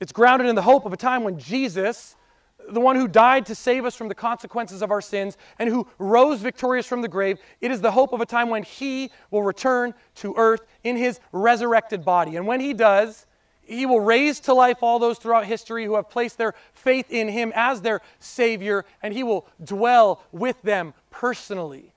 It's 0.00 0.12
grounded 0.12 0.48
in 0.48 0.54
the 0.54 0.62
hope 0.62 0.84
of 0.84 0.92
a 0.92 0.96
time 0.98 1.24
when 1.24 1.38
Jesus, 1.38 2.16
the 2.68 2.80
one 2.80 2.96
who 2.96 3.08
died 3.08 3.46
to 3.46 3.54
save 3.54 3.86
us 3.86 3.94
from 3.94 4.08
the 4.08 4.14
consequences 4.14 4.82
of 4.82 4.90
our 4.90 5.00
sins 5.00 5.38
and 5.58 5.68
who 5.68 5.86
rose 5.98 6.40
victorious 6.40 6.86
from 6.86 7.00
the 7.00 7.08
grave, 7.08 7.38
it 7.60 7.70
is 7.70 7.80
the 7.80 7.92
hope 7.92 8.12
of 8.12 8.20
a 8.20 8.26
time 8.26 8.50
when 8.50 8.64
he 8.64 9.10
will 9.30 9.42
return 9.42 9.94
to 10.16 10.34
earth 10.36 10.66
in 10.84 10.96
his 10.96 11.20
resurrected 11.30 12.04
body. 12.04 12.36
And 12.36 12.46
when 12.46 12.60
he 12.60 12.74
does, 12.74 13.26
he 13.72 13.86
will 13.86 14.00
raise 14.00 14.40
to 14.40 14.54
life 14.54 14.78
all 14.82 14.98
those 14.98 15.18
throughout 15.18 15.46
history 15.46 15.84
who 15.84 15.94
have 15.96 16.10
placed 16.10 16.38
their 16.38 16.54
faith 16.74 17.10
in 17.10 17.28
him 17.28 17.52
as 17.54 17.80
their 17.80 18.00
Savior, 18.18 18.84
and 19.02 19.14
he 19.14 19.22
will 19.22 19.46
dwell 19.62 20.22
with 20.32 20.60
them 20.62 20.94
personally. 21.10 21.92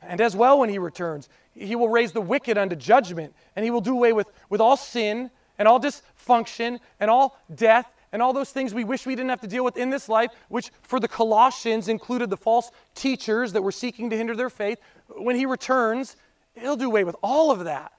And 0.00 0.20
as 0.20 0.34
well, 0.34 0.58
when 0.58 0.68
he 0.68 0.78
returns, 0.78 1.28
he 1.54 1.76
will 1.76 1.88
raise 1.88 2.12
the 2.12 2.20
wicked 2.20 2.58
unto 2.58 2.76
judgment, 2.76 3.34
and 3.56 3.64
he 3.64 3.70
will 3.70 3.80
do 3.80 3.92
away 3.92 4.12
with, 4.12 4.26
with 4.48 4.60
all 4.60 4.76
sin 4.76 5.30
and 5.58 5.68
all 5.68 5.80
dysfunction 5.80 6.80
and 6.98 7.10
all 7.10 7.38
death 7.54 7.86
and 8.12 8.20
all 8.20 8.32
those 8.32 8.50
things 8.50 8.74
we 8.74 8.84
wish 8.84 9.06
we 9.06 9.14
didn't 9.14 9.30
have 9.30 9.40
to 9.40 9.46
deal 9.46 9.64
with 9.64 9.76
in 9.76 9.88
this 9.88 10.08
life, 10.08 10.30
which 10.48 10.70
for 10.82 11.00
the 11.00 11.08
Colossians 11.08 11.88
included 11.88 12.28
the 12.28 12.36
false 12.36 12.70
teachers 12.94 13.52
that 13.54 13.62
were 13.62 13.72
seeking 13.72 14.10
to 14.10 14.16
hinder 14.16 14.36
their 14.36 14.50
faith. 14.50 14.78
When 15.08 15.34
he 15.34 15.46
returns, 15.46 16.16
he'll 16.54 16.76
do 16.76 16.86
away 16.86 17.04
with 17.04 17.16
all 17.22 17.50
of 17.50 17.64
that. 17.64 17.92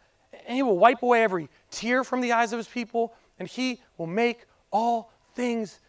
And 0.47 0.55
he 0.55 0.63
will 0.63 0.77
wipe 0.77 1.01
away 1.01 1.23
every 1.23 1.49
tear 1.71 2.03
from 2.03 2.21
the 2.21 2.33
eyes 2.33 2.53
of 2.53 2.57
his 2.57 2.67
people, 2.67 3.13
and 3.39 3.47
he 3.47 3.81
will 3.97 4.07
make 4.07 4.45
all 4.71 5.11
things 5.35 5.79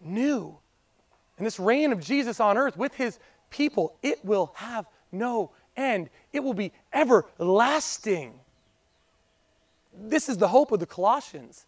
new. 0.00 0.56
And 1.36 1.46
this 1.46 1.60
reign 1.60 1.92
of 1.92 2.00
Jesus 2.00 2.40
on 2.40 2.58
earth 2.58 2.76
with 2.76 2.94
his 2.94 3.18
people, 3.50 3.96
it 4.02 4.24
will 4.24 4.52
have 4.56 4.86
no 5.12 5.52
end. 5.76 6.10
It 6.32 6.40
will 6.40 6.54
be 6.54 6.72
everlasting. 6.92 8.40
This 9.94 10.28
is 10.28 10.36
the 10.36 10.48
hope 10.48 10.72
of 10.72 10.80
the 10.80 10.86
Colossians. 10.86 11.66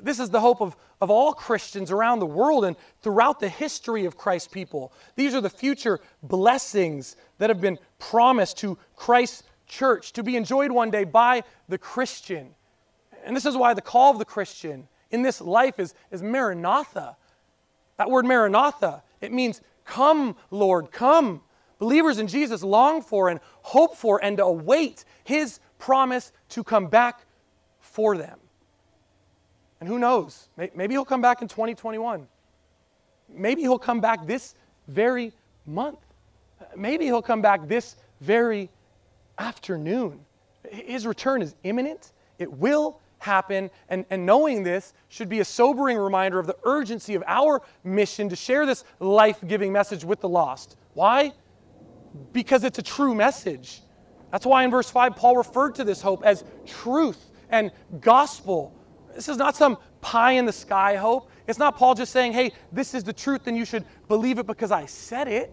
This 0.00 0.18
is 0.18 0.30
the 0.30 0.40
hope 0.40 0.60
of, 0.62 0.76
of 1.00 1.10
all 1.10 1.32
Christians 1.32 1.90
around 1.90 2.18
the 2.18 2.26
world 2.26 2.64
and 2.64 2.76
throughout 3.02 3.38
the 3.38 3.48
history 3.48 4.06
of 4.06 4.16
Christ's 4.16 4.48
people. 4.48 4.92
These 5.14 5.34
are 5.34 5.40
the 5.40 5.50
future 5.50 6.00
blessings 6.22 7.16
that 7.38 7.50
have 7.50 7.60
been 7.60 7.78
promised 7.98 8.58
to 8.58 8.78
Christ's 8.96 9.42
church 9.66 10.12
to 10.14 10.22
be 10.22 10.36
enjoyed 10.36 10.70
one 10.70 10.90
day 10.90 11.04
by 11.04 11.42
the 11.68 11.78
Christian. 11.78 12.54
And 13.24 13.36
this 13.36 13.46
is 13.46 13.56
why 13.56 13.74
the 13.74 13.80
call 13.80 14.12
of 14.12 14.18
the 14.18 14.24
Christian 14.24 14.88
in 15.10 15.22
this 15.22 15.40
life 15.40 15.78
is, 15.78 15.94
is 16.10 16.22
Maranatha. 16.22 17.16
That 17.96 18.10
word 18.10 18.26
Maranatha, 18.26 19.02
it 19.20 19.32
means 19.32 19.60
come, 19.84 20.36
Lord, 20.50 20.90
come. 20.90 21.42
Believers 21.78 22.18
in 22.18 22.26
Jesus 22.26 22.62
long 22.62 23.02
for 23.02 23.28
and 23.28 23.40
hope 23.62 23.96
for 23.96 24.22
and 24.22 24.40
await 24.40 25.04
his 25.24 25.60
promise 25.78 26.32
to 26.50 26.64
come 26.64 26.88
back 26.88 27.26
for 27.78 28.16
them. 28.16 28.38
And 29.80 29.88
who 29.88 29.98
knows? 29.98 30.48
Maybe 30.56 30.94
he'll 30.94 31.04
come 31.04 31.20
back 31.20 31.42
in 31.42 31.48
2021. 31.48 32.26
Maybe 33.28 33.62
he'll 33.62 33.78
come 33.78 34.00
back 34.00 34.26
this 34.26 34.54
very 34.88 35.32
month. 35.66 35.98
Maybe 36.76 37.04
he'll 37.04 37.22
come 37.22 37.42
back 37.42 37.68
this 37.68 37.96
very 38.20 38.70
afternoon. 39.38 40.20
His 40.70 41.06
return 41.06 41.42
is 41.42 41.54
imminent. 41.62 42.12
It 42.38 42.52
will 42.52 43.00
happen. 43.18 43.70
And, 43.88 44.04
and 44.10 44.24
knowing 44.24 44.62
this 44.62 44.92
should 45.08 45.28
be 45.28 45.40
a 45.40 45.44
sobering 45.44 45.96
reminder 45.96 46.38
of 46.38 46.46
the 46.46 46.56
urgency 46.64 47.14
of 47.14 47.22
our 47.26 47.62
mission 47.82 48.28
to 48.28 48.36
share 48.36 48.66
this 48.66 48.84
life 49.00 49.38
giving 49.46 49.72
message 49.72 50.04
with 50.04 50.20
the 50.20 50.28
lost. 50.28 50.76
Why? 50.94 51.32
Because 52.32 52.64
it's 52.64 52.78
a 52.78 52.82
true 52.82 53.14
message. 53.14 53.82
That's 54.30 54.46
why 54.46 54.64
in 54.64 54.70
verse 54.70 54.90
5, 54.90 55.16
Paul 55.16 55.36
referred 55.36 55.74
to 55.76 55.84
this 55.84 56.00
hope 56.00 56.24
as 56.24 56.44
truth 56.66 57.30
and 57.50 57.70
gospel. 58.00 58.74
This 59.14 59.28
is 59.28 59.36
not 59.36 59.56
some 59.56 59.78
pie 60.00 60.32
in 60.32 60.44
the 60.44 60.52
sky 60.52 60.96
hope. 60.96 61.30
It's 61.46 61.58
not 61.58 61.76
Paul 61.76 61.94
just 61.94 62.12
saying, 62.12 62.32
hey, 62.32 62.52
this 62.72 62.94
is 62.94 63.04
the 63.04 63.12
truth 63.12 63.46
and 63.46 63.56
you 63.56 63.64
should 63.64 63.84
believe 64.08 64.38
it 64.38 64.46
because 64.46 64.70
I 64.70 64.86
said 64.86 65.28
it. 65.28 65.52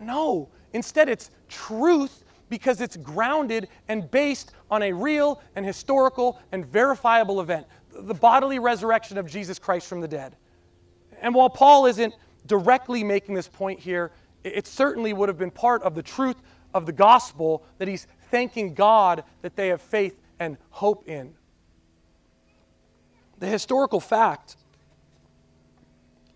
No. 0.00 0.48
Instead, 0.72 1.08
it's 1.08 1.30
truth 1.48 2.24
because 2.48 2.80
it's 2.80 2.96
grounded 2.96 3.68
and 3.88 4.10
based 4.10 4.52
on 4.70 4.82
a 4.82 4.92
real 4.92 5.42
and 5.56 5.64
historical 5.64 6.40
and 6.52 6.66
verifiable 6.66 7.40
event 7.40 7.66
the 8.00 8.14
bodily 8.14 8.58
resurrection 8.58 9.18
of 9.18 9.26
Jesus 9.26 9.58
Christ 9.58 9.88
from 9.88 10.00
the 10.00 10.08
dead. 10.08 10.36
And 11.20 11.34
while 11.34 11.50
Paul 11.50 11.86
isn't 11.86 12.14
directly 12.46 13.02
making 13.02 13.34
this 13.34 13.48
point 13.48 13.80
here, 13.80 14.12
it 14.44 14.66
certainly 14.66 15.12
would 15.12 15.28
have 15.28 15.38
been 15.38 15.50
part 15.50 15.82
of 15.82 15.94
the 15.94 16.02
truth 16.02 16.36
of 16.74 16.86
the 16.86 16.92
gospel 16.92 17.64
that 17.78 17.88
he's 17.88 18.06
thanking 18.30 18.74
God 18.74 19.24
that 19.42 19.56
they 19.56 19.68
have 19.68 19.82
faith 19.82 20.18
and 20.38 20.56
hope 20.70 21.08
in. 21.08 21.34
The 23.38 23.46
historical 23.46 24.00
fact 24.00 24.56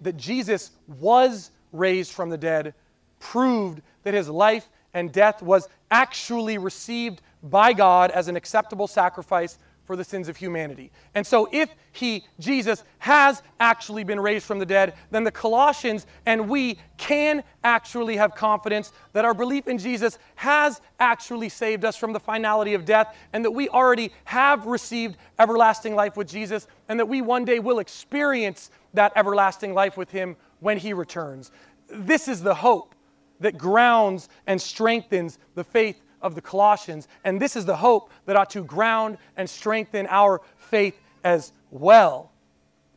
that 0.00 0.16
Jesus 0.16 0.72
was 0.88 1.52
raised 1.72 2.12
from 2.12 2.28
the 2.28 2.38
dead 2.38 2.74
proved 3.20 3.82
that 4.02 4.14
his 4.14 4.28
life 4.28 4.68
and 4.94 5.12
death 5.12 5.42
was 5.42 5.68
actually 5.90 6.58
received 6.58 7.22
by 7.42 7.72
God 7.72 8.10
as 8.10 8.28
an 8.28 8.36
acceptable 8.36 8.86
sacrifice 8.86 9.58
for 9.84 9.96
the 9.96 10.04
sins 10.04 10.28
of 10.28 10.36
humanity. 10.36 10.92
And 11.14 11.26
so, 11.26 11.48
if 11.52 11.68
he, 11.90 12.24
Jesus, 12.38 12.84
has 12.98 13.42
actually 13.58 14.04
been 14.04 14.20
raised 14.20 14.46
from 14.46 14.58
the 14.58 14.66
dead, 14.66 14.94
then 15.10 15.24
the 15.24 15.30
Colossians 15.30 16.06
and 16.24 16.48
we 16.48 16.78
can 16.96 17.42
actually 17.64 18.16
have 18.16 18.34
confidence 18.34 18.92
that 19.12 19.24
our 19.24 19.34
belief 19.34 19.66
in 19.66 19.78
Jesus 19.78 20.18
has 20.36 20.80
actually 21.00 21.48
saved 21.48 21.84
us 21.84 21.96
from 21.96 22.12
the 22.12 22.20
finality 22.20 22.74
of 22.74 22.84
death, 22.84 23.14
and 23.32 23.44
that 23.44 23.50
we 23.50 23.68
already 23.68 24.12
have 24.24 24.66
received 24.66 25.16
everlasting 25.38 25.94
life 25.94 26.16
with 26.16 26.28
Jesus, 26.28 26.68
and 26.88 26.98
that 26.98 27.06
we 27.06 27.20
one 27.20 27.44
day 27.44 27.58
will 27.58 27.80
experience 27.80 28.70
that 28.94 29.12
everlasting 29.16 29.74
life 29.74 29.96
with 29.96 30.10
him 30.10 30.36
when 30.60 30.78
he 30.78 30.92
returns. 30.92 31.50
This 31.88 32.28
is 32.28 32.40
the 32.40 32.54
hope 32.54 32.94
that 33.42 33.58
grounds 33.58 34.28
and 34.46 34.60
strengthens 34.60 35.38
the 35.54 35.64
faith 35.64 36.00
of 36.20 36.34
the 36.34 36.40
Colossians. 36.40 37.08
And 37.24 37.40
this 37.40 37.56
is 37.56 37.64
the 37.64 37.76
hope 37.76 38.10
that 38.26 38.36
ought 38.36 38.50
to 38.50 38.64
ground 38.64 39.18
and 39.36 39.48
strengthen 39.48 40.06
our 40.08 40.40
faith 40.56 40.98
as 41.24 41.52
well. 41.70 42.30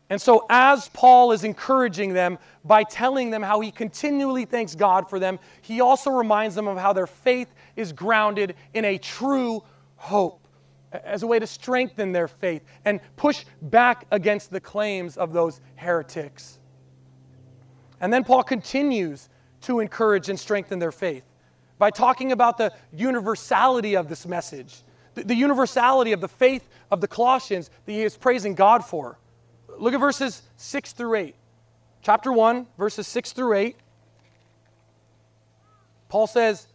And 0.09 0.21
so, 0.21 0.45
as 0.49 0.89
Paul 0.89 1.31
is 1.31 1.43
encouraging 1.43 2.13
them 2.13 2.37
by 2.63 2.83
telling 2.83 3.31
them 3.31 3.41
how 3.41 3.59
he 3.59 3.71
continually 3.71 4.45
thanks 4.45 4.75
God 4.75 5.09
for 5.09 5.17
them, 5.17 5.39
he 5.61 5.81
also 5.81 6.11
reminds 6.11 6.53
them 6.53 6.67
of 6.67 6.77
how 6.77 6.93
their 6.93 7.07
faith 7.07 7.51
is 7.75 7.91
grounded 7.91 8.55
in 8.75 8.85
a 8.85 8.99
true 8.99 9.63
hope 9.95 10.47
as 10.91 11.23
a 11.23 11.27
way 11.27 11.39
to 11.39 11.47
strengthen 11.47 12.11
their 12.11 12.27
faith 12.27 12.61
and 12.85 12.99
push 13.15 13.45
back 13.63 14.05
against 14.11 14.51
the 14.51 14.59
claims 14.59 15.17
of 15.17 15.33
those 15.33 15.59
heretics. 15.75 16.59
And 17.99 18.13
then 18.13 18.23
Paul 18.23 18.43
continues 18.43 19.29
to 19.61 19.79
encourage 19.79 20.29
and 20.29 20.39
strengthen 20.39 20.79
their 20.79 20.91
faith 20.91 21.23
by 21.77 21.89
talking 21.89 22.31
about 22.31 22.57
the 22.57 22.71
universality 22.93 23.95
of 23.95 24.07
this 24.07 24.25
message, 24.25 24.81
the, 25.13 25.23
the 25.23 25.35
universality 25.35 26.11
of 26.11 26.21
the 26.21 26.27
faith 26.27 26.67
of 26.91 27.01
the 27.01 27.07
Colossians 27.07 27.69
that 27.85 27.91
he 27.91 28.03
is 28.03 28.15
praising 28.15 28.55
God 28.55 28.85
for. 28.85 29.17
Look 29.77 29.93
at 29.93 29.99
verses 29.99 30.41
6 30.57 30.93
through 30.93 31.15
8. 31.15 31.35
Chapter 32.01 32.31
1, 32.31 32.67
verses 32.77 33.07
6 33.07 33.33
through 33.33 33.53
8. 33.53 33.75
Paul 36.07 36.27
says, 36.27 36.67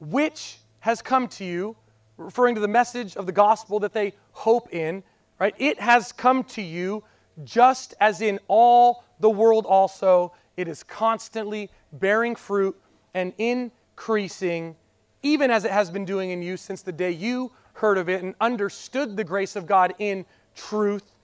which 0.00 0.58
has 0.80 1.02
come 1.02 1.28
to 1.28 1.44
you, 1.44 1.76
referring 2.16 2.54
to 2.54 2.60
the 2.60 2.68
message 2.68 3.16
of 3.16 3.26
the 3.26 3.32
gospel 3.32 3.80
that 3.80 3.92
they 3.92 4.14
hope 4.32 4.72
in, 4.72 5.02
right? 5.38 5.54
It 5.58 5.80
has 5.80 6.12
come 6.12 6.44
to 6.44 6.62
you 6.62 7.04
just 7.44 7.94
as 8.00 8.20
in 8.20 8.38
all 8.48 9.04
the 9.20 9.30
world 9.30 9.66
also, 9.66 10.32
it 10.56 10.68
is 10.68 10.82
constantly 10.82 11.70
bearing 11.92 12.36
fruit 12.36 12.78
and 13.14 13.32
increasing, 13.38 14.76
even 15.22 15.50
as 15.50 15.64
it 15.64 15.70
has 15.70 15.90
been 15.90 16.04
doing 16.04 16.30
in 16.30 16.42
you 16.42 16.56
since 16.56 16.82
the 16.82 16.92
day 16.92 17.10
you 17.10 17.52
heard 17.74 17.98
of 17.98 18.08
it 18.08 18.22
and 18.22 18.34
understood 18.40 19.16
the 19.16 19.24
grace 19.24 19.56
of 19.56 19.66
God 19.66 19.94
in 19.98 20.24
truth, 20.54 21.16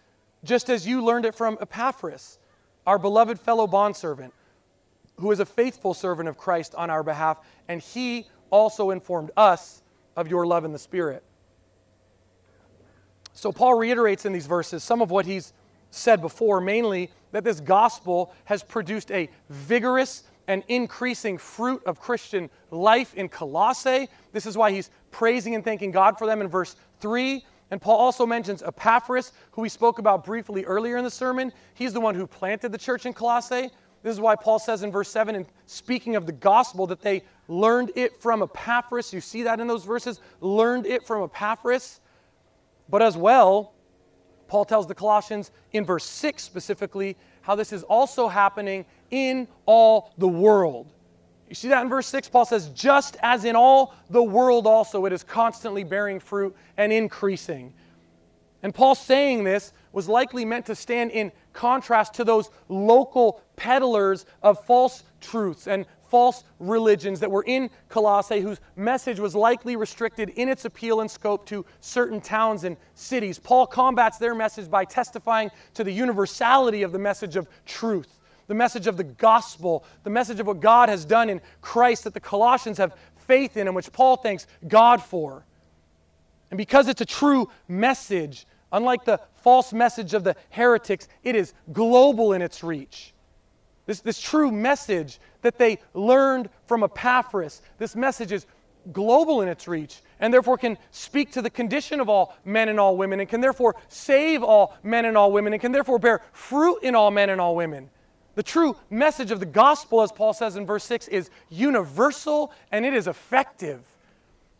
just 0.44 0.70
as 0.70 0.86
you 0.86 1.04
learned 1.04 1.24
it 1.24 1.34
from 1.34 1.58
Epaphras, 1.60 2.38
our 2.86 2.98
beloved 2.98 3.38
fellow 3.38 3.66
bondservant, 3.66 4.32
who 5.16 5.30
is 5.30 5.40
a 5.40 5.46
faithful 5.46 5.94
servant 5.94 6.28
of 6.28 6.38
Christ 6.38 6.74
on 6.74 6.90
our 6.90 7.02
behalf, 7.02 7.38
and 7.68 7.82
he 7.82 8.26
also 8.50 8.90
informed 8.90 9.30
us 9.36 9.82
of 10.16 10.28
your 10.28 10.46
love 10.46 10.64
in 10.64 10.72
the 10.72 10.78
Spirit. 10.78 11.22
So, 13.34 13.52
Paul 13.52 13.74
reiterates 13.74 14.24
in 14.24 14.32
these 14.32 14.46
verses 14.46 14.82
some 14.82 15.00
of 15.00 15.10
what 15.10 15.26
he's 15.26 15.52
said 15.90 16.20
before, 16.20 16.60
mainly 16.60 17.10
that 17.32 17.44
this 17.44 17.60
gospel 17.60 18.32
has 18.44 18.62
produced 18.62 19.10
a 19.10 19.28
vigorous 19.50 20.24
and 20.46 20.64
increasing 20.68 21.36
fruit 21.36 21.82
of 21.84 22.00
Christian 22.00 22.48
life 22.70 23.14
in 23.14 23.28
Colossae. 23.28 24.08
This 24.32 24.46
is 24.46 24.56
why 24.56 24.72
he's 24.72 24.90
praising 25.10 25.54
and 25.54 25.62
thanking 25.62 25.90
God 25.90 26.18
for 26.18 26.26
them 26.26 26.40
in 26.40 26.48
verse 26.48 26.74
3. 27.00 27.44
And 27.70 27.80
Paul 27.80 27.98
also 27.98 28.24
mentions 28.24 28.62
Epaphras, 28.62 29.32
who 29.50 29.60
we 29.60 29.68
spoke 29.68 29.98
about 29.98 30.24
briefly 30.24 30.64
earlier 30.64 30.96
in 30.96 31.04
the 31.04 31.10
sermon. 31.10 31.52
He's 31.74 31.92
the 31.92 32.00
one 32.00 32.14
who 32.14 32.26
planted 32.26 32.72
the 32.72 32.78
church 32.78 33.04
in 33.04 33.12
Colossae. 33.12 33.70
This 34.02 34.12
is 34.12 34.20
why 34.20 34.36
Paul 34.36 34.58
says 34.58 34.82
in 34.82 34.90
verse 34.90 35.10
7, 35.10 35.34
in 35.34 35.46
speaking 35.66 36.16
of 36.16 36.24
the 36.24 36.32
gospel, 36.32 36.86
that 36.86 37.02
they 37.02 37.24
learned 37.48 37.92
it 37.94 38.22
from 38.22 38.42
Epaphras. 38.42 39.12
You 39.12 39.20
see 39.20 39.42
that 39.42 39.60
in 39.60 39.66
those 39.66 39.84
verses? 39.84 40.20
Learned 40.40 40.86
it 40.86 41.06
from 41.06 41.24
Epaphras. 41.24 42.00
But 42.88 43.02
as 43.02 43.16
well, 43.18 43.74
Paul 44.48 44.64
tells 44.64 44.86
the 44.86 44.94
Colossians 44.94 45.52
in 45.72 45.84
verse 45.84 46.04
6 46.04 46.42
specifically 46.42 47.16
how 47.42 47.54
this 47.54 47.72
is 47.72 47.82
also 47.84 48.28
happening 48.28 48.84
in 49.10 49.46
all 49.66 50.10
the 50.18 50.28
world. 50.28 50.92
You 51.48 51.54
see 51.54 51.68
that 51.68 51.82
in 51.82 51.88
verse 51.88 52.06
6? 52.08 52.28
Paul 52.28 52.44
says, 52.44 52.68
just 52.70 53.16
as 53.22 53.44
in 53.44 53.56
all 53.56 53.94
the 54.10 54.22
world 54.22 54.66
also, 54.66 55.06
it 55.06 55.12
is 55.12 55.22
constantly 55.22 55.84
bearing 55.84 56.20
fruit 56.20 56.54
and 56.76 56.92
increasing. 56.92 57.72
And 58.62 58.74
Paul 58.74 58.94
saying 58.94 59.44
this 59.44 59.72
was 59.92 60.08
likely 60.08 60.44
meant 60.44 60.66
to 60.66 60.74
stand 60.74 61.10
in 61.12 61.32
contrast 61.52 62.14
to 62.14 62.24
those 62.24 62.50
local 62.68 63.40
peddlers 63.56 64.26
of 64.42 64.64
false 64.66 65.04
truths 65.20 65.66
and 65.66 65.86
false 66.08 66.44
religions 66.58 67.20
that 67.20 67.30
were 67.30 67.44
in 67.44 67.70
Colossae, 67.88 68.40
whose 68.40 68.60
message 68.76 69.20
was 69.20 69.34
likely 69.34 69.76
restricted 69.76 70.30
in 70.30 70.48
its 70.48 70.64
appeal 70.64 71.00
and 71.00 71.10
scope 71.10 71.46
to 71.46 71.64
certain 71.80 72.20
towns 72.20 72.64
and 72.64 72.76
cities. 72.94 73.38
Paul 73.38 73.66
combats 73.66 74.18
their 74.18 74.34
message 74.34 74.70
by 74.70 74.84
testifying 74.84 75.50
to 75.74 75.84
the 75.84 75.92
universality 75.92 76.82
of 76.82 76.92
the 76.92 76.98
message 76.98 77.36
of 77.36 77.48
truth, 77.66 78.20
the 78.46 78.54
message 78.54 78.86
of 78.86 78.96
the 78.96 79.04
gospel, 79.04 79.84
the 80.04 80.10
message 80.10 80.40
of 80.40 80.46
what 80.46 80.60
God 80.60 80.88
has 80.88 81.04
done 81.04 81.28
in 81.30 81.40
Christ 81.60 82.04
that 82.04 82.14
the 82.14 82.20
Colossians 82.20 82.78
have 82.78 82.94
faith 83.26 83.56
in 83.56 83.66
and 83.66 83.76
which 83.76 83.92
Paul 83.92 84.16
thanks 84.16 84.46
God 84.66 85.02
for. 85.02 85.44
And 86.50 86.56
because 86.56 86.88
it's 86.88 87.02
a 87.02 87.06
true 87.06 87.50
message, 87.68 88.46
unlike 88.72 89.04
the 89.04 89.20
false 89.42 89.72
message 89.72 90.14
of 90.14 90.24
the 90.24 90.34
heretics, 90.50 91.08
it 91.22 91.36
is 91.36 91.52
global 91.72 92.32
in 92.32 92.42
its 92.42 92.64
reach. 92.64 93.12
This, 93.86 94.00
this 94.00 94.20
true 94.20 94.50
message 94.50 95.18
that 95.42 95.58
they 95.58 95.78
learned 95.94 96.48
from 96.66 96.82
Epaphras, 96.82 97.62
this 97.78 97.94
message 97.94 98.32
is 98.32 98.46
global 98.92 99.42
in 99.42 99.48
its 99.48 99.68
reach 99.68 100.02
and 100.20 100.32
therefore 100.32 100.58
can 100.58 100.78
speak 100.90 101.32
to 101.32 101.42
the 101.42 101.50
condition 101.50 102.00
of 102.00 102.08
all 102.08 102.36
men 102.44 102.68
and 102.68 102.80
all 102.80 102.96
women 102.96 103.20
and 103.20 103.28
can 103.28 103.40
therefore 103.40 103.76
save 103.88 104.42
all 104.42 104.76
men 104.82 105.04
and 105.04 105.16
all 105.16 105.32
women 105.32 105.52
and 105.52 105.60
can 105.60 105.72
therefore 105.72 105.98
bear 105.98 106.22
fruit 106.32 106.78
in 106.82 106.94
all 106.94 107.10
men 107.10 107.30
and 107.30 107.40
all 107.40 107.54
women. 107.54 107.88
The 108.34 108.42
true 108.42 108.76
message 108.88 109.30
of 109.30 109.40
the 109.40 109.46
gospel, 109.46 110.00
as 110.00 110.12
Paul 110.12 110.32
says 110.32 110.56
in 110.56 110.64
verse 110.64 110.84
6, 110.84 111.08
is 111.08 111.30
universal 111.50 112.52
and 112.70 112.84
it 112.84 112.94
is 112.94 113.08
effective. 113.08 113.80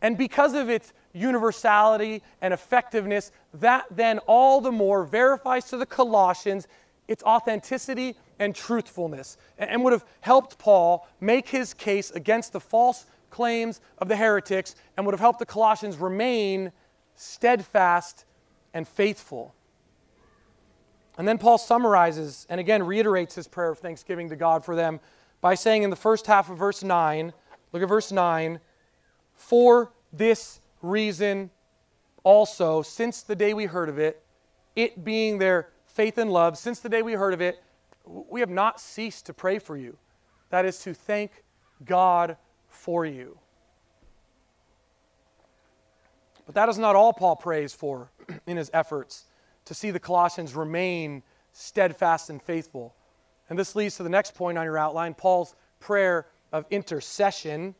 And 0.03 0.19
because 0.19 0.55
of 0.55 0.69
its 0.69 0.93
universality 1.13 2.23
and 2.41 2.53
effectiveness, 2.55 3.33
that 3.55 3.87
then 3.91 4.19
all 4.21 4.61
the 4.61 4.73
more 4.73 5.05
verifies 5.05 5.67
to 5.67 5.77
the 5.77 5.87
Colossians 5.87 6.67
its 7.09 7.23
authenticity 7.23 8.17
and 8.39 8.55
truthfulness, 8.55 9.37
and 9.59 9.83
would 9.85 9.93
have 9.93 10.05
helped 10.21 10.59
Paul 10.59 11.07
make 11.21 11.49
his 11.49 11.75
case 11.75 12.11
against 12.11 12.53
the 12.53 12.61
false 12.61 13.07
claims 13.31 13.81
of 13.99 14.09
the 14.09 14.17
heretics, 14.17 14.75
and 14.97 15.05
would 15.07 15.13
have 15.13 15.21
helped 15.21 15.39
the 15.39 15.47
Colossians 15.47 15.97
remain 15.97 16.73
steadfast 17.15 18.25
and 18.73 18.87
faithful. 18.87 19.55
And 21.19 21.27
then 21.27 21.37
Paul 21.37 21.59
summarizes 21.59 22.47
and 22.49 22.61
again 22.61 22.85
reiterates 22.85 23.35
his 23.35 23.49
prayer 23.49 23.71
of 23.71 23.79
thanksgiving 23.79 24.29
to 24.29 24.37
God 24.37 24.65
for 24.65 24.77
them 24.77 25.01
by 25.41 25.55
saying 25.55 25.83
in 25.83 25.91
the 25.91 25.97
first 25.97 26.27
half 26.27 26.49
of 26.49 26.59
verse 26.59 26.83
9, 26.83 27.33
look 27.73 27.83
at 27.83 27.89
verse 27.89 28.13
9, 28.13 28.61
for 29.35 29.93
this 30.13 30.61
reason 30.81 31.51
also, 32.23 32.83
since 32.83 33.23
the 33.23 33.37
day 33.37 33.55
we 33.55 33.65
heard 33.65 33.89
of 33.89 33.99
it, 33.99 34.23
it 34.77 35.05
being 35.05 35.39
their 35.39 35.71
faith 35.87 36.19
and 36.19 36.33
love, 36.33 36.57
since 36.57 36.81
the 36.81 36.89
day 36.89 37.03
we 37.03 37.15
heard 37.15 37.35
of 37.35 37.41
it, 37.41 37.63
we 38.09 38.41
have 38.41 38.51
not 38.51 38.81
ceased 38.81 39.27
to 39.27 39.35
pray 39.35 39.59
for 39.59 39.77
you. 39.77 39.97
That 40.51 40.65
is 40.65 40.79
to 40.81 40.95
thank 40.95 41.45
God 41.85 42.37
for 42.69 43.05
you. 43.05 43.39
But 46.47 46.55
that 46.55 46.69
is 46.69 46.79
not 46.79 46.97
all 46.97 47.13
Paul 47.13 47.37
prays 47.37 47.75
for 47.75 48.11
in 48.47 48.57
his 48.57 48.71
efforts 48.73 49.27
to 49.67 49.75
see 49.75 49.91
the 49.91 50.01
Colossians 50.01 50.55
remain 50.55 51.23
steadfast 51.53 52.31
and 52.31 52.41
faithful. 52.41 52.95
And 53.51 53.59
this 53.59 53.77
leads 53.77 53.97
to 53.99 54.03
the 54.03 54.09
next 54.09 54.35
point 54.35 54.57
on 54.57 54.65
your 54.65 54.79
outline 54.79 55.13
Paul's 55.13 55.55
prayer 55.79 56.27
of 56.53 56.65
intercession. 56.71 57.75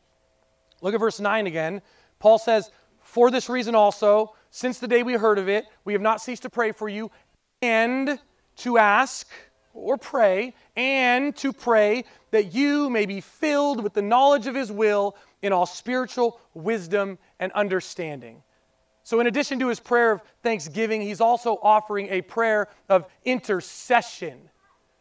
Look 0.83 0.93
at 0.93 1.01
verse 1.01 1.21
9 1.21 1.47
again. 1.47 1.81
Paul 2.19 2.39
says, 2.39 2.71
For 3.01 3.31
this 3.31 3.49
reason 3.49 3.75
also, 3.75 4.35
since 4.51 4.79
the 4.79 4.89
day 4.89 5.03
we 5.03 5.15
heard 5.15 5.39
of 5.39 5.49
it, 5.49 5.65
we 5.85 5.95
have 5.95 6.03
not 6.03 6.21
ceased 6.21 6.43
to 6.43 6.51
pray 6.51 6.73
for 6.73 6.89
you 6.89 7.11
and 7.63 8.19
to 8.57 8.77
ask 8.77 9.29
or 9.79 9.97
pray, 9.97 10.55
and 10.77 11.35
to 11.37 11.53
pray 11.53 12.05
that 12.31 12.53
you 12.55 12.91
may 12.91 13.07
be 13.07 13.21
filled 13.21 13.83
with 13.83 13.95
the 13.95 14.03
knowledge 14.03 14.47
of 14.47 14.55
his 14.55 14.71
will 14.71 15.17
in 15.43 15.53
all 15.53 15.67
spiritual 15.67 16.41
wisdom 16.55 17.19
and 17.39 17.53
understanding. 17.53 18.43
So, 19.05 19.21
in 19.21 19.27
addition 19.27 19.59
to 19.61 19.69
his 19.69 19.81
prayer 19.81 20.13
of 20.13 20.23
thanksgiving, 20.43 21.01
he's 21.01 21.21
also 21.21 21.59
offering 21.63 22.09
a 22.11 22.21
prayer 22.21 22.69
of 22.89 23.07
intercession. 23.25 24.51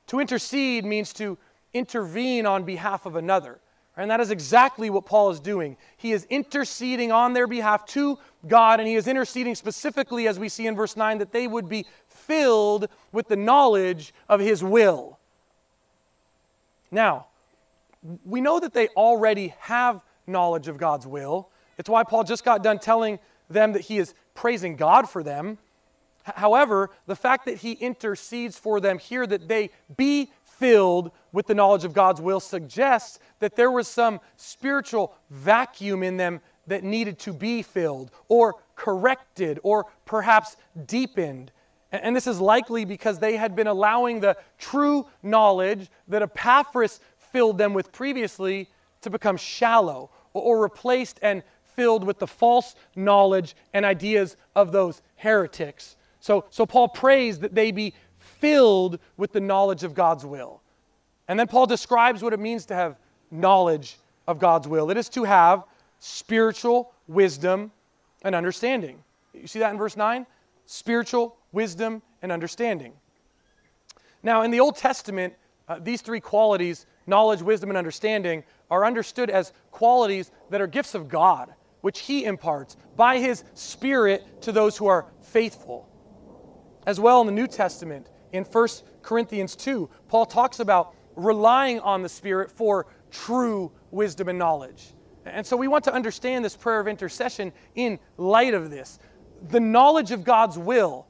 To 0.08 0.20
intercede 0.20 0.86
means 0.86 1.12
to 1.14 1.38
intervene 1.74 2.46
on 2.46 2.64
behalf 2.64 3.06
of 3.06 3.18
another. 3.18 3.60
And 3.98 4.12
that 4.12 4.20
is 4.20 4.30
exactly 4.30 4.92
what 4.92 5.08
Paul 5.08 5.32
is 5.32 5.40
doing. 5.40 5.76
He 5.98 6.12
is 6.12 6.26
interceding 6.26 7.12
on 7.12 7.34
their 7.34 7.48
behalf 7.48 7.86
to 7.88 8.20
God, 8.48 8.80
and 8.80 8.88
he 8.88 8.94
is 8.94 9.08
interceding 9.08 9.56
specifically, 9.56 10.28
as 10.28 10.38
we 10.38 10.50
see 10.50 10.68
in 10.68 10.76
verse 10.76 10.96
9, 10.96 11.18
that 11.18 11.32
they 11.32 11.48
would 11.48 11.68
be 11.68 11.86
filled 12.28 12.88
with 13.12 13.28
the 13.28 13.36
knowledge 13.36 14.14
of 14.30 14.40
his 14.40 14.64
will. 14.64 15.18
Now, 16.92 17.28
we 18.26 18.42
know 18.42 18.60
that 18.60 18.74
they 18.74 18.90
already 18.90 19.54
have 19.60 20.02
knowledge 20.28 20.68
of 20.68 20.78
God's 20.78 21.08
will. 21.08 21.50
It's 21.78 21.90
why 21.90 22.04
Paul 22.04 22.24
just 22.24 22.46
got 22.46 22.64
done 22.64 22.80
telling 22.80 23.20
them 23.50 23.74
that 23.74 23.82
he 23.82 23.98
is 23.98 24.14
praising 24.36 24.76
God 24.76 25.10
for 25.10 25.24
them. 25.24 25.58
However, 26.24 26.90
the 27.06 27.16
fact 27.16 27.46
that 27.46 27.58
he 27.58 27.74
intercedes 27.74 28.58
for 28.58 28.80
them 28.80 29.00
here 29.00 29.26
that 29.26 29.48
they 29.48 29.70
be 29.96 30.30
filled 30.44 31.12
with 31.32 31.48
the 31.48 31.56
knowledge 31.56 31.86
of 31.86 31.94
God's 31.94 32.20
will 32.20 32.40
suggests 32.40 33.20
that 33.40 33.56
there 33.56 33.72
was 33.72 33.88
some 33.88 34.20
spiritual 34.36 35.14
vacuum 35.30 36.04
in 36.04 36.18
them 36.18 36.42
that 36.68 36.84
needed 36.84 37.18
to 37.20 37.32
be 37.32 37.62
filled 37.62 38.12
or 38.28 38.56
corrected 38.76 39.60
or 39.64 39.86
perhaps 40.06 40.58
deepened. 40.86 41.52
And 41.92 42.16
this 42.16 42.28
is 42.28 42.42
likely 42.42 42.84
because 42.84 43.20
they 43.20 43.38
had 43.38 43.56
been 43.56 43.68
allowing 43.68 44.20
the 44.20 44.36
true 44.58 45.08
knowledge 45.24 45.90
that 46.08 46.22
Epaphras 46.22 47.00
filled 47.18 47.58
them 47.58 47.74
with 47.74 47.92
previously 47.92 48.70
to 49.02 49.10
become 49.10 49.38
shallow 49.38 50.10
or 50.34 50.62
replaced 50.62 51.20
and 51.22 51.44
filled 51.76 52.04
with 52.04 52.20
the 52.20 52.28
false 52.28 52.76
knowledge 52.96 53.56
and 53.74 53.86
ideas 53.86 54.36
of 54.56 54.72
those 54.72 55.02
heretics. 55.16 55.96
So, 56.20 56.46
so 56.50 56.66
Paul 56.66 56.90
prays 56.90 57.40
that 57.40 57.56
they 57.56 57.72
be 57.72 57.94
filled 58.18 59.00
with 59.16 59.32
the 59.32 59.40
knowledge 59.40 59.84
of 59.84 59.94
God's 59.94 60.26
will. 60.26 60.62
And 61.28 61.40
then 61.40 61.48
Paul 61.48 61.68
describes 61.68 62.22
what 62.22 62.34
it 62.34 62.40
means 62.40 62.66
to 62.66 62.76
have 62.76 62.98
knowledge 63.32 63.98
of 64.28 64.40
God's 64.40 64.68
will. 64.68 64.90
It 64.92 64.98
is 64.98 65.10
to 65.10 65.24
have 65.24 65.64
spiritual 66.00 66.94
wisdom 67.08 67.72
and 68.24 68.36
understanding. 68.36 69.04
You 69.34 69.48
see 69.48 69.60
that 69.60 69.72
in 69.72 69.78
verse 69.78 69.96
9? 69.96 70.26
Spiritual 70.66 71.37
wisdom, 71.52 72.02
and 72.22 72.32
understanding. 72.32 72.94
Now, 74.24 74.42
in 74.42 74.52
the 74.52 74.60
Old 74.60 74.76
Testament, 74.76 75.34
uh, 75.68 75.80
these 75.82 76.02
three 76.02 76.20
qualities 76.20 76.86
knowledge, 77.08 77.42
wisdom, 77.42 77.70
and 77.70 77.78
understanding 77.78 78.44
are 78.70 78.86
understood 78.86 79.30
as 79.30 79.54
qualities 79.72 80.32
that 80.50 80.60
are 80.60 80.68
gifts 80.68 80.94
of 80.94 81.08
God, 81.08 81.54
which 81.82 82.00
He 82.00 82.26
imparts 82.26 82.76
by 82.96 83.18
His 83.18 83.44
Spirit 83.54 84.42
to 84.42 84.52
those 84.52 84.78
who 84.78 84.88
are 84.88 85.06
faithful. 85.22 85.88
As 86.86 87.00
well 87.00 87.22
in 87.22 87.28
the 87.28 87.34
New 87.34 87.48
Testament, 87.48 88.10
in 88.34 88.44
1 88.44 88.68
Corinthians 89.02 89.56
2, 89.56 89.90
Paul 90.10 90.26
talks 90.26 90.60
about 90.60 90.94
relying 91.16 91.80
on 91.80 92.04
the 92.04 92.10
Spirit 92.10 92.52
for 92.52 92.88
true 93.10 93.72
wisdom 93.92 94.28
and 94.28 94.38
knowledge. 94.38 94.94
And 95.26 95.46
so 95.46 95.58
we 95.58 95.68
want 95.68 95.84
to 95.86 95.94
understand 95.94 96.44
this 96.46 96.56
prayer 96.56 96.80
of 96.80 96.88
intercession 96.88 97.52
in 97.76 98.00
light 98.18 98.54
of 98.54 98.70
this. 98.70 99.00
The 99.50 99.60
knowledge 99.60 100.12
of 100.12 100.24
God's 100.24 100.58
will, 100.58 101.07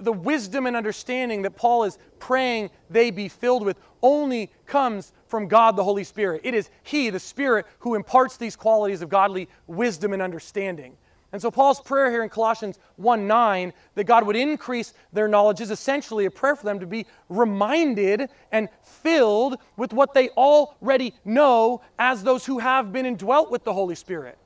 the 0.00 0.12
wisdom 0.12 0.66
and 0.66 0.76
understanding 0.76 1.42
that 1.42 1.56
Paul 1.56 1.84
is 1.84 1.98
praying 2.18 2.70
they 2.90 3.10
be 3.10 3.28
filled 3.28 3.64
with, 3.64 3.78
only 4.02 4.50
comes 4.66 5.12
from 5.26 5.48
God 5.48 5.76
the 5.76 5.84
Holy 5.84 6.04
Spirit. 6.04 6.42
It 6.44 6.54
is 6.54 6.70
He, 6.82 7.10
the 7.10 7.20
Spirit, 7.20 7.66
who 7.78 7.94
imparts 7.94 8.36
these 8.36 8.56
qualities 8.56 9.02
of 9.02 9.08
godly 9.08 9.48
wisdom 9.66 10.12
and 10.12 10.22
understanding. 10.22 10.96
And 11.32 11.42
so 11.42 11.50
Paul's 11.50 11.80
prayer 11.80 12.10
here 12.10 12.22
in 12.22 12.28
Colossians 12.28 12.78
1 12.96 13.26
9, 13.26 13.72
that 13.94 14.04
God 14.04 14.24
would 14.26 14.36
increase 14.36 14.94
their 15.12 15.28
knowledge, 15.28 15.60
is 15.60 15.70
essentially 15.70 16.24
a 16.26 16.30
prayer 16.30 16.56
for 16.56 16.64
them 16.64 16.80
to 16.80 16.86
be 16.86 17.06
reminded 17.28 18.30
and 18.52 18.68
filled 18.82 19.56
with 19.76 19.92
what 19.92 20.14
they 20.14 20.28
already 20.30 21.12
know 21.24 21.82
as 21.98 22.22
those 22.22 22.46
who 22.46 22.58
have 22.58 22.92
been 22.92 23.06
indwelt 23.06 23.50
with 23.50 23.64
the 23.64 23.72
Holy 23.72 23.94
Spirit. 23.94 24.38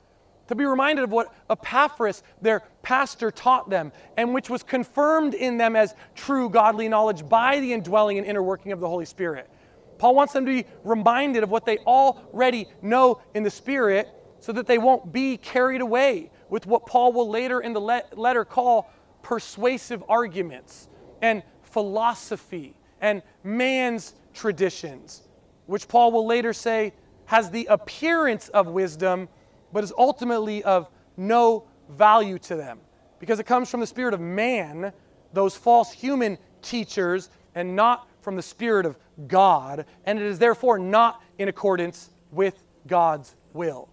To 0.51 0.55
be 0.55 0.65
reminded 0.65 1.05
of 1.05 1.11
what 1.11 1.33
Epaphras, 1.49 2.23
their 2.41 2.63
pastor, 2.81 3.31
taught 3.31 3.69
them, 3.69 3.93
and 4.17 4.33
which 4.33 4.49
was 4.49 4.63
confirmed 4.63 5.33
in 5.33 5.55
them 5.55 5.77
as 5.77 5.95
true 6.13 6.49
godly 6.49 6.89
knowledge 6.89 7.29
by 7.29 7.61
the 7.61 7.71
indwelling 7.71 8.17
and 8.17 8.27
inner 8.27 8.43
working 8.43 8.73
of 8.73 8.81
the 8.81 8.87
Holy 8.89 9.05
Spirit. 9.05 9.49
Paul 9.97 10.13
wants 10.13 10.33
them 10.33 10.45
to 10.45 10.51
be 10.51 10.67
reminded 10.83 11.43
of 11.43 11.51
what 11.51 11.65
they 11.65 11.77
already 11.77 12.67
know 12.81 13.21
in 13.33 13.43
the 13.43 13.49
Spirit 13.49 14.09
so 14.41 14.51
that 14.51 14.67
they 14.67 14.77
won't 14.77 15.13
be 15.13 15.37
carried 15.37 15.79
away 15.79 16.29
with 16.49 16.67
what 16.67 16.85
Paul 16.85 17.13
will 17.13 17.29
later 17.29 17.61
in 17.61 17.71
the 17.71 17.79
letter 17.79 18.43
call 18.43 18.91
persuasive 19.21 20.03
arguments 20.09 20.89
and 21.21 21.43
philosophy 21.61 22.75
and 22.99 23.21
man's 23.45 24.15
traditions, 24.33 25.21
which 25.67 25.87
Paul 25.87 26.11
will 26.11 26.27
later 26.27 26.51
say 26.51 26.91
has 27.27 27.51
the 27.51 27.67
appearance 27.67 28.49
of 28.49 28.67
wisdom, 28.67 29.29
but 29.71 29.83
is 29.83 29.93
ultimately 29.97 30.63
of 30.63 30.89
no 31.17 31.67
value 31.89 32.39
to 32.39 32.55
them 32.55 32.79
because 33.19 33.39
it 33.39 33.45
comes 33.45 33.69
from 33.69 33.79
the 33.79 33.87
spirit 33.87 34.13
of 34.13 34.19
man, 34.19 34.91
those 35.33 35.55
false 35.55 35.91
human 35.91 36.37
teachers, 36.61 37.29
and 37.55 37.75
not 37.75 38.07
from 38.21 38.35
the 38.35 38.41
spirit 38.41 38.85
of 38.85 38.97
God, 39.27 39.85
and 40.05 40.19
it 40.19 40.25
is 40.25 40.39
therefore 40.39 40.79
not 40.79 41.21
in 41.37 41.47
accordance 41.47 42.09
with 42.31 42.63
God's 42.87 43.35
will. 43.53 43.89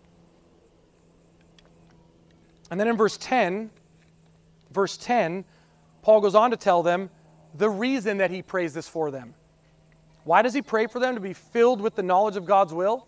And 2.70 2.78
then 2.78 2.88
in 2.88 2.96
verse 2.96 3.16
10, 3.18 3.70
verse 4.72 4.96
10, 4.96 5.44
Paul 6.02 6.20
goes 6.20 6.34
on 6.34 6.50
to 6.50 6.56
tell 6.56 6.82
them 6.82 7.10
the 7.54 7.68
reason 7.68 8.18
that 8.18 8.30
he 8.30 8.42
prays 8.42 8.74
this 8.74 8.88
for 8.88 9.10
them. 9.10 9.34
Why 10.24 10.42
does 10.42 10.52
he 10.52 10.62
pray 10.62 10.86
for 10.86 10.98
them 10.98 11.14
to 11.14 11.20
be 11.20 11.32
filled 11.32 11.80
with 11.80 11.94
the 11.94 12.02
knowledge 12.02 12.36
of 12.36 12.44
God's 12.44 12.74
will? 12.74 13.06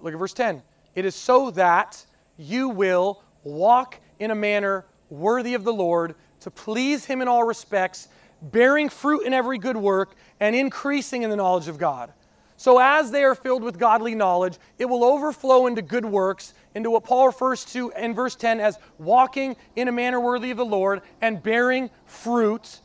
Look 0.00 0.12
at 0.12 0.18
verse 0.18 0.32
10. 0.32 0.62
It 0.96 1.04
is 1.04 1.14
so 1.14 1.50
that 1.52 2.04
you 2.36 2.70
will 2.70 3.22
walk 3.44 4.00
in 4.18 4.32
a 4.32 4.34
manner 4.34 4.86
worthy 5.10 5.54
of 5.54 5.62
the 5.62 5.72
Lord, 5.72 6.16
to 6.40 6.50
please 6.50 7.04
him 7.04 7.22
in 7.22 7.28
all 7.28 7.44
respects, 7.44 8.08
bearing 8.42 8.88
fruit 8.88 9.24
in 9.24 9.32
every 9.32 9.58
good 9.58 9.76
work, 9.76 10.16
and 10.40 10.56
increasing 10.56 11.22
in 11.22 11.30
the 11.30 11.36
knowledge 11.36 11.68
of 11.68 11.78
God. 11.78 12.12
So, 12.58 12.78
as 12.78 13.10
they 13.10 13.22
are 13.22 13.34
filled 13.34 13.62
with 13.62 13.78
godly 13.78 14.14
knowledge, 14.14 14.56
it 14.78 14.86
will 14.86 15.04
overflow 15.04 15.66
into 15.66 15.82
good 15.82 16.06
works, 16.06 16.54
into 16.74 16.90
what 16.90 17.04
Paul 17.04 17.26
refers 17.26 17.66
to 17.66 17.90
in 17.90 18.14
verse 18.14 18.34
10 18.34 18.60
as 18.60 18.78
walking 18.98 19.56
in 19.76 19.88
a 19.88 19.92
manner 19.92 20.18
worthy 20.18 20.50
of 20.50 20.56
the 20.56 20.64
Lord 20.64 21.02
and 21.20 21.42
bearing 21.42 21.90
fruit. 22.06 22.80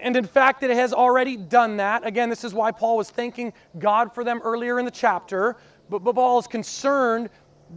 And 0.00 0.16
in 0.16 0.26
fact, 0.26 0.62
it 0.62 0.70
has 0.70 0.92
already 0.92 1.36
done 1.36 1.78
that. 1.78 2.06
Again, 2.06 2.30
this 2.30 2.44
is 2.44 2.54
why 2.54 2.70
Paul 2.70 2.98
was 2.98 3.10
thanking 3.10 3.52
God 3.78 4.14
for 4.14 4.22
them 4.22 4.40
earlier 4.44 4.78
in 4.78 4.84
the 4.84 4.90
chapter. 4.92 5.56
But, 5.90 6.04
but 6.04 6.14
Paul 6.14 6.38
is 6.38 6.46
concerned 6.46 7.30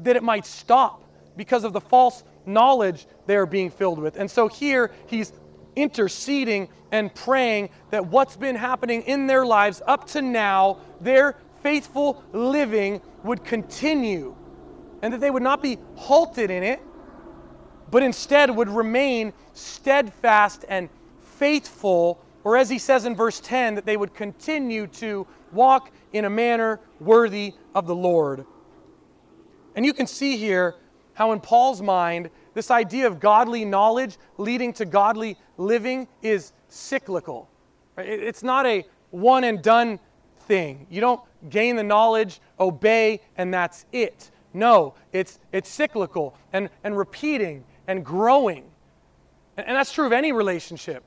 that 0.03 0.15
it 0.15 0.23
might 0.23 0.45
stop 0.45 1.03
because 1.35 1.63
of 1.63 1.73
the 1.73 1.81
false 1.81 2.23
knowledge 2.45 3.07
they 3.25 3.35
are 3.35 3.45
being 3.45 3.69
filled 3.69 3.99
with. 3.99 4.17
And 4.17 4.29
so 4.29 4.47
here 4.47 4.91
he's 5.07 5.31
interceding 5.75 6.67
and 6.91 7.13
praying 7.13 7.69
that 7.91 8.05
what's 8.05 8.35
been 8.35 8.55
happening 8.55 9.03
in 9.03 9.27
their 9.27 9.45
lives 9.45 9.81
up 9.85 10.07
to 10.07 10.21
now, 10.21 10.79
their 10.99 11.35
faithful 11.61 12.23
living 12.33 13.01
would 13.23 13.43
continue 13.43 14.35
and 15.01 15.13
that 15.13 15.21
they 15.21 15.31
would 15.31 15.43
not 15.43 15.61
be 15.61 15.77
halted 15.95 16.51
in 16.51 16.63
it, 16.63 16.81
but 17.91 18.03
instead 18.03 18.53
would 18.53 18.69
remain 18.69 19.33
steadfast 19.53 20.65
and 20.67 20.89
faithful, 21.21 22.19
or 22.43 22.57
as 22.57 22.69
he 22.69 22.77
says 22.77 23.05
in 23.05 23.15
verse 23.15 23.39
10, 23.39 23.75
that 23.75 23.85
they 23.85 23.97
would 23.97 24.13
continue 24.13 24.87
to 24.87 25.25
walk 25.51 25.91
in 26.11 26.25
a 26.25 26.29
manner 26.29 26.79
worthy 26.99 27.53
of 27.73 27.87
the 27.87 27.95
Lord. 27.95 28.45
And 29.75 29.85
you 29.85 29.93
can 29.93 30.07
see 30.07 30.37
here 30.37 30.75
how, 31.13 31.31
in 31.31 31.39
Paul's 31.39 31.81
mind, 31.81 32.29
this 32.53 32.71
idea 32.71 33.07
of 33.07 33.19
godly 33.19 33.65
knowledge 33.65 34.17
leading 34.37 34.73
to 34.73 34.85
godly 34.85 35.37
living 35.57 36.07
is 36.21 36.53
cyclical. 36.67 37.49
It's 37.97 38.43
not 38.43 38.65
a 38.65 38.85
one 39.11 39.43
and 39.43 39.61
done 39.61 39.99
thing. 40.41 40.87
You 40.89 41.01
don't 41.01 41.21
gain 41.49 41.75
the 41.75 41.83
knowledge, 41.83 42.41
obey, 42.59 43.21
and 43.37 43.53
that's 43.53 43.85
it. 43.91 44.31
No, 44.53 44.95
it's, 45.13 45.39
it's 45.51 45.69
cyclical 45.69 46.35
and, 46.53 46.69
and 46.83 46.97
repeating 46.97 47.63
and 47.87 48.03
growing. 48.03 48.63
And, 49.57 49.67
and 49.67 49.75
that's 49.75 49.91
true 49.91 50.05
of 50.05 50.11
any 50.11 50.31
relationship. 50.31 51.03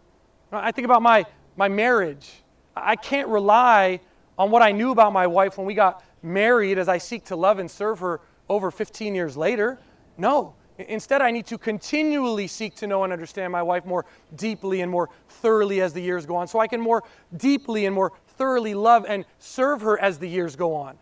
I 0.53 0.71
think 0.73 0.85
about 0.85 1.03
my, 1.03 1.25
my 1.57 1.69
marriage. 1.69 2.31
I 2.77 2.97
can't 2.97 3.29
rely 3.29 4.01
on 4.39 4.51
what 4.51 4.63
I 4.63 4.73
knew 4.73 4.91
about 4.91 5.13
my 5.13 5.27
wife 5.27 5.59
when 5.59 5.67
we 5.67 5.75
got 5.75 6.05
married 6.23 6.79
as 6.79 6.89
I 6.89 6.99
seek 6.99 7.25
to 7.27 7.37
love 7.37 7.59
and 7.59 7.71
serve 7.71 7.99
her 7.99 8.21
over 8.53 8.70
15 8.70 9.14
years 9.14 9.36
later. 9.36 9.78
No. 10.18 10.55
Instead, 10.78 11.22
I 11.22 11.30
need 11.30 11.46
to 11.46 11.59
continually 11.59 12.46
seek 12.46 12.74
to 12.76 12.86
know 12.86 13.05
and 13.05 13.12
understand 13.12 13.50
my 13.50 13.62
wife 13.62 13.84
more 13.84 14.05
deeply 14.36 14.82
and 14.82 14.90
more 14.90 15.09
thoroughly 15.28 15.80
as 15.80 15.92
the 15.92 16.00
years 16.00 16.26
go 16.26 16.36
on, 16.36 16.46
so 16.46 16.61
I 16.61 16.66
can 16.66 16.80
more 16.80 17.03
deeply 17.36 17.86
and 17.86 17.94
more 17.94 18.12
thoroughly 18.36 18.74
love 18.74 19.07
and 19.09 19.24
serve 19.38 19.80
her 19.82 19.98
as 20.00 20.18
the 20.18 20.28
years 20.28 20.55
go 20.57 20.74
on. 20.74 20.98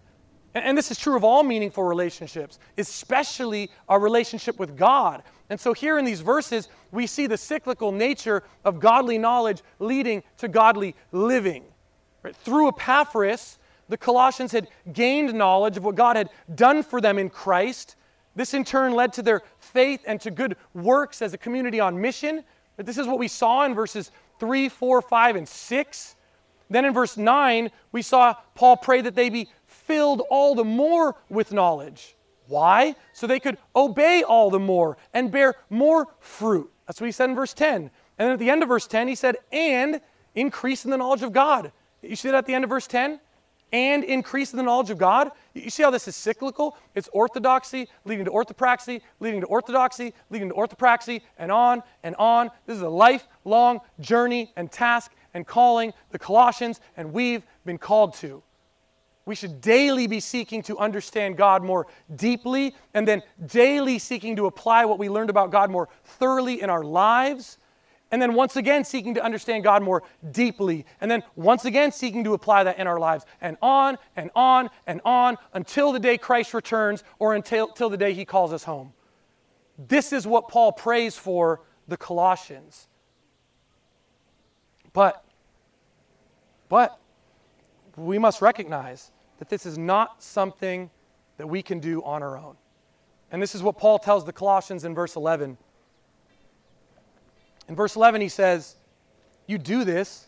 And 0.55 0.77
this 0.77 0.91
is 0.91 0.99
true 0.99 1.17
of 1.17 1.23
all 1.23 1.43
meaningful 1.45 1.85
relationships, 1.85 2.59
especially 2.77 3.71
our 3.89 4.01
relationship 4.01 4.59
with 4.59 4.77
God. 4.77 5.23
And 5.49 5.61
so, 5.61 5.73
here 5.73 5.99
in 5.99 6.05
these 6.05 6.21
verses, 6.21 6.69
we 6.91 7.07
see 7.07 7.27
the 7.29 7.37
cyclical 7.37 7.93
nature 7.93 8.43
of 8.65 8.81
godly 8.81 9.19
knowledge 9.19 9.63
leading 9.79 10.23
to 10.39 10.49
godly 10.49 10.97
living. 11.13 11.65
Right? 12.23 12.35
Through 12.35 12.69
Epaphras, 12.69 13.59
the 13.91 13.99
Colossians 13.99 14.53
had 14.53 14.69
gained 14.93 15.35
knowledge 15.35 15.77
of 15.77 15.85
what 15.85 15.97
God 15.97 16.17
had 16.17 16.31
done 16.55 16.83
for 16.83 17.01
them 17.01 17.19
in 17.19 17.29
Christ. 17.29 17.97
This, 18.37 18.55
in 18.55 18.65
turn, 18.65 18.95
led 18.95 19.13
to 19.15 19.23
their 19.23 19.43
faith 19.59 20.03
and 20.07 20.21
to 20.21 20.31
good 20.31 20.57
works 20.75 21.21
as 21.21 21.35
a 21.35 21.39
community 21.39 21.81
on 21.81 22.01
mission. 22.01 22.45
But 22.77 22.87
this 22.87 22.99
is 22.99 23.07
what 23.07 23.19
we 23.19 23.29
saw 23.29 23.65
in 23.65 23.75
verses 23.75 24.13
3, 24.39 24.69
4, 24.69 25.03
5, 25.03 25.37
and 25.37 25.49
6. 25.49 26.17
Then 26.71 26.85
in 26.85 26.95
verse 26.95 27.17
9, 27.17 27.71
we 27.91 28.01
saw 28.01 28.35
Paul 28.55 28.77
pray 28.77 29.01
that 29.01 29.17
they 29.17 29.29
be 29.29 29.49
filled 29.67 30.23
all 30.31 30.55
the 30.55 30.65
more 30.65 31.17
with 31.29 31.53
knowledge. 31.53 32.15
Why? 32.47 32.95
So 33.13 33.27
they 33.27 33.41
could 33.41 33.59
obey 33.75 34.23
all 34.23 34.51
the 34.51 34.61
more 34.61 34.97
and 35.13 35.33
bear 35.33 35.57
more 35.69 36.07
fruit. 36.21 36.71
That's 36.87 37.01
what 37.01 37.07
he 37.07 37.13
said 37.13 37.29
in 37.31 37.37
verse 37.37 37.55
10. 37.55 37.75
And 37.83 37.91
then 38.19 38.31
at 38.31 38.39
the 38.39 38.51
end 38.51 38.63
of 38.63 38.69
verse 38.69 38.87
10, 38.87 39.09
he 39.09 39.15
said, 39.17 39.37
and 39.51 40.01
increase 40.37 40.85
in 40.85 40.93
the 40.93 40.97
knowledge 40.97 41.23
of 41.23 41.33
God. 41.33 41.73
You 42.03 42.17
see 42.17 42.29
that 42.29 42.39
at 42.39 42.47
the 42.47 42.55
end 42.55 42.65
of 42.65 42.71
verse 42.71 42.87
10? 42.87 43.19
And 43.73 44.03
increase 44.03 44.53
in 44.53 44.57
the 44.57 44.63
knowledge 44.63 44.91
of 44.91 44.99
God. 44.99 45.31
You 45.55 45.71
see 45.71 45.83
how 45.83 45.91
this 45.91 46.09
is 46.09 46.17
cyclical? 46.17 46.77
It's 46.95 47.09
orthodoxy 47.13 47.89
leading 48.05 48.25
to 48.25 48.31
orthopraxy, 48.31 49.01
leading 49.21 49.41
to 49.43 49.47
orthodoxy, 49.47 50.13
leading 50.29 50.49
to 50.49 50.55
orthopraxy, 50.55 51.23
and 51.39 51.53
on 51.53 51.83
and 52.03 52.17
on. 52.17 52.51
This 52.67 52.77
is 52.77 52.83
a 52.83 52.89
lifelong 52.89 53.81
journey 54.01 54.53
and 54.57 54.71
task 54.73 55.13
and 55.35 55.47
calling 55.47 55.93
the 56.11 56.19
Colossians 56.19 56.81
and 56.97 57.13
we've 57.13 57.45
been 57.65 57.79
called 57.79 58.15
to. 58.15 58.43
We 59.27 59.35
should 59.37 59.61
daily 59.61 60.07
be 60.07 60.19
seeking 60.19 60.63
to 60.63 60.79
understand 60.79 61.37
God 61.37 61.63
more 61.63 61.87
deeply 62.17 62.75
and 62.95 63.07
then 63.07 63.23
daily 63.47 63.99
seeking 63.99 64.35
to 64.37 64.47
apply 64.47 64.85
what 64.87 64.99
we 64.99 65.09
learned 65.09 65.31
about 65.31 65.53
God 65.53 65.71
more 65.71 65.89
thoroughly 66.05 66.63
in 66.63 66.71
our 66.71 66.83
lives. 66.83 67.59
And 68.13 68.21
then 68.21 68.35
once 68.35 68.57
again 68.57 68.85
seeking 68.85 69.15
to 69.15 69.25
understand 69.25 69.63
God 69.63 69.83
more 69.83 70.03
deeply. 70.33 70.85
And 71.01 71.11
then 71.11 71.23
once 71.37 71.65
again 71.65 71.93
seeking 71.93 72.25
to 72.25 72.35
apply 72.35 72.65
that 72.65 72.79
in 72.79 72.87
our 72.87 72.99
lives. 72.99 73.25
And 73.41 73.57
on 73.63 73.99
and 74.17 74.31
on 74.35 74.69
and 74.87 75.01
on 75.05 75.37
until 75.55 75.93
the 75.93 76.01
day 76.01 76.19
Christ 76.19 76.53
returns 76.53 77.05
or 77.19 77.35
until, 77.35 77.69
until 77.69 77.89
the 77.89 77.97
day 77.97 78.13
he 78.13 78.25
calls 78.25 78.53
us 78.53 78.65
home. 78.65 78.93
This 79.89 80.13
is 80.13 80.27
what 80.27 80.49
Paul 80.49 80.73
prays 80.73 81.17
for 81.17 81.63
the 81.89 81.97
Colossians. 81.97 82.89
But, 84.93 85.25
but, 86.69 86.99
we 87.97 88.19
must 88.19 88.41
recognize 88.41 89.11
that 89.39 89.49
this 89.49 89.67
is 89.67 89.79
not 89.79 90.23
something 90.23 90.91
that 91.37 91.47
we 91.47 91.63
can 91.63 91.81
do 91.81 92.03
on 92.03 92.23
our 92.23 92.37
own. 92.37 92.57
And 93.31 93.41
this 93.41 93.55
is 93.55 93.63
what 93.63 93.79
Paul 93.79 93.99
tells 93.99 94.25
the 94.25 94.33
Colossians 94.33 94.85
in 94.85 94.95
verse 94.95 95.17
11. 95.17 95.57
In 97.71 97.77
verse 97.77 97.95
11, 97.95 98.21
he 98.21 98.29
says, 98.29 98.75
You 99.47 99.57
do 99.57 99.85
this, 99.85 100.27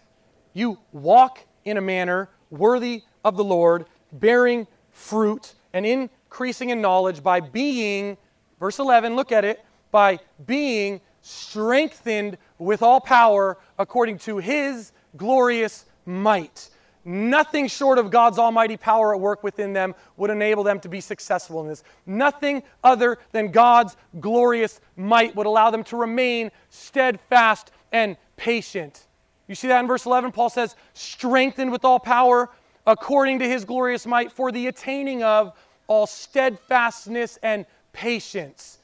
you 0.53 0.79
walk 0.93 1.41
in 1.65 1.77
a 1.77 1.81
manner 1.81 2.29
worthy 2.51 3.03
of 3.25 3.37
the 3.37 3.43
Lord, 3.43 3.87
bearing 4.13 4.69
fruit 4.93 5.55
and 5.73 5.85
increasing 5.85 6.71
in 6.71 6.81
knowledge 6.81 7.21
by 7.21 7.41
being, 7.41 8.17
verse 8.61 8.79
11, 8.79 9.17
look 9.17 9.33
at 9.33 9.45
it, 9.45 9.65
by 9.91 10.21
being 10.47 11.01
strengthened 11.21 12.39
with 12.59 12.81
all 12.81 13.01
power 13.01 13.59
according 13.77 14.19
to 14.19 14.39
his 14.39 14.93
glorious 15.17 15.85
might. 16.07 16.71
Nothing 17.05 17.67
short 17.67 17.99
of 17.99 18.11
God's 18.11 18.39
almighty 18.39 18.77
power 18.77 19.15
at 19.15 19.21
work 19.21 19.43
within 19.43 19.73
them 19.73 19.95
would 20.17 20.31
enable 20.31 20.63
them 20.63 20.79
to 20.81 20.89
be 20.89 21.01
successful 21.01 21.61
in 21.61 21.69
this. 21.69 21.83
Nothing 22.07 22.63
other 22.85 23.19
than 23.33 23.51
God's 23.51 23.97
glorious 24.21 24.81
might 24.97 25.35
would 25.35 25.47
allow 25.47 25.71
them 25.71 25.83
to 25.85 25.97
remain 25.97 26.51
steadfast 26.71 27.73
and 27.91 28.17
patient. 28.37 29.07
You 29.49 29.57
see 29.57 29.69
that 29.69 29.81
in 29.81 29.89
verse 29.89 30.07
11? 30.07 30.31
Paul 30.31 30.49
says, 30.49 30.77
strengthened 30.95 31.73
with 31.73 31.85
all 31.85 31.99
power 31.99 32.49
according 32.87 33.41
to 33.41 33.49
his 33.49 33.65
glorious 33.65 34.07
might 34.07 34.31
for 34.31 34.53
the 34.53 34.69
attaining 34.69 35.23
of 35.25 35.53
all 35.89 36.07
steadfastness 36.07 37.39
and 37.43 37.67
patience. 37.93 38.79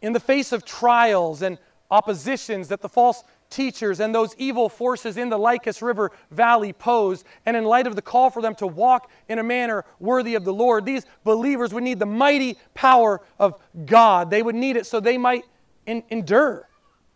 In 0.00 0.14
the 0.14 0.20
face 0.20 0.52
of 0.52 0.64
trials 0.64 1.42
and 1.42 1.58
oppositions 1.90 2.68
that 2.68 2.80
the 2.80 2.88
false 2.88 3.22
teachers 3.50 4.00
and 4.00 4.14
those 4.14 4.34
evil 4.38 4.68
forces 4.68 5.16
in 5.16 5.28
the 5.28 5.38
Lycus 5.38 5.82
River 5.82 6.12
Valley 6.30 6.72
pose, 6.72 7.24
and 7.44 7.56
in 7.56 7.64
light 7.64 7.86
of 7.86 7.96
the 7.96 8.02
call 8.02 8.30
for 8.30 8.40
them 8.40 8.54
to 8.56 8.66
walk 8.66 9.10
in 9.28 9.38
a 9.38 9.42
manner 9.42 9.84
worthy 9.98 10.36
of 10.36 10.44
the 10.44 10.52
Lord, 10.52 10.86
these 10.86 11.04
believers 11.24 11.74
would 11.74 11.82
need 11.82 11.98
the 11.98 12.06
mighty 12.06 12.56
power 12.74 13.20
of 13.38 13.60
God. 13.84 14.30
They 14.30 14.42
would 14.42 14.54
need 14.54 14.76
it 14.76 14.86
so 14.86 15.00
they 15.00 15.18
might 15.18 15.44
in- 15.86 16.04
endure. 16.10 16.68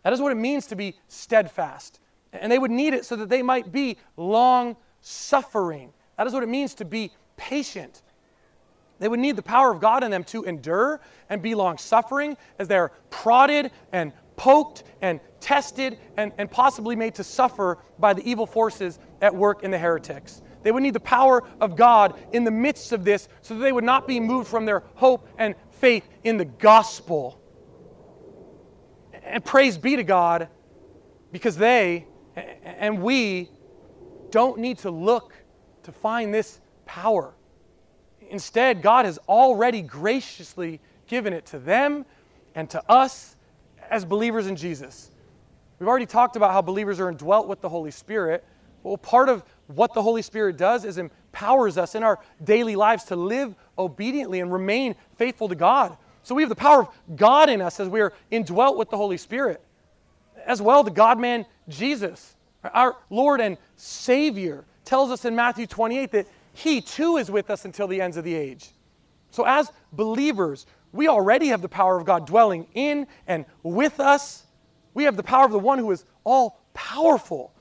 That 0.03 0.13
is 0.13 0.21
what 0.21 0.31
it 0.31 0.35
means 0.35 0.67
to 0.67 0.75
be 0.75 0.95
steadfast. 1.07 1.99
And 2.31 2.51
they 2.51 2.59
would 2.59 2.71
need 2.71 2.93
it 2.93 3.05
so 3.05 3.15
that 3.15 3.29
they 3.29 3.41
might 3.41 3.71
be 3.71 3.97
long 4.17 4.75
suffering. 5.01 5.93
That 6.17 6.27
is 6.27 6.33
what 6.33 6.43
it 6.43 6.49
means 6.49 6.73
to 6.75 6.85
be 6.85 7.11
patient. 7.37 8.01
They 8.99 9.07
would 9.07 9.19
need 9.19 9.35
the 9.35 9.41
power 9.41 9.71
of 9.71 9.79
God 9.79 10.03
in 10.03 10.11
them 10.11 10.23
to 10.25 10.43
endure 10.43 11.01
and 11.29 11.41
be 11.41 11.55
long 11.55 11.77
suffering 11.77 12.37
as 12.59 12.67
they're 12.67 12.91
prodded 13.09 13.71
and 13.91 14.13
poked 14.35 14.83
and 15.01 15.19
tested 15.39 15.97
and, 16.17 16.31
and 16.37 16.49
possibly 16.49 16.95
made 16.95 17.15
to 17.15 17.23
suffer 17.23 17.77
by 17.99 18.13
the 18.13 18.27
evil 18.29 18.45
forces 18.45 18.99
at 19.21 19.33
work 19.33 19.63
in 19.63 19.71
the 19.71 19.77
heretics. 19.77 20.41
They 20.63 20.71
would 20.71 20.81
need 20.81 20.95
the 20.95 20.99
power 20.99 21.43
of 21.61 21.75
God 21.75 22.19
in 22.33 22.43
the 22.43 22.51
midst 22.51 22.91
of 22.91 23.05
this 23.05 23.29
so 23.41 23.53
that 23.53 23.61
they 23.61 23.71
would 23.71 23.83
not 23.83 24.07
be 24.07 24.19
moved 24.19 24.47
from 24.47 24.65
their 24.65 24.83
hope 24.95 25.27
and 25.37 25.53
faith 25.69 26.07
in 26.23 26.37
the 26.37 26.45
gospel. 26.45 27.39
And 29.23 29.45
praise 29.45 29.77
be 29.77 29.95
to 29.95 30.03
God 30.03 30.49
because 31.31 31.55
they 31.55 32.07
and 32.35 33.01
we 33.01 33.49
don't 34.31 34.59
need 34.59 34.79
to 34.79 34.91
look 34.91 35.33
to 35.83 35.91
find 35.91 36.33
this 36.33 36.59
power. 36.85 37.33
Instead, 38.29 38.81
God 38.81 39.05
has 39.05 39.17
already 39.29 39.81
graciously 39.81 40.81
given 41.07 41.31
it 41.31 41.45
to 41.47 41.59
them 41.59 42.05
and 42.55 42.69
to 42.71 42.83
us 42.91 43.34
as 43.89 44.05
believers 44.05 44.47
in 44.47 44.55
Jesus. 44.55 45.11
We've 45.79 45.87
already 45.87 46.05
talked 46.05 46.35
about 46.35 46.51
how 46.51 46.61
believers 46.61 46.99
are 46.99 47.09
indwelt 47.09 47.47
with 47.47 47.61
the 47.61 47.69
Holy 47.69 47.91
Spirit. 47.91 48.43
Well, 48.83 48.97
part 48.97 49.29
of 49.29 49.43
what 49.67 49.93
the 49.93 50.01
Holy 50.01 50.21
Spirit 50.21 50.57
does 50.57 50.85
is 50.85 50.97
empowers 50.97 51.77
us 51.77 51.95
in 51.95 52.03
our 52.03 52.19
daily 52.43 52.75
lives 52.75 53.05
to 53.05 53.15
live 53.15 53.55
obediently 53.77 54.39
and 54.39 54.51
remain 54.51 54.95
faithful 55.17 55.49
to 55.49 55.55
God. 55.55 55.97
So 56.23 56.33
we 56.33 56.43
have 56.43 56.49
the 56.49 56.55
power 56.55 56.81
of 56.81 56.89
God 57.15 57.49
in 57.49 57.61
us 57.61 57.79
as 57.79 57.89
we 57.89 58.01
are 58.01 58.13
indwelt 58.31 58.77
with 58.77 58.89
the 58.89 58.97
Holy 58.97 59.17
Spirit. 59.17 59.61
As 60.45 60.61
well, 60.61 60.83
the 60.83 60.91
God 60.91 61.19
man 61.19 61.45
Jesus, 61.67 62.35
our 62.63 62.95
Lord 63.09 63.41
and 63.41 63.57
Savior, 63.75 64.65
tells 64.85 65.11
us 65.11 65.25
in 65.25 65.35
Matthew 65.35 65.67
28 65.67 66.11
that 66.11 66.27
He 66.53 66.81
too 66.81 67.17
is 67.17 67.29
with 67.29 67.49
us 67.49 67.65
until 67.65 67.87
the 67.87 68.01
ends 68.01 68.17
of 68.17 68.23
the 68.23 68.33
age. 68.33 68.69
So, 69.31 69.45
as 69.45 69.71
believers, 69.91 70.65
we 70.95 71.07
already 71.07 71.47
have 71.47 71.61
the 71.61 71.69
power 71.69 71.97
of 71.97 72.05
God 72.05 72.25
dwelling 72.25 72.67
in 72.73 73.07
and 73.27 73.45
with 73.63 73.99
us. 73.99 74.45
We 74.93 75.03
have 75.03 75.17
the 75.17 75.23
power 75.23 75.45
of 75.45 75.51
the 75.51 75.59
one 75.59 75.77
who 75.77 75.91
is 75.91 76.05
all 76.23 76.59
powerful. 76.73 77.53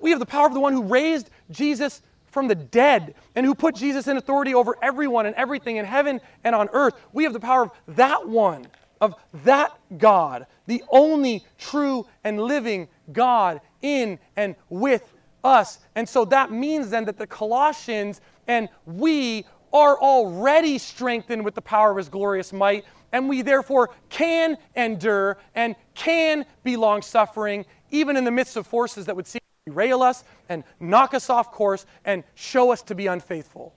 We 0.00 0.10
have 0.10 0.20
the 0.20 0.26
power 0.26 0.46
of 0.46 0.54
the 0.54 0.60
one 0.60 0.72
who 0.72 0.82
raised 0.82 1.30
Jesus 1.50 2.02
from 2.26 2.48
the 2.48 2.54
dead 2.54 3.14
and 3.34 3.46
who 3.46 3.54
put 3.54 3.74
Jesus 3.74 4.08
in 4.08 4.16
authority 4.16 4.54
over 4.54 4.76
everyone 4.82 5.26
and 5.26 5.34
everything 5.36 5.76
in 5.76 5.84
heaven 5.84 6.20
and 6.44 6.54
on 6.54 6.68
earth. 6.72 6.94
We 7.12 7.24
have 7.24 7.32
the 7.32 7.40
power 7.40 7.62
of 7.62 7.70
that 7.88 8.28
one, 8.28 8.66
of 9.00 9.14
that 9.44 9.78
God, 9.98 10.46
the 10.66 10.82
only 10.90 11.44
true 11.58 12.06
and 12.24 12.40
living 12.40 12.88
God 13.12 13.60
in 13.80 14.18
and 14.36 14.54
with 14.68 15.14
us. 15.44 15.78
And 15.94 16.08
so 16.08 16.24
that 16.26 16.50
means 16.50 16.90
then 16.90 17.04
that 17.06 17.18
the 17.18 17.26
Colossians 17.26 18.20
and 18.48 18.68
we 18.86 19.44
are 19.72 19.98
already 19.98 20.78
strengthened 20.78 21.44
with 21.44 21.54
the 21.54 21.62
power 21.62 21.90
of 21.90 21.96
his 21.96 22.08
glorious 22.08 22.52
might, 22.52 22.84
and 23.12 23.28
we 23.28 23.42
therefore 23.42 23.90
can 24.08 24.56
endure 24.76 25.38
and 25.54 25.76
can 25.94 26.44
be 26.62 26.76
long 26.76 27.02
suffering, 27.02 27.64
even 27.90 28.16
in 28.16 28.24
the 28.24 28.30
midst 28.30 28.56
of 28.56 28.66
forces 28.66 29.06
that 29.06 29.16
would 29.16 29.26
seek 29.26 29.42
to 29.42 29.70
derail 29.70 30.02
us 30.02 30.24
and 30.48 30.64
knock 30.80 31.14
us 31.14 31.30
off 31.30 31.52
course 31.52 31.86
and 32.04 32.24
show 32.34 32.72
us 32.72 32.82
to 32.82 32.94
be 32.94 33.06
unfaithful. 33.06 33.74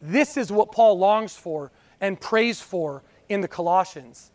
This 0.00 0.36
is 0.36 0.52
what 0.52 0.72
Paul 0.72 0.98
longs 0.98 1.34
for 1.34 1.72
and 2.00 2.20
prays 2.20 2.60
for 2.60 3.02
in 3.28 3.40
the 3.40 3.48
Colossians 3.48 4.30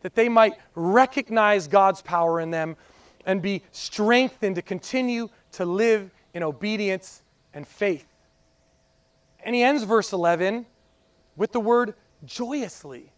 that 0.00 0.14
they 0.14 0.28
might 0.28 0.54
recognize 0.74 1.66
God's 1.66 2.00
power 2.00 2.40
in 2.40 2.50
them 2.50 2.76
and 3.24 3.42
be 3.42 3.62
strengthened 3.72 4.54
to 4.54 4.62
continue 4.62 5.28
to 5.52 5.64
live 5.64 6.10
in 6.32 6.42
obedience 6.42 7.22
and 7.54 7.66
faith. 7.66 8.06
And 9.46 9.54
he 9.54 9.62
ends 9.62 9.84
verse 9.84 10.12
11 10.12 10.66
with 11.36 11.52
the 11.52 11.60
word 11.60 11.94
joyously. 12.24 13.12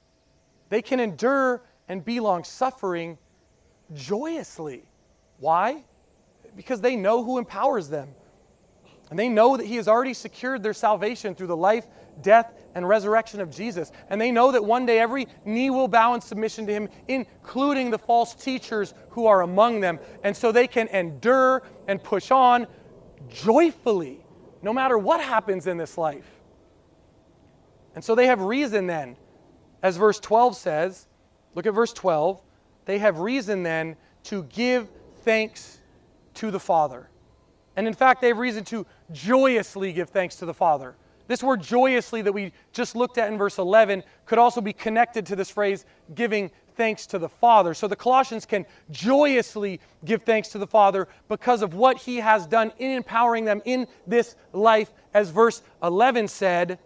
They 0.69 0.83
can 0.83 1.01
endure 1.01 1.63
and 1.89 2.05
be 2.05 2.21
long 2.21 2.45
suffering 2.45 3.17
joyously. 3.95 4.83
Why? 5.41 5.85
Because 6.55 6.83
they 6.83 6.97
know 6.97 7.25
who 7.25 7.39
empowers 7.39 7.89
them. 7.89 8.11
And 9.09 9.19
they 9.19 9.31
know 9.31 9.57
that 9.57 9.65
He 9.65 9.77
has 9.77 9.89
already 9.89 10.13
secured 10.13 10.63
their 10.63 10.75
salvation 10.75 11.35
through 11.35 11.47
the 11.47 11.57
life, 11.57 11.87
death, 12.21 12.53
and 12.75 12.87
resurrection 12.87 13.41
of 13.41 13.51
Jesus. 13.51 13.91
And 14.11 14.21
they 14.21 14.31
know 14.31 14.53
that 14.53 14.63
one 14.63 14.85
day 14.85 14.99
every 14.99 15.29
knee 15.47 15.71
will 15.71 15.89
bow 15.89 16.13
in 16.13 16.21
submission 16.21 16.67
to 16.67 16.73
Him, 16.75 16.91
including 17.09 17.91
the 17.91 17.99
false 17.99 18.35
teachers 18.35 18.93
who 19.09 19.25
are 19.25 19.41
among 19.41 19.81
them. 19.81 19.99
And 20.23 20.37
so 20.37 20.53
they 20.53 20.67
can 20.67 20.89
endure 20.89 21.63
and 21.87 22.03
push 22.03 22.31
on 22.31 22.67
joyfully 23.31 24.21
no 24.63 24.73
matter 24.73 24.99
what 24.99 25.21
happens 25.21 25.67
in 25.67 25.77
this 25.77 25.97
life. 25.99 26.29
And 27.95 28.05
so 28.05 28.15
they 28.15 28.27
have 28.27 28.41
reason 28.41 28.87
then, 28.87 29.17
as 29.83 29.97
verse 29.97 30.21
12 30.21 30.57
says, 30.57 31.07
look 31.55 31.67
at 31.67 31.75
verse 31.75 31.93
12, 31.93 32.41
they 32.85 32.99
have 32.99 33.19
reason 33.19 33.63
then 33.63 33.97
to 34.25 34.45
give 34.45 34.89
thanks 35.23 35.79
to 36.35 36.51
the 36.51 36.61
Father. 36.61 37.09
And 37.77 37.87
in 37.87 37.95
fact, 37.95 38.21
they 38.21 38.29
have 38.29 38.39
reason 38.39 38.65
to 38.65 38.87
joyously 39.13 39.93
give 39.93 40.11
thanks 40.11 40.37
to 40.37 40.47
the 40.47 40.55
Father. 40.55 40.97
This 41.29 41.43
word 41.43 41.63
joyously 41.63 42.23
that 42.23 42.33
we 42.33 42.53
just 42.73 42.97
looked 42.97 43.19
at 43.19 43.31
in 43.31 43.39
verse 43.39 43.59
11 43.59 44.03
could 44.25 44.39
also 44.39 44.61
be 44.61 44.73
connected 44.73 45.27
to 45.27 45.37
this 45.37 45.51
phrase, 45.51 45.85
giving 46.15 46.51
thanks 46.79 47.07
to 47.09 47.19
the 47.19 47.29
Father. 47.29 47.75
So 47.75 47.87
the 47.87 47.97
Colossians 47.97 48.47
can 48.47 48.65
joyously 48.91 49.81
give 50.07 50.23
thanks 50.23 50.49
to 50.51 50.59
the 50.59 50.67
Father 50.67 51.09
because 51.29 51.61
of 51.61 51.75
what 51.75 51.99
He 51.99 52.17
has 52.17 52.47
done 52.47 52.73
in 52.79 52.93
empowering 52.93 53.45
them 53.45 53.61
in 53.67 53.87
this 54.07 54.37
life, 54.55 54.91
as 55.13 55.29
verse 55.29 55.61
11 55.83 56.29
said. 56.29 56.79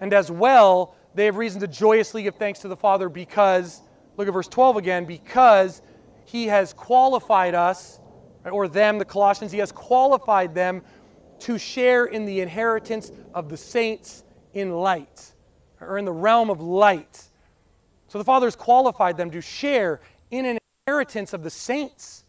And 0.00 0.12
as 0.12 0.30
well, 0.30 0.94
they 1.14 1.24
have 1.24 1.36
reason 1.36 1.60
to 1.62 1.66
joyously 1.66 2.22
give 2.22 2.36
thanks 2.36 2.60
to 2.60 2.68
the 2.68 2.76
Father 2.76 3.08
because, 3.08 3.80
look 4.16 4.28
at 4.28 4.34
verse 4.34 4.48
12 4.48 4.76
again, 4.76 5.06
because 5.06 5.82
He 6.26 6.46
has 6.46 6.72
qualified 6.72 7.54
us, 7.54 7.98
or 8.44 8.68
them, 8.68 8.98
the 8.98 9.04
Colossians, 9.04 9.50
He 9.50 9.58
has 9.58 9.72
qualified 9.72 10.54
them 10.54 10.82
to 11.40 11.58
share 11.58 12.04
in 12.04 12.24
the 12.24 12.40
inheritance 12.40 13.10
of 13.34 13.48
the 13.48 13.56
saints 13.56 14.22
in 14.54 14.70
light, 14.70 15.32
or 15.80 15.98
in 15.98 16.04
the 16.04 16.12
realm 16.12 16.50
of 16.50 16.60
light. 16.60 17.24
So 18.12 18.18
the 18.18 18.24
Father 18.24 18.46
has 18.46 18.56
qualified 18.56 19.16
them 19.16 19.30
to 19.30 19.40
share 19.40 20.02
in 20.30 20.44
an 20.44 20.58
inheritance 20.86 21.32
of 21.32 21.42
the 21.42 21.48
saints. 21.48 22.24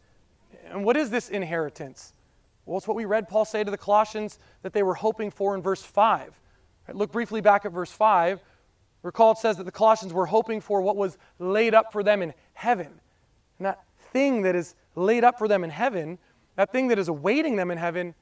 And 0.68 0.86
what 0.86 0.96
is 0.96 1.10
this 1.10 1.28
inheritance? 1.28 2.14
Well, 2.66 2.78
it's 2.78 2.88
what 2.88 2.96
we 2.96 3.04
read 3.04 3.28
Paul 3.28 3.44
say 3.44 3.66
to 3.66 3.70
the 3.70 3.78
Colossians 3.78 4.40
that 4.62 4.72
they 4.72 4.82
were 4.82 4.94
hoping 4.94 5.30
for 5.30 5.56
in 5.56 5.62
verse 5.62 5.84
5. 5.84 6.40
Right, 6.88 6.96
look 6.96 7.12
briefly 7.12 7.42
back 7.42 7.66
at 7.66 7.74
verse 7.74 7.92
5. 7.92 8.40
Recall 9.02 9.34
it 9.34 9.40
says 9.40 9.58
that 9.58 9.66
the 9.66 9.74
Colossians 9.74 10.14
were 10.14 10.26
hoping 10.26 10.62
for 10.62 10.82
what 10.82 10.96
was 10.96 11.18
laid 11.38 11.76
up 11.76 11.92
for 11.92 12.02
them 12.02 12.22
in 12.22 12.34
heaven. 12.54 13.02
And 13.58 13.66
that 13.66 13.84
thing 14.14 14.44
that 14.44 14.56
is 14.56 14.76
laid 14.96 15.26
up 15.26 15.38
for 15.38 15.50
them 15.50 15.66
in 15.66 15.70
heaven, 15.70 16.18
that 16.56 16.72
thing 16.72 16.88
that 16.88 16.98
is 16.98 17.10
awaiting 17.10 17.58
them 17.58 17.72
in 17.72 17.78
heaven, 17.78 18.16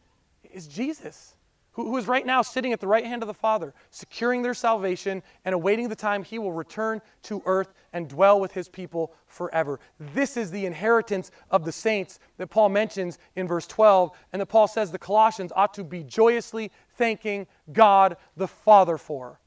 is 0.52 0.66
Jesus. 0.66 1.36
Who, 1.74 1.88
who 1.88 1.98
is 1.98 2.08
right 2.08 2.26
now 2.26 2.42
sitting 2.42 2.74
at 2.74 2.80
the 2.80 2.88
right 2.88 3.06
hand 3.06 3.24
of 3.24 3.28
the 3.28 3.34
Father, 3.34 3.74
securing 3.90 4.42
their 4.42 4.54
salvation 4.54 5.24
and 5.46 5.56
awaiting 5.56 5.88
the 5.88 5.96
time 5.96 6.24
he 6.24 6.40
will 6.40 6.52
return 6.52 7.02
to 7.24 7.42
earth 7.46 7.74
and 7.94 8.10
dwell 8.10 8.40
with 8.40 8.52
his 8.52 8.68
people 8.68 9.14
forever. 9.28 9.80
This 10.00 10.36
is 10.36 10.52
the 10.52 10.66
inheritance 10.66 11.32
of 11.50 11.64
the 11.64 11.72
saints 11.72 12.20
that 12.38 12.48
Paul 12.48 12.70
mentions 12.70 13.20
in 13.36 13.48
verse 13.48 13.68
12, 13.68 14.12
and 14.34 14.42
that 14.42 14.48
Paul 14.48 14.68
says 14.68 14.92
the 14.92 15.00
Colossians 15.00 15.52
ought 15.56 15.74
to 15.76 15.84
be 15.84 16.04
joyously 16.04 16.72
thanking 16.98 17.48
God 17.72 18.18
the 18.36 18.48
Father 18.48 18.98
for. 18.98 19.40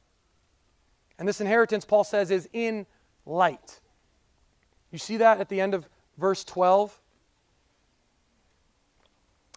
And 1.19 1.29
this 1.29 1.41
inheritance, 1.41 1.85
Paul 1.85 2.05
says, 2.05 2.31
is 2.31 2.49
in 2.53 2.87
light. 3.27 3.81
You 4.91 4.99
see 4.99 5.19
that 5.19 5.41
at 5.41 5.49
the 5.49 5.61
end 5.61 5.75
of 5.75 5.89
verse 6.19 6.45
12? 6.45 6.99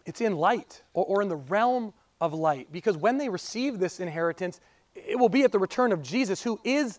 It's 0.04 0.20
in 0.20 0.36
light 0.36 0.82
or, 0.94 1.04
or 1.04 1.22
in 1.22 1.28
the 1.28 1.36
realm 1.36 1.92
of 2.20 2.34
light. 2.34 2.68
Because 2.72 2.96
when 2.96 3.18
they 3.18 3.28
receive 3.28 3.78
this 3.78 4.00
inheritance, 4.00 4.60
it 4.94 5.18
will 5.18 5.28
be 5.28 5.42
at 5.44 5.52
the 5.52 5.58
return 5.58 5.92
of 5.92 6.02
Jesus, 6.02 6.42
who 6.42 6.58
is 6.64 6.98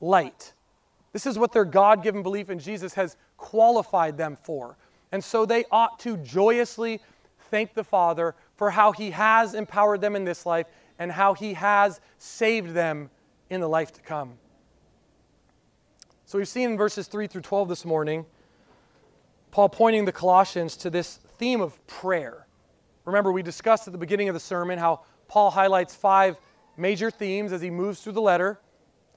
light. 0.00 0.52
This 1.12 1.26
is 1.26 1.38
what 1.38 1.52
their 1.52 1.64
God 1.64 2.02
given 2.02 2.22
belief 2.22 2.50
in 2.50 2.58
Jesus 2.58 2.94
has 2.94 3.16
qualified 3.36 4.16
them 4.16 4.36
for. 4.42 4.76
And 5.12 5.22
so 5.22 5.44
they 5.44 5.64
ought 5.70 5.98
to 6.00 6.16
joyously 6.18 7.00
thank 7.50 7.74
the 7.74 7.84
Father 7.84 8.34
for 8.56 8.70
how 8.70 8.92
He 8.92 9.10
has 9.10 9.54
empowered 9.54 10.00
them 10.00 10.14
in 10.14 10.24
this 10.24 10.46
life 10.46 10.66
and 10.98 11.10
how 11.10 11.34
He 11.34 11.54
has 11.54 12.00
saved 12.18 12.70
them 12.70 13.10
in 13.48 13.60
the 13.60 13.68
life 13.68 13.92
to 13.92 14.00
come. 14.00 14.34
So 16.26 16.38
we've 16.38 16.46
seen 16.46 16.70
in 16.70 16.76
verses 16.76 17.08
3 17.08 17.26
through 17.26 17.40
12 17.40 17.68
this 17.68 17.84
morning, 17.84 18.24
Paul 19.50 19.68
pointing 19.68 20.04
the 20.04 20.12
Colossians 20.12 20.76
to 20.76 20.90
this 20.90 21.16
theme 21.38 21.60
of 21.60 21.84
prayer. 21.88 22.46
Remember, 23.04 23.32
we 23.32 23.42
discussed 23.42 23.86
at 23.86 23.92
the 23.92 23.98
beginning 23.98 24.28
of 24.28 24.34
the 24.34 24.40
sermon 24.40 24.78
how 24.78 25.00
Paul 25.28 25.50
highlights 25.50 25.94
five 25.94 26.36
major 26.76 27.10
themes 27.10 27.52
as 27.52 27.60
he 27.60 27.70
moves 27.70 28.00
through 28.00 28.12
the 28.12 28.20
letter. 28.20 28.60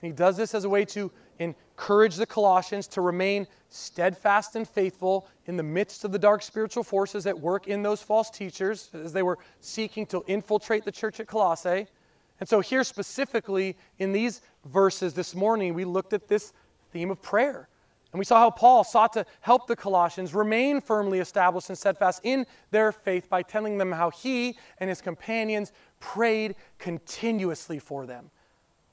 He 0.01 0.11
does 0.11 0.37
this 0.37 0.53
as 0.53 0.65
a 0.65 0.69
way 0.69 0.85
to 0.85 1.11
encourage 1.39 2.15
the 2.15 2.25
Colossians 2.25 2.87
to 2.87 3.01
remain 3.01 3.47
steadfast 3.69 4.55
and 4.55 4.67
faithful 4.67 5.27
in 5.45 5.57
the 5.57 5.63
midst 5.63 6.03
of 6.03 6.11
the 6.11 6.19
dark 6.19 6.41
spiritual 6.41 6.83
forces 6.83 7.25
at 7.25 7.37
work 7.37 7.67
in 7.67 7.81
those 7.81 8.01
false 8.01 8.29
teachers 8.29 8.89
as 8.93 9.13
they 9.13 9.23
were 9.23 9.39
seeking 9.59 10.05
to 10.07 10.23
infiltrate 10.27 10.85
the 10.85 10.91
church 10.91 11.19
at 11.19 11.27
Colossae. 11.27 11.87
And 12.39 12.49
so, 12.49 12.59
here 12.59 12.83
specifically 12.83 13.77
in 13.99 14.11
these 14.11 14.41
verses 14.65 15.13
this 15.13 15.33
morning, 15.33 15.73
we 15.73 15.85
looked 15.85 16.13
at 16.13 16.27
this 16.27 16.53
theme 16.91 17.11
of 17.11 17.21
prayer. 17.21 17.69
And 18.13 18.19
we 18.19 18.25
saw 18.25 18.37
how 18.37 18.51
Paul 18.51 18.83
sought 18.83 19.13
to 19.13 19.25
help 19.41 19.65
the 19.65 19.75
Colossians 19.75 20.35
remain 20.35 20.81
firmly 20.81 21.17
established 21.17 21.69
and 21.69 21.77
steadfast 21.77 22.21
in 22.23 22.45
their 22.69 22.91
faith 22.91 23.27
by 23.27 23.41
telling 23.41 23.79
them 23.79 23.91
how 23.91 24.11
he 24.11 24.55
and 24.77 24.87
his 24.87 25.01
companions 25.01 25.71
prayed 25.99 26.55
continuously 26.77 27.79
for 27.79 28.05
them, 28.05 28.29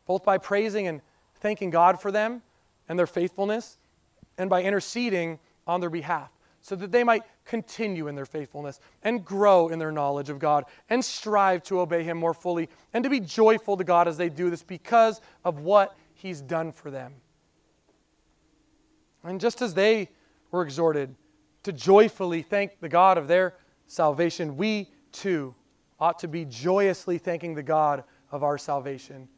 both 0.06 0.24
by 0.24 0.38
praising 0.38 0.88
and 0.88 1.02
thanking 1.34 1.68
God 1.68 2.00
for 2.00 2.10
them 2.10 2.40
and 2.88 2.98
their 2.98 3.06
faithfulness, 3.06 3.76
and 4.38 4.48
by 4.48 4.62
interceding 4.62 5.38
on 5.66 5.80
their 5.80 5.90
behalf, 5.90 6.30
so 6.62 6.74
that 6.74 6.90
they 6.90 7.04
might 7.04 7.22
continue 7.44 8.08
in 8.08 8.14
their 8.14 8.26
faithfulness 8.26 8.80
and 9.02 9.22
grow 9.22 9.68
in 9.68 9.78
their 9.78 9.92
knowledge 9.92 10.30
of 10.30 10.38
God 10.38 10.64
and 10.88 11.04
strive 11.04 11.62
to 11.64 11.80
obey 11.80 12.02
Him 12.02 12.16
more 12.16 12.34
fully 12.34 12.70
and 12.94 13.04
to 13.04 13.10
be 13.10 13.20
joyful 13.20 13.76
to 13.76 13.84
God 13.84 14.08
as 14.08 14.16
they 14.16 14.30
do 14.30 14.48
this 14.48 14.62
because 14.62 15.20
of 15.44 15.60
what 15.60 15.94
He's 16.14 16.40
done 16.40 16.72
for 16.72 16.90
them. 16.90 17.12
And 19.24 19.40
just 19.40 19.62
as 19.62 19.74
they 19.74 20.08
were 20.50 20.62
exhorted 20.62 21.14
to 21.62 21.72
joyfully 21.72 22.42
thank 22.42 22.80
the 22.80 22.88
God 22.88 23.18
of 23.18 23.28
their 23.28 23.56
salvation, 23.86 24.56
we 24.56 24.90
too 25.12 25.54
ought 25.98 26.18
to 26.20 26.28
be 26.28 26.44
joyously 26.44 27.18
thanking 27.18 27.54
the 27.54 27.62
God 27.62 28.04
of 28.30 28.42
our 28.42 28.56
salvation. 28.56 29.28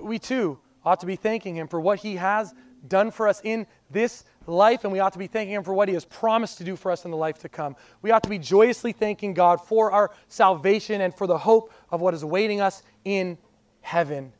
We 0.00 0.18
too 0.18 0.58
ought 0.84 1.00
to 1.00 1.06
be 1.06 1.16
thanking 1.16 1.54
Him 1.56 1.68
for 1.68 1.80
what 1.80 1.98
He 1.98 2.16
has 2.16 2.54
done 2.88 3.10
for 3.10 3.28
us 3.28 3.40
in 3.44 3.66
this 3.90 4.24
life, 4.46 4.84
and 4.84 4.92
we 4.92 4.98
ought 4.98 5.12
to 5.12 5.18
be 5.18 5.26
thanking 5.26 5.54
Him 5.54 5.62
for 5.62 5.74
what 5.74 5.88
He 5.88 5.94
has 5.94 6.04
promised 6.06 6.58
to 6.58 6.64
do 6.64 6.74
for 6.74 6.90
us 6.90 7.04
in 7.04 7.10
the 7.10 7.16
life 7.16 7.38
to 7.40 7.48
come. 7.48 7.76
We 8.00 8.10
ought 8.10 8.22
to 8.22 8.30
be 8.30 8.38
joyously 8.38 8.92
thanking 8.92 9.34
God 9.34 9.60
for 9.60 9.92
our 9.92 10.10
salvation 10.28 11.02
and 11.02 11.14
for 11.14 11.26
the 11.26 11.38
hope 11.38 11.72
of 11.90 12.00
what 12.00 12.14
is 12.14 12.22
awaiting 12.22 12.60
us 12.60 12.82
in 13.04 13.36
heaven. 13.82 14.32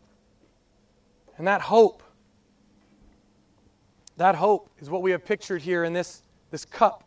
And 1.36 1.46
that 1.46 1.60
hope 1.60 2.02
that 4.22 4.36
hope 4.36 4.70
is 4.78 4.88
what 4.88 5.02
we 5.02 5.10
have 5.10 5.24
pictured 5.24 5.60
here 5.60 5.82
in 5.82 5.92
this, 5.92 6.22
this 6.52 6.64
cup. 6.64 7.02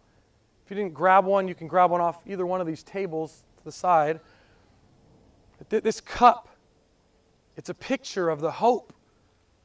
If 0.65 0.71
you 0.71 0.75
didn't 0.75 0.93
grab 0.93 1.23
one, 1.23 1.47
you 1.47 1.55
can 1.55 1.65
grab 1.65 1.89
one 1.89 2.01
off 2.01 2.19
either 2.25 2.45
one 2.45 2.59
of 2.59 2.67
these 2.67 2.83
tables 2.83 3.45
to 3.57 3.63
the 3.63 3.71
side. 3.71 4.19
This 5.69 6.01
cup, 6.01 6.49
it's 7.55 7.69
a 7.69 7.73
picture 7.73 8.29
of 8.29 8.41
the 8.41 8.51
hope 8.51 8.93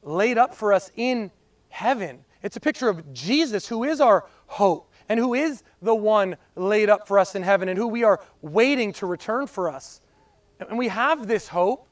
laid 0.01 0.37
up 0.37 0.55
for 0.55 0.71
us 0.71 0.91
in 0.95 1.29
heaven. 1.67 2.23
It's 2.41 2.55
a 2.55 2.61
picture 2.61 2.87
of 2.87 3.11
Jesus, 3.13 3.67
who 3.67 3.83
is 3.83 3.99
our 3.99 4.25
hope 4.47 4.89
and 5.09 5.19
who 5.19 5.33
is 5.33 5.63
the 5.81 5.93
one 5.93 6.37
laid 6.55 6.89
up 6.89 7.05
for 7.05 7.19
us 7.19 7.35
in 7.35 7.43
heaven 7.43 7.67
and 7.67 7.77
who 7.77 7.87
we 7.87 8.05
are 8.05 8.21
waiting 8.41 8.93
to 8.93 9.05
return 9.05 9.45
for 9.45 9.69
us. 9.69 9.99
And 10.61 10.77
we 10.77 10.87
have 10.87 11.27
this 11.27 11.49
hope 11.49 11.85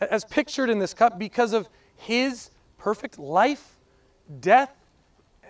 as 0.00 0.24
pictured 0.24 0.70
in 0.70 0.78
this 0.78 0.94
cup 0.94 1.18
because 1.18 1.52
of 1.52 1.68
his 1.96 2.50
perfect 2.78 3.18
life, 3.18 3.76
death, 4.40 4.74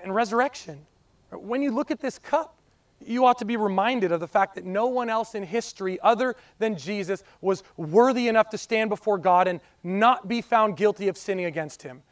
and 0.03 0.15
resurrection. 0.15 0.87
When 1.31 1.63
you 1.63 1.71
look 1.71 1.91
at 1.91 2.01
this 2.01 2.19
cup, 2.19 2.59
you 3.07 3.25
ought 3.27 3.39
to 3.39 3.45
be 3.45 3.57
reminded 3.57 4.13
of 4.13 4.21
the 4.21 4.29
fact 4.29 4.55
that 4.55 4.65
no 4.65 4.87
one 4.87 5.09
else 5.09 5.35
in 5.35 5.43
history 5.43 5.99
other 6.01 6.37
than 6.59 6.77
Jesus 6.77 7.25
was 7.41 7.63
worthy 7.77 8.29
enough 8.29 8.51
to 8.51 8.59
stand 8.59 8.91
before 8.91 9.19
God 9.19 9.49
and 9.49 9.61
not 9.83 10.29
be 10.29 10.41
found 10.41 10.77
guilty 10.77 11.09
of 11.09 11.17
sinning 11.17 11.47
against 11.47 11.83
him. 11.83 12.03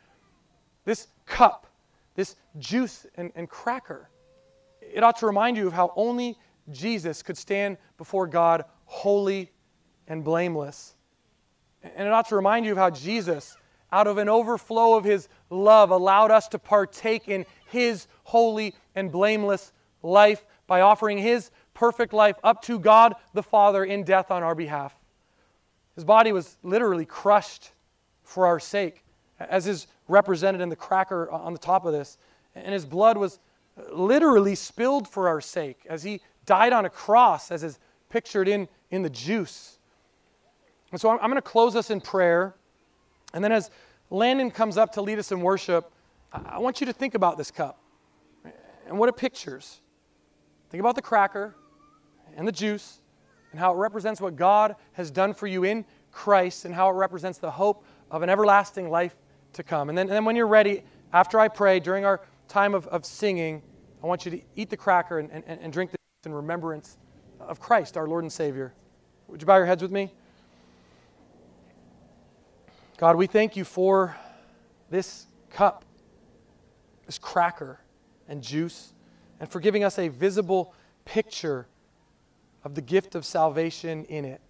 This 0.84 1.08
cup, 1.26 1.66
this 2.14 2.36
juice 2.58 3.06
and, 3.16 3.30
and 3.34 3.48
cracker, 3.48 4.10
it 4.80 5.04
ought 5.04 5.18
to 5.18 5.26
remind 5.26 5.56
you 5.56 5.66
of 5.66 5.72
how 5.72 5.92
only 5.94 6.36
Jesus 6.70 7.22
could 7.22 7.36
stand 7.36 7.76
before 7.96 8.26
God 8.26 8.64
holy 8.86 9.50
and 10.08 10.24
blameless. 10.24 10.94
And 11.82 12.06
it 12.06 12.12
ought 12.12 12.28
to 12.28 12.36
remind 12.36 12.66
you 12.66 12.72
of 12.72 12.78
how 12.78 12.90
Jesus, 12.90 13.56
out 13.92 14.06
of 14.06 14.18
an 14.18 14.28
overflow 14.28 14.96
of 14.96 15.04
his 15.04 15.28
love, 15.48 15.90
allowed 15.90 16.30
us 16.30 16.48
to 16.48 16.58
partake 16.58 17.28
in 17.28 17.46
his 17.70 18.06
holy 18.24 18.74
and 18.94 19.10
blameless 19.10 19.72
life 20.02 20.44
by 20.66 20.80
offering 20.80 21.18
his 21.18 21.50
perfect 21.74 22.12
life 22.12 22.36
up 22.44 22.62
to 22.62 22.78
God 22.78 23.14
the 23.34 23.42
Father 23.42 23.84
in 23.84 24.04
death 24.04 24.30
on 24.30 24.42
our 24.42 24.54
behalf. 24.54 24.94
His 25.94 26.04
body 26.04 26.32
was 26.32 26.56
literally 26.62 27.04
crushed 27.04 27.72
for 28.22 28.46
our 28.46 28.60
sake, 28.60 29.04
as 29.38 29.66
is 29.66 29.86
represented 30.08 30.60
in 30.60 30.68
the 30.68 30.76
cracker 30.76 31.30
on 31.30 31.52
the 31.52 31.58
top 31.58 31.84
of 31.84 31.92
this. 31.92 32.18
And 32.54 32.72
his 32.72 32.84
blood 32.84 33.16
was 33.16 33.38
literally 33.92 34.54
spilled 34.54 35.08
for 35.08 35.28
our 35.28 35.40
sake 35.40 35.86
as 35.88 36.02
he 36.02 36.20
died 36.46 36.72
on 36.72 36.84
a 36.84 36.90
cross, 36.90 37.50
as 37.50 37.62
is 37.62 37.78
pictured 38.08 38.48
in, 38.48 38.68
in 38.90 39.02
the 39.02 39.10
juice. 39.10 39.78
And 40.90 41.00
so 41.00 41.10
I'm, 41.10 41.18
I'm 41.20 41.30
going 41.30 41.36
to 41.36 41.42
close 41.42 41.76
us 41.76 41.90
in 41.90 42.00
prayer. 42.00 42.54
And 43.32 43.42
then 43.42 43.52
as 43.52 43.70
Landon 44.10 44.50
comes 44.50 44.76
up 44.76 44.92
to 44.92 45.02
lead 45.02 45.18
us 45.18 45.32
in 45.32 45.40
worship, 45.40 45.92
I 46.32 46.58
want 46.58 46.80
you 46.80 46.86
to 46.86 46.92
think 46.92 47.14
about 47.14 47.36
this 47.36 47.50
cup 47.50 47.80
and 48.86 48.98
what 48.98 49.08
it 49.08 49.16
pictures. 49.16 49.80
Think 50.68 50.80
about 50.80 50.94
the 50.94 51.02
cracker 51.02 51.56
and 52.36 52.46
the 52.46 52.52
juice 52.52 53.00
and 53.50 53.58
how 53.58 53.72
it 53.72 53.76
represents 53.76 54.20
what 54.20 54.36
God 54.36 54.76
has 54.92 55.10
done 55.10 55.34
for 55.34 55.46
you 55.46 55.64
in 55.64 55.84
Christ 56.12 56.64
and 56.64 56.74
how 56.74 56.88
it 56.88 56.92
represents 56.92 57.38
the 57.38 57.50
hope 57.50 57.84
of 58.10 58.22
an 58.22 58.28
everlasting 58.28 58.90
life 58.90 59.16
to 59.54 59.62
come. 59.62 59.88
And 59.88 59.98
then, 59.98 60.06
and 60.06 60.14
then 60.14 60.24
when 60.24 60.36
you're 60.36 60.46
ready, 60.46 60.84
after 61.12 61.40
I 61.40 61.48
pray, 61.48 61.80
during 61.80 62.04
our 62.04 62.20
time 62.46 62.74
of, 62.74 62.86
of 62.88 63.04
singing, 63.04 63.62
I 64.02 64.06
want 64.06 64.24
you 64.24 64.30
to 64.30 64.40
eat 64.54 64.70
the 64.70 64.76
cracker 64.76 65.18
and, 65.18 65.30
and, 65.30 65.44
and 65.46 65.72
drink 65.72 65.90
this 65.90 65.98
in 66.24 66.32
remembrance 66.32 66.96
of 67.40 67.58
Christ, 67.58 67.96
our 67.96 68.06
Lord 68.06 68.22
and 68.22 68.32
Savior. 68.32 68.72
Would 69.28 69.42
you 69.42 69.46
bow 69.46 69.56
your 69.56 69.66
heads 69.66 69.82
with 69.82 69.90
me? 69.90 70.12
God, 72.98 73.16
we 73.16 73.26
thank 73.26 73.56
you 73.56 73.64
for 73.64 74.16
this 74.90 75.26
cup 75.50 75.84
this 77.10 77.18
cracker 77.18 77.80
and 78.28 78.40
juice, 78.40 78.92
and 79.40 79.50
for 79.50 79.58
giving 79.58 79.82
us 79.82 79.98
a 79.98 80.06
visible 80.06 80.72
picture 81.04 81.66
of 82.62 82.76
the 82.76 82.80
gift 82.80 83.16
of 83.16 83.24
salvation 83.24 84.04
in 84.04 84.24
it. 84.24 84.40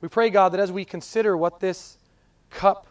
We 0.00 0.06
pray, 0.06 0.30
God, 0.30 0.50
that 0.52 0.60
as 0.60 0.70
we 0.70 0.84
consider 0.84 1.36
what 1.36 1.58
this 1.58 1.98
cup 2.48 2.86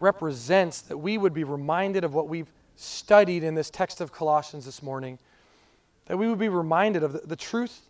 represents, 0.00 0.80
that 0.80 0.96
we 0.98 1.16
would 1.16 1.32
be 1.32 1.44
reminded 1.44 2.02
of 2.02 2.12
what 2.12 2.26
we've 2.26 2.50
studied 2.74 3.44
in 3.44 3.54
this 3.54 3.70
text 3.70 4.00
of 4.00 4.10
Colossians 4.10 4.64
this 4.64 4.82
morning, 4.82 5.16
that 6.06 6.16
we 6.16 6.28
would 6.28 6.40
be 6.40 6.48
reminded 6.48 7.04
of 7.04 7.12
the, 7.12 7.20
the 7.20 7.36
truth 7.36 7.82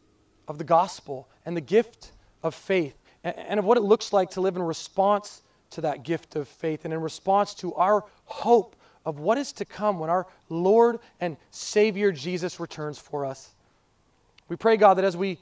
of 0.47 0.59
the 0.59 0.65
gospel 0.65 1.27
and 1.47 1.57
the 1.57 1.63
gift 1.63 2.13
of 2.43 2.55
faith, 2.55 2.99
and, 3.25 3.35
and 3.39 3.59
of 3.59 3.65
what 3.65 3.79
it 3.79 3.83
looks 3.83 4.13
like 4.13 4.29
to 4.33 4.43
live 4.43 4.57
in 4.57 4.63
response 4.63 5.41
to 5.71 5.81
that 5.81 6.03
gift 6.03 6.37
of 6.37 6.49
faith 6.49 6.85
and 6.85 6.93
in 6.93 7.01
response 7.01 7.55
to 7.55 7.73
our 7.77 8.05
hope 8.27 8.77
of 9.07 9.21
what 9.21 9.39
is 9.39 9.53
to 9.53 9.65
come 9.65 9.99
when 9.99 10.11
our 10.11 10.27
Lord 10.51 10.99
and 11.21 11.37
Savior 11.53 12.13
Jesus 12.13 12.61
returns 12.61 12.99
for 12.99 13.25
us. 13.25 13.55
We 14.49 14.57
pray, 14.57 14.77
God, 14.77 14.95
that 14.95 15.05
as 15.05 15.17
we 15.17 15.39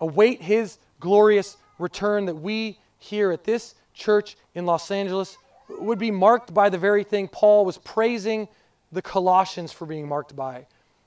await 0.00 0.42
His 0.42 0.78
glorious 0.98 1.58
return 1.78 2.24
that 2.24 2.34
we 2.34 2.78
here 2.98 3.30
at 3.30 3.44
this 3.44 3.74
church 3.94 4.36
in 4.54 4.66
Los 4.66 4.90
Angeles 4.90 5.36
would 5.68 5.98
be 5.98 6.10
marked 6.10 6.52
by 6.52 6.70
the 6.70 6.78
very 6.78 7.04
thing 7.04 7.28
Paul 7.28 7.64
was 7.64 7.78
praising 7.78 8.48
the 8.90 9.02
Colossians 9.02 9.72
for 9.72 9.86
being 9.86 10.08
marked 10.08 10.34
by. 10.34 10.66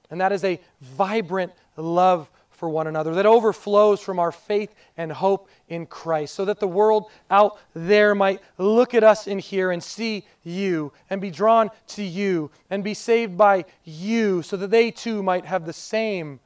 And 0.09 0.21
that 0.21 0.31
is 0.31 0.43
a 0.43 0.59
vibrant 0.81 1.51
love 1.77 2.29
for 2.55 2.69
one 2.69 2.87
another 2.87 3.13
that 3.15 3.25
overflows 3.25 3.99
from 3.99 4.19
our 4.19 4.31
faith 4.31 4.73
and 4.97 5.11
hope 5.11 5.49
in 5.67 5.85
Christ, 5.85 6.33
so 6.35 6.45
that 6.45 6.59
the 6.59 6.67
world 6.67 7.09
out 7.29 7.59
there 7.73 8.15
might 8.15 8.41
look 8.57 8.93
at 8.93 9.03
us 9.03 9.27
in 9.27 9.39
here 9.39 9.71
and 9.71 9.83
see 9.83 10.25
you 10.43 10.91
and 11.09 11.21
be 11.21 11.31
drawn 11.31 11.69
to 11.87 12.03
you 12.03 12.51
and 12.69 12.83
be 12.83 12.93
saved 12.93 13.37
by 13.37 13.65
you, 13.83 14.41
so 14.41 14.57
that 14.57 14.71
they 14.71 14.91
too 14.91 15.21
might 15.21 15.45
have 15.45 15.65
the 15.65 15.73
same 15.73 16.39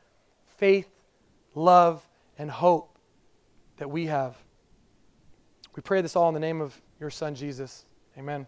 faith, 0.57 0.89
love, 1.55 2.07
and 2.37 2.49
hope 2.49 2.97
that 3.77 3.89
we 3.89 4.07
have. 4.07 4.35
We 5.75 5.81
pray 5.81 6.01
this 6.01 6.15
all 6.15 6.27
in 6.27 6.33
the 6.33 6.39
name 6.39 6.59
of 6.61 6.79
your 6.99 7.09
Son, 7.09 7.35
Jesus. 7.35 7.85
Amen. 8.17 8.45